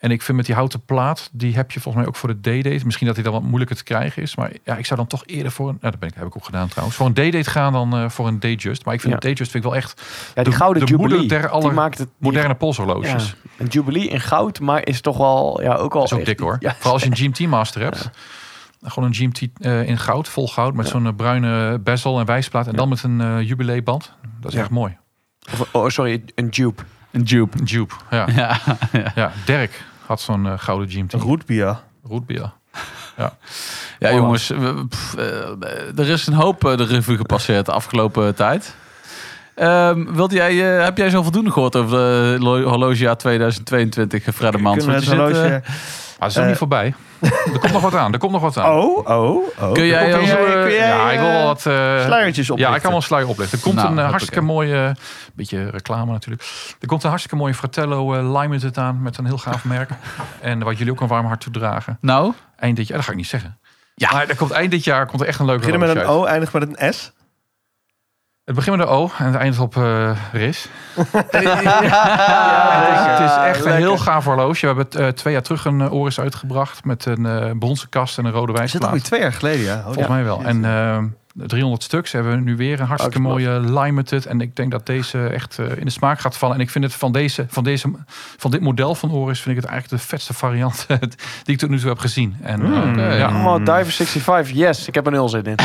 En 0.04 0.12
ik 0.12 0.22
vind 0.22 0.38
met 0.38 0.46
die 0.46 0.56
houten 0.56 0.86
plaat, 0.86 1.30
die 1.32 1.56
heb 1.56 1.72
je 1.72 1.80
volgens 1.80 2.04
mij 2.04 2.14
ook 2.14 2.20
voor 2.20 2.30
de 2.30 2.40
day-date. 2.40 2.86
Misschien 2.86 3.06
dat 3.08 3.16
die 3.16 3.24
dan 3.24 3.34
wat 3.34 3.42
moeilijker 3.42 3.76
te 3.76 3.84
krijgen 3.84 4.22
is. 4.22 4.36
Maar 4.36 4.52
ja, 4.64 4.76
ik 4.78 4.86
zou 4.86 5.00
dan 5.00 5.08
toch 5.08 5.24
eerder 5.26 5.52
voor 5.52 5.70
een... 5.70 5.78
Nou, 5.80 5.92
dat 5.92 6.00
ben 6.00 6.10
ik, 6.10 6.16
heb 6.16 6.26
ik 6.26 6.36
ook 6.36 6.46
gedaan 6.46 6.68
trouwens. 6.68 6.98
Voor 6.98 7.06
een 7.06 7.14
day-date 7.14 7.50
gaan 7.50 7.74
dan 7.74 7.94
eh, 7.98 8.10
voor 8.10 8.28
een 8.28 8.40
Datejust. 8.40 8.86
Maar 8.86 8.94
ik 8.94 9.00
vind 9.02 9.14
Ja. 9.14 9.20
een 9.20 9.28
Datejust 9.30 9.52
vind 9.52 9.64
ik 9.64 9.70
wel 9.70 9.80
echt 9.80 10.02
Ja, 10.36 10.44
die 10.44 10.52
De- 10.52 10.58
gouden 10.60 10.86
de 10.86 10.92
Jubilee, 10.92 11.18
moeder 11.20 11.50
der 11.62 11.74
maakt 11.74 11.98
het... 11.98 12.08
moderne 12.18 12.56
polshorloges. 12.56 13.10
Ja, 13.30 13.50
een 13.58 13.68
Jubilee 13.68 14.08
in 14.08 14.20
goud, 14.22 14.60
maar 14.60 14.86
is 14.88 15.02
toch 15.02 15.18
wel... 15.18 15.62
Ja, 15.62 15.74
ook 15.76 15.96
al... 15.96 16.12
Ook 16.12 16.26
dik 16.26 16.40
hoor. 16.40 16.58
Ja, 16.60 16.74
Vooral 16.76 16.94
als 16.94 17.04
je 17.04 17.10
een 17.10 17.16
GMT 17.16 17.40
Master 17.48 17.82
hebt. 17.82 18.10
Gewoon 18.84 19.10
een 19.10 19.16
GMT 19.16 19.48
eh, 19.60 19.88
in 19.88 19.98
goud, 19.98 20.28
vol 20.30 20.48
goud. 20.48 20.74
Met 20.74 20.88
zo'n 20.88 21.06
eh, 21.08 21.14
bruine 21.16 21.80
bezel 21.80 22.20
en 22.20 22.26
wijsplaat. 22.26 22.68
En 22.68 22.76
dan 22.76 22.90
met 22.90 23.04
een 23.04 23.22
eh 23.22 23.42
jubileeband. 23.42 24.12
Dat 24.40 24.50
is 24.52 24.58
Ja. 24.58 24.62
echt 24.64 24.70
mooi. 24.70 24.98
of- 25.52 25.70
oh, 25.74 25.90
sorry, 25.90 26.24
een 26.36 26.50
dupe. 26.50 26.84
Een 27.12 27.24
dupe. 27.24 27.58
Een 27.60 27.66
Jupe. 27.66 27.94
Ja. 28.10 28.28
Ja. 28.36 28.58
ja. 29.16 29.32
Dirk 29.46 29.84
had 30.14 30.22
zo'n 30.22 30.46
eh, 30.48 30.54
gouden 30.58 30.90
GMT. 30.90 31.14
Een 31.14 31.20
rootbier. 31.20 31.80
Rootbier. 32.08 32.52
Ja, 34.00 34.10
jongens, 34.16 34.48
we- 34.48 34.86
pff, 34.90 35.16
eh, 35.16 36.00
er 36.00 36.10
is 36.10 36.28
een 36.28 36.34
hoop 36.34 36.66
eh, 36.66 36.78
de 36.78 36.84
revue 36.86 37.18
gepasseerd 37.18 37.66
de 37.66 37.72
afgelopen 37.72 38.36
tijd. 38.36 38.76
Ehm, 39.56 40.14
wilt 40.14 40.32
jij, 40.32 40.78
eh, 40.78 40.84
heb 40.84 40.98
jij 40.98 41.10
zo 41.10 41.22
voldoende 41.24 41.52
gehoord 41.52 41.76
over 41.76 41.98
de 41.98 42.38
lo- 42.40 42.62
horlogejaar 42.64 43.18
2022, 43.18 44.26
eh, 44.26 44.34
Fredemans? 44.34 44.78
Kunnen 44.86 45.02
we 45.02 45.12
het 45.34 45.36
zit, 45.64 45.74
is 46.30 46.36
nog 46.36 46.46
niet 46.48 46.58
voorbij. 46.58 46.94
Er 47.24 47.60
komt 47.60 47.72
nog 47.74 47.82
wat 47.82 47.96
aan. 47.96 48.14
Er 48.14 48.20
komt 48.20 48.32
nog 48.32 48.42
wat 48.42 48.58
aan. 48.58 48.72
Oh, 48.78 48.98
oh, 49.10 49.44
oh. 49.60 49.72
Kun 49.72 49.86
jij 49.86 50.10
Kun 50.10 50.20
als- 50.20 50.28
jij- 50.30 50.46
Eh, 50.46 50.52
kun 50.62 50.72
jij, 50.72 50.88
ja, 50.88 51.12
ik 51.12 51.20
wil 51.20 51.28
wel 51.28 51.40
eh, 51.40 51.46
wat... 51.46 51.66
eh, 51.66 52.04
sluiertjes 52.06 52.48
Ja, 52.48 52.54
oplichten? 52.54 52.76
ik 52.76 52.82
kan 52.82 52.90
wel 52.92 53.00
een 53.00 53.06
sluier 53.06 53.28
oplichten. 53.28 53.58
Er 53.58 53.64
komt 53.64 53.76
Nou, 53.76 53.98
een 53.98 54.06
hartstikke 54.06 54.42
mooie... 54.42 54.96
beetje 55.34 55.70
reclame 55.70 56.12
natuurlijk. 56.12 56.44
Er 56.80 56.88
komt 56.88 57.04
een 57.04 57.10
hartstikke 57.10 57.38
mooie 57.38 57.54
Fratello 57.54 58.14
eh, 58.14 58.40
Limited 58.42 58.78
aan. 58.78 59.02
Met 59.02 59.18
een 59.18 59.26
heel 59.26 59.38
gaaf 59.38 59.64
merk. 59.64 59.90
en 60.42 60.64
wat 60.64 60.78
jullie 60.78 60.94
ook 60.94 61.02
een 61.02 61.08
warm 61.08 61.26
hart 61.26 61.40
toedragen. 61.42 61.98
Nou, 62.02 62.34
Eind 62.58 62.76
dit 62.78 62.88
jaar, 62.88 62.98
dat 62.98 63.06
ga 63.06 63.12
ik 63.12 63.18
niet 63.18 63.28
zeggen. 63.28 63.58
Ja. 63.96 64.12
Maar 64.12 64.28
er 64.30 64.36
komt 64.36 64.52
eind 64.52 64.72
dit 64.72 64.84
jaar 64.84 65.06
komt 65.06 65.22
er 65.22 65.28
echt 65.28 65.40
een 65.40 65.46
leuke 65.46 65.66
Beginnen 65.66 65.88
met 65.88 65.98
een 66.04 66.10
O, 66.10 66.26
eindigt 66.26 66.54
met 66.54 66.68
een 66.80 66.94
S. 66.94 67.12
Het 68.46 68.56
begint 68.56 68.78
met 68.78 68.88
een 68.88 68.94
O 68.94 69.10
en 69.18 69.26
het 69.26 69.36
eindigt 69.36 69.62
op 69.62 69.76
eh 69.78 70.18
RIS. 70.32 70.68
Ja, 71.32 72.86
het 73.18 73.30
is 73.30 73.36
echt 73.36 73.66
een 73.66 73.76
heel 73.76 73.98
gaaf 73.98 74.26
horloge. 74.26 74.60
We 74.60 74.68
hebben 74.82 75.06
eh, 75.06 75.08
twee 75.08 75.34
jaar 75.34 75.42
terug 75.42 75.66
een 75.66 75.80
uh, 75.80 75.94
Oris 75.94 76.20
uitgebracht. 76.20 76.86
Met 76.86 77.06
een 77.06 77.26
eh 77.26 77.52
bronzen 77.60 77.90
kast 77.90 78.18
en 78.18 78.26
een 78.26 78.32
rode 78.32 78.52
Is 78.54 78.60
het 78.60 78.60
wijsplaat. 78.60 78.84
alweer 78.92 79.04
twee 79.04 79.20
jaar 79.20 79.34
geleden, 79.34 79.66
ja? 79.66 79.76
Oh, 79.78 79.84
Volgens 79.84 80.08
ja. 80.08 80.14
mij 80.14 80.24
wel. 80.24 80.42
En 80.44 80.66
eh, 80.66 81.04
300 81.34 81.84
stuks 81.84 82.12
hebben 82.12 82.32
we 82.32 82.38
nu 82.40 82.56
weer 82.56 82.80
een 82.80 82.86
hartstikke 82.86 83.28
Uitgebracht. 83.28 83.62
mooie 83.66 83.82
limited. 83.84 84.26
En 84.26 84.42
ik 84.42 84.56
denk 84.56 84.72
dat 84.72 84.86
deze 84.86 85.28
echt 85.28 85.60
eh, 85.60 85.78
in 85.78 85.86
de 85.86 85.92
smaak 85.92 86.20
gaat 86.20 86.38
vallen. 86.38 86.56
En 86.56 86.62
ik 86.62 86.70
vind 86.70 86.84
het 86.84 86.94
van, 86.94 87.12
deze, 87.12 87.46
van, 87.50 87.64
deze, 87.64 87.92
van 88.38 88.52
dit 88.52 88.62
model 88.62 88.96
van 88.96 89.12
Oris 89.12 89.42
vind 89.42 89.56
ik 89.58 89.62
het 89.62 89.72
eigenlijk 89.72 90.02
de 90.02 90.08
vetste 90.10 90.34
variant 90.34 90.86
die 91.44 91.54
ik 91.54 91.58
tot 91.58 91.70
nu 91.70 91.80
toe 91.80 91.90
heb 91.90 92.00
gezien. 92.00 92.36
En 92.42 92.62
eh, 92.62 92.90
oké. 92.90 93.14
ja, 93.14 93.46
Oh, 93.46 93.56
Diver 93.58 93.92
65, 93.92 94.56
yes. 94.56 94.88
Ik 94.88 94.94
heb 94.96 95.06
een 95.06 95.14
nul 95.14 95.30
zin 95.30 95.44
in. 95.44 95.56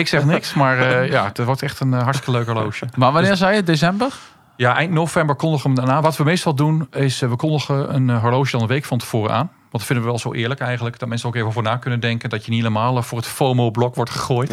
ik 0.00 0.08
zeg 0.08 0.24
niks, 0.24 0.54
maar 0.54 0.78
eh, 0.78 1.08
ja, 1.10 1.24
het 1.24 1.44
wordt 1.44 1.62
echt 1.62 1.80
een 1.80 1.94
eh, 1.94 2.02
hartstikke 2.02 2.38
leuk 2.38 2.46
horloge. 2.46 2.86
maar 2.96 3.12
wanneer 3.12 3.36
zei 3.36 3.54
je? 3.56 3.62
December? 3.62 4.12
Ja, 4.56 4.76
eind 4.76 4.92
november 4.92 5.34
kondigen 5.34 5.70
we 5.70 5.76
hem 5.76 5.84
daarna. 5.86 6.02
Wat 6.02 6.16
we 6.16 6.24
meestal 6.24 6.54
doen, 6.54 6.86
is 6.90 7.22
eh, 7.22 7.28
we 7.28 7.36
kondigen 7.36 7.94
een 7.94 8.10
eh, 8.10 8.20
horloge 8.22 8.50
dan 8.50 8.60
een 8.60 8.66
week 8.66 8.84
van 8.84 8.98
tevoren 8.98 9.34
aan. 9.34 9.50
Want 9.70 9.82
dat 9.82 9.84
vinden 9.84 10.04
we 10.04 10.10
wel 10.10 10.18
zo 10.18 10.32
eerlijk 10.32 10.60
eigenlijk. 10.60 10.98
Dat 10.98 11.08
mensen 11.08 11.28
ook 11.28 11.34
even 11.34 11.48
over 11.48 11.62
na 11.62 11.76
kunnen 11.76 12.00
denken. 12.00 12.30
Dat 12.30 12.44
je 12.44 12.50
niet 12.50 12.60
helemaal 12.60 12.96
eh, 12.96 13.02
voor 13.02 13.18
het 13.18 13.26
FOMO-blok 13.26 13.94
wordt 13.94 14.10
gegooid. 14.10 14.52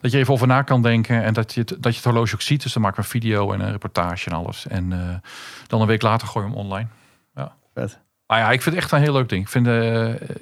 Dat 0.00 0.12
je 0.12 0.18
even 0.18 0.32
over 0.32 0.46
na 0.46 0.62
kan 0.62 0.82
denken. 0.82 1.22
En 1.22 1.34
dat 1.34 1.54
je, 1.54 1.60
het, 1.60 1.68
dat 1.68 1.92
je 1.92 1.96
het 1.96 2.04
horloge 2.04 2.34
ook 2.34 2.42
ziet. 2.42 2.62
Dus 2.62 2.72
dan 2.72 2.82
maken 2.82 2.98
we 2.98 3.04
een 3.04 3.10
video 3.10 3.52
en 3.52 3.60
een 3.60 3.70
reportage 3.70 4.30
en 4.30 4.36
alles. 4.36 4.66
En 4.66 4.92
eh, 4.92 5.30
dan 5.66 5.80
een 5.80 5.86
week 5.86 6.02
later 6.02 6.28
gooi 6.28 6.46
je 6.46 6.50
hem 6.50 6.60
online. 6.60 6.88
Ja. 7.34 7.54
Vet. 7.74 7.98
Maar 8.26 8.38
ja, 8.38 8.50
ik 8.50 8.62
vind 8.62 8.74
het 8.74 8.84
echt 8.84 8.92
een 8.92 9.00
heel 9.00 9.12
leuk 9.12 9.28
ding. 9.28 9.42
Ik 9.42 9.48
vind 9.48 9.66
eh 9.66 9.74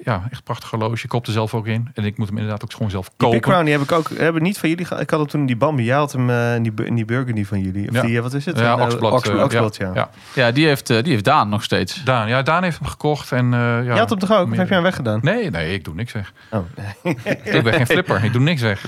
ja, 0.05 0.15
echt 0.25 0.33
een 0.37 0.43
prachtig 0.45 0.71
horloge. 0.71 1.03
Ik 1.05 1.09
koop 1.09 1.27
er 1.27 1.33
zelf 1.33 1.55
ook 1.55 1.67
in. 1.67 1.91
En 1.95 2.05
ik 2.05 2.19
moet 2.19 2.27
hem 2.29 2.37
inderdaad 2.37 2.65
ook 2.65 2.73
gewoon 2.73 2.91
zelf 2.91 3.05
Die 3.09 3.15
kopen. 3.17 3.39
Big 3.39 3.47
Crown, 3.49 3.65
die 3.65 3.73
heb 3.73 3.83
ik 3.83 3.93
ook 3.93 4.09
hebben 4.17 4.43
niet 4.43 4.59
van 4.59 4.69
jullie. 4.69 4.85
Ik 4.99 5.11
had 5.11 5.19
hem 5.21 5.27
toen 5.29 5.41
in 5.41 5.47
die 5.47 5.57
Bambi. 5.57 5.85
Jij 5.85 5.97
had 5.97 6.13
hem 6.13 6.31
eh, 6.31 6.55
in, 6.55 6.63
die, 6.63 6.73
in 6.85 6.95
die 6.95 7.05
Burgundy 7.05 7.45
van 7.45 7.61
jullie. 7.61 7.89
Of 7.89 7.95
Ja. 7.95 8.03
die, 8.03 8.17
eh, 8.17 8.23
wat 8.23 8.35
is 8.35 8.45
het? 8.45 8.59
Ja, 8.59 8.77
Oxblad, 8.85 9.13
Oxblad, 9.13 9.45
Oxblad, 9.45 9.77
ja. 9.77 9.91
ja. 9.95 10.11
Ja, 10.35 10.51
die 10.53 10.67
heeft, 10.67 10.91
eh, 10.91 11.03
die 11.03 11.13
heeft 11.13 11.25
Daan 11.25 11.49
nog 11.49 11.63
steeds. 11.63 12.05
Daan, 12.05 12.29
ja, 12.29 12.43
Daan 12.43 12.63
heeft 12.63 12.79
hem 12.79 12.89
gekocht. 12.89 13.33
En, 13.33 13.45
eh, 13.55 13.61
ja, 13.61 13.79
Je 13.81 13.91
had 13.91 14.11
hem 14.11 14.19
toch 14.19 14.33
ook? 14.33 14.47
Meer- 14.49 14.59
heb 14.59 14.69
je 14.69 14.75
hem 14.75 14.83
weggedaan? 14.83 15.19
Nee, 15.23 15.51
nee, 15.51 15.75
ik 15.75 15.85
doe 15.85 15.95
niks 15.95 16.13
weg. 16.13 16.33
Oh, 16.51 16.65
Ik 17.03 17.63
ben 17.63 17.73
geen 17.73 17.87
flipper. 17.87 18.25
Ik 18.25 18.33
doe 18.33 18.43
niks 18.43 18.61
weg. 18.61 18.85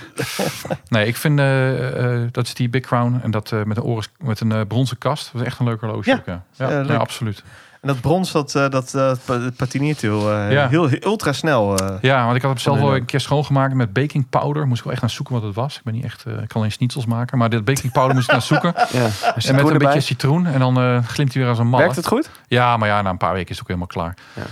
Nee, 0.88 1.06
ik 1.06 1.16
vind 1.16 1.40
dat 2.32 2.46
is 2.46 2.54
die 2.54 2.68
Big 2.68 2.82
Crown 2.82 3.20
en 3.22 3.30
dat 3.30 3.52
eh, 3.52 3.62
met 3.62 3.76
een 3.76 3.82
oren, 3.82 4.04
met 4.18 4.40
een 4.40 4.52
eh, 4.52 4.60
bronzen 4.68 4.98
kast. 4.98 5.30
Dat 5.32 5.40
is 5.40 5.46
echt 5.46 5.58
een 5.58 5.66
leuk 5.66 5.80
horloge. 5.80 6.10
Ja, 6.10 6.16
ook, 6.16 6.26
ja. 6.26 6.42
Ja, 6.52 6.70
ja, 6.70 6.80
leuk. 6.82 6.98
absoluut. 6.98 7.42
En 7.86 7.92
dat 7.92 8.00
brons, 8.00 8.32
dat, 8.32 8.54
eh, 8.54 8.68
dat 8.68 8.94
eh, 8.94 9.36
patineert 9.56 10.00
heel, 10.00 10.32
eh, 10.32 10.52
Ja. 10.52 10.68
heel, 10.68 10.86
heel 10.86 10.98
ultra 11.04 11.32
snel. 11.32 11.76
eh. 11.78 11.94
Ja, 12.00 12.24
want 12.24 12.36
ik 12.36 12.42
had 12.42 12.50
hem 12.50 12.60
zelf 12.60 12.78
wel 12.78 12.94
een 12.96 13.04
keer 13.04 13.20
schoongemaakt 13.20 13.74
met 13.74 13.92
baking 13.92 14.28
powder. 14.28 14.66
Moest 14.66 14.78
ik 14.78 14.84
wel 14.84 14.92
echt 14.92 15.02
naar 15.02 15.10
zoeken 15.10 15.34
wat 15.34 15.42
het 15.42 15.54
was. 15.54 15.76
Ik 15.76 15.82
ben 15.84 15.94
niet 15.94 16.04
echt, 16.04 16.24
eh, 16.24 16.32
ik 16.32 16.48
kan 16.48 16.56
alleen 16.60 16.72
schnitzels 16.72 17.06
maken, 17.06 17.38
maar 17.38 17.48
dit 17.50 17.64
baking 17.64 17.92
powder 17.92 18.14
moest 18.14 18.26
ik 18.26 18.32
naar 18.32 18.42
zoeken. 18.42 18.74
Ja. 18.92 19.08
en 19.46 19.54
met 19.54 19.68
een 19.68 19.78
beetje 19.78 20.00
citroen 20.00 20.46
en 20.46 20.58
dan 20.58 20.76
eh, 20.80 21.04
glimt 21.04 21.32
hij 21.32 21.42
weer 21.42 21.50
als 21.50 21.58
een 21.58 21.66
malle. 21.66 21.82
Werkt 21.82 21.96
het 21.96 22.06
goed? 22.06 22.30
Ja, 22.48 22.76
maar 22.76 22.88
ja, 22.88 23.02
na 23.02 23.10
een 23.10 23.16
paar 23.16 23.32
weken 23.32 23.50
is 23.50 23.58
het 23.58 23.60
ook 23.70 23.76
helemaal 23.76 23.86
klaar. 23.88 24.16
Ja. 24.32 24.42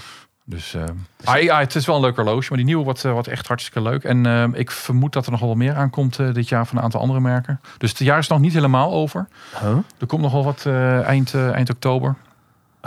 Dus 0.47 0.76
ah, 1.24 1.41
ja, 1.43 1.59
het 1.59 1.74
is 1.74 1.87
wel 1.87 1.97
een 1.97 2.03
leuk 2.03 2.16
horloge, 2.16 2.47
maar 2.49 2.57
die 2.59 2.66
nieuwe 2.66 2.85
wordt, 2.85 3.03
wordt 3.03 3.28
echt 3.28 3.49
hartstikke 3.49 3.82
leuk. 3.82 4.05
En 4.05 4.53
ik 4.55 4.70
vermoed 4.70 5.12
dat 5.12 5.24
er 5.24 5.30
nog 5.30 5.41
wel 5.41 5.55
meer 5.55 5.74
aankomt 5.74 6.18
eh, 6.18 6.32
dit 6.32 6.49
jaar 6.49 6.66
van 6.66 6.76
een 6.78 6.82
aantal 6.85 7.01
andere 7.01 7.20
merken. 7.20 7.61
Dus 7.78 7.91
het 7.91 7.99
jaar 7.99 8.18
is 8.18 8.28
nog 8.28 8.39
niet 8.41 8.53
helemaal 8.53 8.93
over. 8.93 9.28
Huh? 9.61 9.76
Er 9.99 10.07
komt 10.07 10.22
nog 10.22 10.32
wel 10.32 10.45
wat 10.45 10.64
eh, 10.66 11.01
eind, 11.03 11.35
eh, 11.35 11.51
eind 11.55 11.70
oktober. 11.70 12.14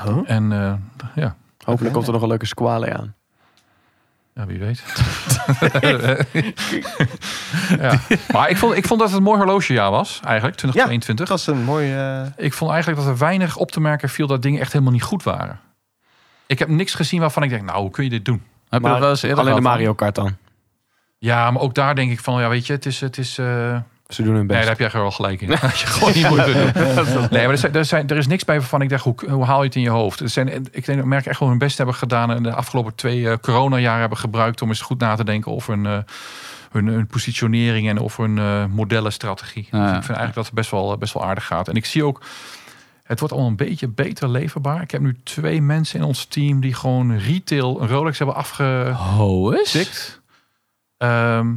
Huh? 0.04 0.18
En 0.26 0.52
eh, 0.52 0.74
ja, 1.16 1.36
Hopelijk 1.66 1.94
komt 1.94 2.08
er 2.08 2.14
nog 2.14 2.22
een 2.22 2.28
leuke 2.28 2.46
squale 2.46 2.98
aan. 2.98 3.16
ja, 4.34 4.46
wie 4.46 4.60
weet. 4.60 4.84
ja. 7.80 8.00
Maar 8.32 8.50
ik 8.50 8.58
vond, 8.58 8.76
ik 8.76 8.86
vond 8.88 9.00
dat 9.00 9.10
het 9.10 9.18
een 9.18 9.24
mooi 9.24 9.38
horlogejaar 9.38 9.92
was, 9.92 10.20
eigenlijk, 10.24 10.58
2022. 10.58 11.28
Dat 11.28 11.46
was 11.46 11.56
een 11.56 11.64
mooi... 11.64 11.94
eh, 11.96 12.22
Ik 12.46 12.54
vond 12.54 12.72
eigenlijk 12.72 13.02
dat 13.02 13.10
er 13.10 13.18
weinig 13.18 13.56
op 13.58 13.72
te 13.72 13.80
merken 13.80 14.10
viel 14.10 14.28
dat 14.28 14.42
dingen 14.42 14.62
echt 14.62 14.72
helemaal 14.72 14.94
niet 14.94 15.04
goed 15.04 15.24
waren. 15.24 15.60
Ik 16.46 16.60
heb 16.60 16.68
niks 16.68 16.94
gezien 16.94 17.20
waarvan 17.20 17.44
ik 17.44 17.50
denk, 17.50 17.64
nou, 17.64 17.82
hoe 17.82 17.92
kun 17.92 18.04
je 18.04 18.10
dit 18.10 18.26
doen? 18.26 18.44
Heb 18.70 18.82
je 18.82 18.88
dat 18.90 19.00
wel 19.00 19.10
eens 19.10 19.22
eerder 19.22 19.40
alleen 19.40 19.56
de? 19.56 19.62
Mario 19.62 19.94
Kart 19.94 20.16
dan. 20.16 20.38
Ja, 21.18 21.52
maar 21.52 21.62
ook 21.62 21.74
daar 21.76 21.96
denk 21.96 22.12
ik 22.12 22.20
van, 22.20 22.42
ja, 22.42 22.50
weet 22.50 22.68
je, 22.68 22.74
het 22.74 22.86
is, 22.86 23.00
het 23.02 23.18
is. 23.18 23.38
eh, 23.38 23.78
Ze 24.08 24.24
doen 24.24 24.36
hun 24.36 24.46
Nee, 24.46 24.48
best. 24.48 24.60
daar 24.68 24.78
heb 24.78 24.92
jij 24.92 25.02
wel 25.02 25.12
gelijk 25.12 25.42
in. 25.42 25.48
Dat 25.62 25.80
je 25.80 25.88
gewoon 25.88 26.14
niet 26.14 26.30
moet 26.30 26.46
doen. 26.46 26.72
Nee, 27.30 27.42
maar 27.42 27.50
er, 27.52 27.58
zijn, 27.58 27.74
er, 27.74 27.86
zijn, 27.86 28.08
er 28.08 28.18
is 28.18 28.28
niks 28.28 28.46
bij 28.46 28.58
waarvan 28.60 28.82
ik 28.82 28.90
dacht, 28.90 29.04
hoe, 29.04 29.16
hoe 29.30 29.46
haal 29.46 29.60
je 29.60 29.66
het 29.66 29.76
in 29.76 29.82
je 29.82 29.90
hoofd? 29.90 30.20
Er 30.20 30.30
zijn, 30.30 30.48
ik 30.72 30.86
denk 30.86 30.98
dat 30.98 31.08
merken 31.08 31.30
echt 31.32 31.40
wel 31.40 31.50
hun 31.50 31.58
best 31.58 31.78
hebben 31.78 31.96
gedaan 31.96 32.32
en 32.32 32.44
de 32.44 32.54
afgelopen 32.54 32.96
twee 32.96 33.30
eh 33.30 33.38
coronajaren 33.42 34.00
hebben 34.00 34.18
gebruikt 34.18 34.62
om 34.62 34.70
eens 34.70 34.82
goed 34.82 35.00
na 35.00 35.16
te 35.16 35.24
denken 35.24 35.52
over 35.52 35.74
hun, 35.74 35.86
eh, 35.86 35.98
hun, 36.72 36.88
hun 36.88 37.08
positionering 37.08 37.90
en 37.90 38.00
over 38.00 38.24
hun 38.24 38.38
eh, 38.38 38.66
modellenstrategie. 38.66 39.68
Ja. 39.72 39.78
Dus 39.80 39.88
ik 39.98 40.04
vind 40.04 40.18
eigenlijk 40.18 40.36
dat 40.36 40.46
het 40.46 40.54
best 40.54 40.72
wel, 40.72 40.98
best 40.98 41.14
wel 41.14 41.24
aardig 41.26 41.46
gaat. 41.46 41.68
En 41.68 41.76
ik 41.76 41.86
zie 41.86 42.04
ook, 42.06 42.22
het 43.04 43.20
wordt 43.20 43.34
al 43.34 43.48
een 43.48 43.56
beetje 43.56 43.88
beter 43.88 44.30
leverbaar. 44.30 44.82
Ik 44.82 44.92
heb 44.92 45.02
nu 45.02 45.18
twee 45.24 45.62
mensen 45.62 46.00
in 46.00 46.06
ons 46.06 46.26
team 46.26 46.60
die 46.62 46.74
gewoon 46.74 47.18
retail 47.18 47.82
een 47.82 47.88
Rolex 47.88 48.18
hebben 48.18 48.36
afge 48.36 48.92
Ho 48.96 49.50
is? 49.50 49.72
tikt. 49.72 50.22
Ehm, 50.98 51.48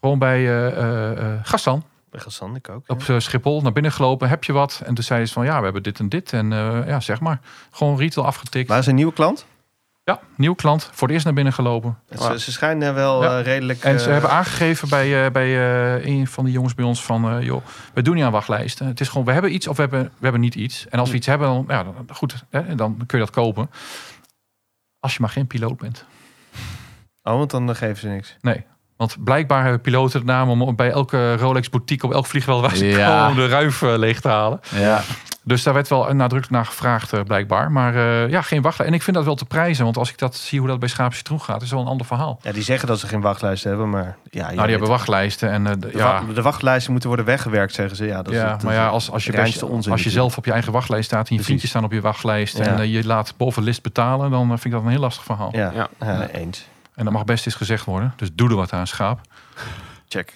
gewoon 0.00 0.18
bij 0.18 0.38
eh 0.46 0.66
eh, 0.66 1.32
eh, 1.32 1.40
Gastan 1.42 1.84
bij 2.10 2.20
Gassan, 2.20 2.56
ik 2.56 2.68
ook. 2.68 2.84
op 2.86 3.02
Schiphol 3.18 3.62
naar 3.62 3.72
binnen 3.72 3.92
gelopen. 3.92 4.28
Heb 4.28 4.44
je 4.44 4.52
wat? 4.52 4.82
En 4.84 4.94
toen 4.94 5.04
zeiden 5.04 5.28
ze 5.28 5.34
van 5.34 5.44
ja, 5.44 5.58
we 5.58 5.64
hebben 5.64 5.82
dit 5.82 5.98
en 5.98 6.08
dit. 6.08 6.32
En 6.32 6.52
eh, 6.52 6.86
ja, 6.86 7.00
zeg 7.00 7.20
maar. 7.20 7.40
Gewoon 7.70 7.98
retail 7.98 8.26
afgetikt. 8.26 8.68
Maar 8.68 8.78
is 8.78 8.86
een 8.86 8.94
nieuwe 8.94 9.12
klant? 9.12 9.46
Ja, 10.04 10.20
nieuw 10.36 10.54
klant. 10.54 10.84
Voor 10.92 11.02
het 11.02 11.10
eerst 11.10 11.24
naar 11.24 11.34
binnen 11.34 11.52
gelopen. 11.52 11.98
Ze, 12.18 12.38
ze 12.40 12.52
schijnen 12.52 12.94
wel 12.94 13.22
Ja. 13.22 13.38
eh, 13.38 13.44
redelijk... 13.44 13.82
En 13.82 14.00
ze 14.00 14.10
hebben 14.10 14.30
aangegeven 14.30 14.88
bij, 14.88 15.24
eh, 15.24 15.30
bij 15.32 15.46
eh, 15.96 16.06
een 16.06 16.26
van 16.26 16.44
de 16.44 16.50
jongens 16.50 16.74
bij 16.74 16.84
ons 16.84 17.04
van... 17.04 17.30
eh, 17.30 17.42
joh, 17.42 17.64
we 17.94 18.02
doen 18.02 18.14
niet 18.14 18.24
aan 18.24 18.32
wachtlijsten. 18.32 18.86
Het 18.86 19.00
is 19.00 19.08
gewoon, 19.08 19.24
we 19.26 19.32
hebben 19.32 19.54
iets 19.54 19.66
of 19.68 19.76
we 19.76 19.82
hebben, 19.82 20.02
we 20.04 20.10
hebben 20.20 20.40
niet 20.40 20.54
iets. 20.54 20.88
En 20.88 20.98
als 20.98 21.10
we 21.10 21.16
iets 21.16 21.26
hebben, 21.26 21.48
dan, 21.48 21.64
ja, 21.68 21.82
dan, 21.84 21.94
goed, 22.12 22.44
hè, 22.50 22.74
dan 22.74 22.96
kun 23.06 23.18
je 23.18 23.24
dat 23.24 23.34
kopen. 23.34 23.70
Als 25.00 25.14
je 25.14 25.20
maar 25.20 25.30
geen 25.30 25.46
piloot 25.46 25.76
bent. 25.76 26.04
Oh, 27.22 27.36
want 27.36 27.50
dan 27.50 27.76
geven 27.76 27.96
ze 27.96 28.08
niks. 28.08 28.36
Nee. 28.40 28.64
Want 28.96 29.16
blijkbaar 29.24 29.62
hebben 29.62 29.80
piloten 29.80 30.20
de 30.20 30.26
naam 30.26 30.62
om 30.62 30.76
bij 30.76 30.90
elke 30.90 31.36
Rolex 31.36 31.70
boutique 31.70 32.06
op 32.06 32.12
elk 32.12 32.26
vliegveld 32.26 32.60
waar 32.60 32.76
ze 32.76 32.86
Ja. 32.86 33.20
komen 33.26 33.36
de 33.42 33.48
ruif 33.48 33.82
eh, 33.82 33.96
leeg 33.96 34.20
te 34.20 34.28
halen. 34.28 34.60
Ja. 34.74 35.00
Dus 35.42 35.62
daar 35.62 35.74
werd 35.74 35.88
wel 35.88 36.02
nadrukkelijk 36.02 36.50
naar 36.50 36.66
gevraagd, 36.66 37.12
eh, 37.12 37.20
blijkbaar. 37.20 37.72
Maar 37.72 37.94
eh, 37.94 38.28
ja, 38.30 38.42
geen 38.42 38.62
wachtlijst. 38.62 38.92
En 38.92 38.98
ik 38.98 39.02
vind 39.04 39.16
dat 39.16 39.24
wel 39.24 39.34
te 39.34 39.44
prijzen. 39.44 39.84
Want 39.84 39.96
als 39.96 40.10
ik 40.10 40.18
dat 40.18 40.36
zie 40.36 40.58
hoe 40.58 40.68
dat 40.68 40.78
bij 40.78 40.88
Schaap 40.88 41.14
Citroen 41.14 41.40
gaat, 41.40 41.62
is 41.62 41.70
wel 41.70 41.80
een 41.80 41.86
ander 41.86 42.06
verhaal. 42.06 42.38
Ja, 42.42 42.52
die 42.52 42.62
zeggen 42.62 42.88
dat 42.88 42.98
ze 42.98 43.06
geen 43.06 43.20
wachtlijst 43.20 43.64
hebben, 43.64 43.90
maar... 43.90 44.16
Ja, 44.30 44.40
nou, 44.42 44.50
die 44.52 44.58
hebben 44.60 44.78
het. 44.80 44.88
wachtlijsten. 44.88 45.50
En, 45.50 45.66
eh, 45.66 45.72
de- 45.72 45.78
De, 45.78 45.98
ja, 45.98 46.22
wa- 46.26 46.32
de 46.32 46.42
wachtlijsten 46.42 46.90
moeten 46.90 47.08
worden 47.08 47.26
weggewerkt, 47.26 47.74
zeggen 47.74 47.96
ze. 47.96 48.04
Ja, 48.06 48.22
dat 48.22 48.32
is 48.32 48.38
het- 48.38 48.46
maar 48.48 48.58
dat 48.74 48.82
ja, 48.82 48.88
als, 48.88 49.10
als, 49.10 49.24
je, 49.24 49.32
best- 49.32 49.62
onzin 49.62 49.92
als 49.92 50.02
je 50.02 50.10
zelf 50.10 50.36
op 50.36 50.44
je 50.44 50.52
eigen 50.52 50.72
wachtlijst 50.72 51.06
staat 51.06 51.18
en 51.18 51.24
je 51.24 51.28
Precies. 51.28 51.46
vriendjes 51.46 51.70
staan 51.70 51.84
op 51.84 51.92
je 51.92 52.00
wachtlijst 52.00 52.58
Ja. 52.58 52.64
en 52.64 52.88
je 52.90 53.06
laat 53.06 53.34
boven 53.36 53.62
list 53.62 53.82
betalen, 53.82 54.30
dan 54.30 54.46
vind 54.48 54.64
ik 54.64 54.70
dat 54.70 54.82
een 54.82 54.88
heel 54.88 55.00
lastig 55.00 55.24
verhaal. 55.24 55.48
Ja, 55.52 55.72
Ja. 55.74 55.88
ja. 56.00 56.26
eens. 56.28 56.66
En 56.96 57.04
dat 57.04 57.12
mag 57.12 57.24
best 57.24 57.46
eens 57.46 57.54
gezegd 57.54 57.84
worden. 57.84 58.12
Dus 58.16 58.28
doe 58.32 58.48
er 58.48 58.56
wat 58.56 58.72
aan, 58.72 58.86
schaap. 58.86 59.20
Check. 60.08 60.32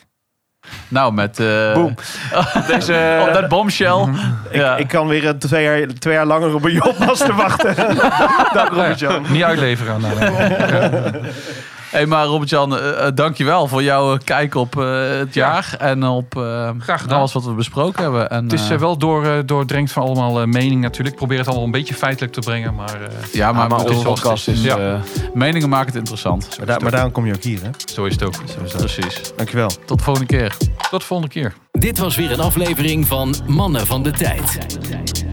Nou, 0.88 1.12
met... 1.12 1.38
eh 1.38 1.74
Boom. 1.74 1.94
Deze... 2.66 3.24
Op 3.28 3.32
dat 3.32 3.48
bombshell. 3.48 4.08
ja. 4.52 4.76
Ik 4.76 4.88
kan 4.88 5.06
weer 5.06 5.38
twee 5.38 5.64
jaar, 5.64 5.86
twee 5.86 6.14
jaar 6.14 6.26
langer 6.26 6.54
op 6.54 6.64
een 6.64 6.72
jobmas 6.72 7.18
te 7.18 7.34
wachten. 7.34 7.76
Dank 8.54 8.68
Robert-Jan. 8.68 9.24
Niet 9.28 9.42
uitleveren 9.42 10.00
nee. 10.00 11.20
Hey, 11.90 12.06
maar 12.06 12.26
Robert-Jan, 12.26 12.76
eh, 12.76 13.06
eh, 13.06 13.14
dankjewel 13.14 13.66
voor 13.66 13.82
jouw 13.82 14.18
kijk 14.24 14.54
op 14.54 14.78
eh, 14.80 15.08
het 15.08 15.34
jaar. 15.34 15.74
En 15.78 16.04
op 16.04 16.36
eh, 16.36 16.70
Graag 16.78 17.00
gedaan. 17.00 17.18
alles 17.18 17.32
wat 17.32 17.44
we 17.44 17.52
besproken 17.52 18.02
hebben. 18.02 18.30
En, 18.30 18.42
Het 18.42 18.52
is 18.52 18.66
eh, 18.68 18.72
eh, 18.74 18.80
wel 18.80 18.96
door, 18.98 19.24
eh, 19.26 19.32
doordrenkt 19.46 19.92
van 19.92 20.02
allemaal 20.02 20.40
eh, 20.40 20.46
mening 20.46 20.80
natuurlijk. 20.80 21.10
Ik 21.10 21.16
probeer 21.16 21.38
het 21.38 21.46
allemaal 21.46 21.64
een 21.64 21.70
beetje 21.70 21.94
feitelijk 21.94 22.32
te 22.32 22.40
brengen. 22.40 22.74
Maar 22.74 22.94
eh, 23.02 23.08
ja, 23.32 23.46
maar, 23.46 23.54
Maar, 23.54 23.68
maar 23.68 23.78
bedoel, 23.78 23.94
onze 23.96 24.08
podcast 24.08 24.48
is... 24.48 24.62
Ja. 24.62 24.76
eh, 24.78 24.94
meningen 25.34 25.68
maken 25.68 25.86
het 25.86 25.96
interessant. 25.96 26.48
Maar, 26.58 26.66
daar- 26.66 26.82
maar 26.82 26.90
daarom 26.90 27.12
kom 27.12 27.26
je 27.26 27.34
ook 27.34 27.42
hier, 27.42 27.62
hè? 27.62 27.68
zo 27.94 28.04
is 28.04 28.12
het 28.12 28.22
ook. 28.22 28.34
Precies. 28.76 29.32
Dankjewel. 29.36 29.70
Tot 29.86 29.98
de 29.98 30.04
volgende 30.04 30.28
keer. 30.36 30.56
Tot 30.90 31.00
de 31.00 31.06
volgende 31.06 31.32
keer. 31.32 31.54
Dit 31.72 31.98
was 31.98 32.16
weer 32.16 32.32
een 32.32 32.40
aflevering 32.40 33.06
van 33.06 33.34
Mannen 33.46 33.86
van 33.86 34.02
de 34.02 34.10
Tijd. 34.10 34.58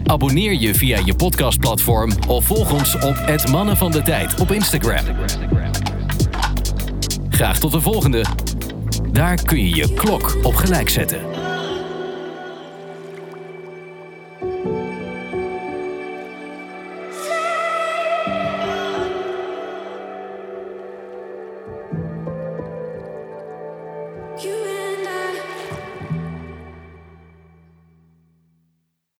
Abonneer 0.06 0.52
je 0.54 0.74
via 0.74 0.98
je 1.04 1.14
podcastplatform 1.14 2.10
of 2.28 2.44
volg 2.44 2.72
ons 2.72 2.94
op 2.94 3.14
het 3.20 3.48
Mannen 3.48 3.76
van 3.76 3.90
de 3.90 4.02
Tijd 4.02 4.40
op 4.40 4.50
Instagram. 4.52 5.04
Graag 7.38 7.58
tot 7.58 7.72
de 7.72 7.80
volgende. 7.80 8.24
Daar 9.12 9.42
kun 9.42 9.58
je 9.58 9.74
je 9.74 9.94
klok 9.94 10.36
op 10.42 10.54
gelijk 10.54 10.88
zetten. 10.88 11.37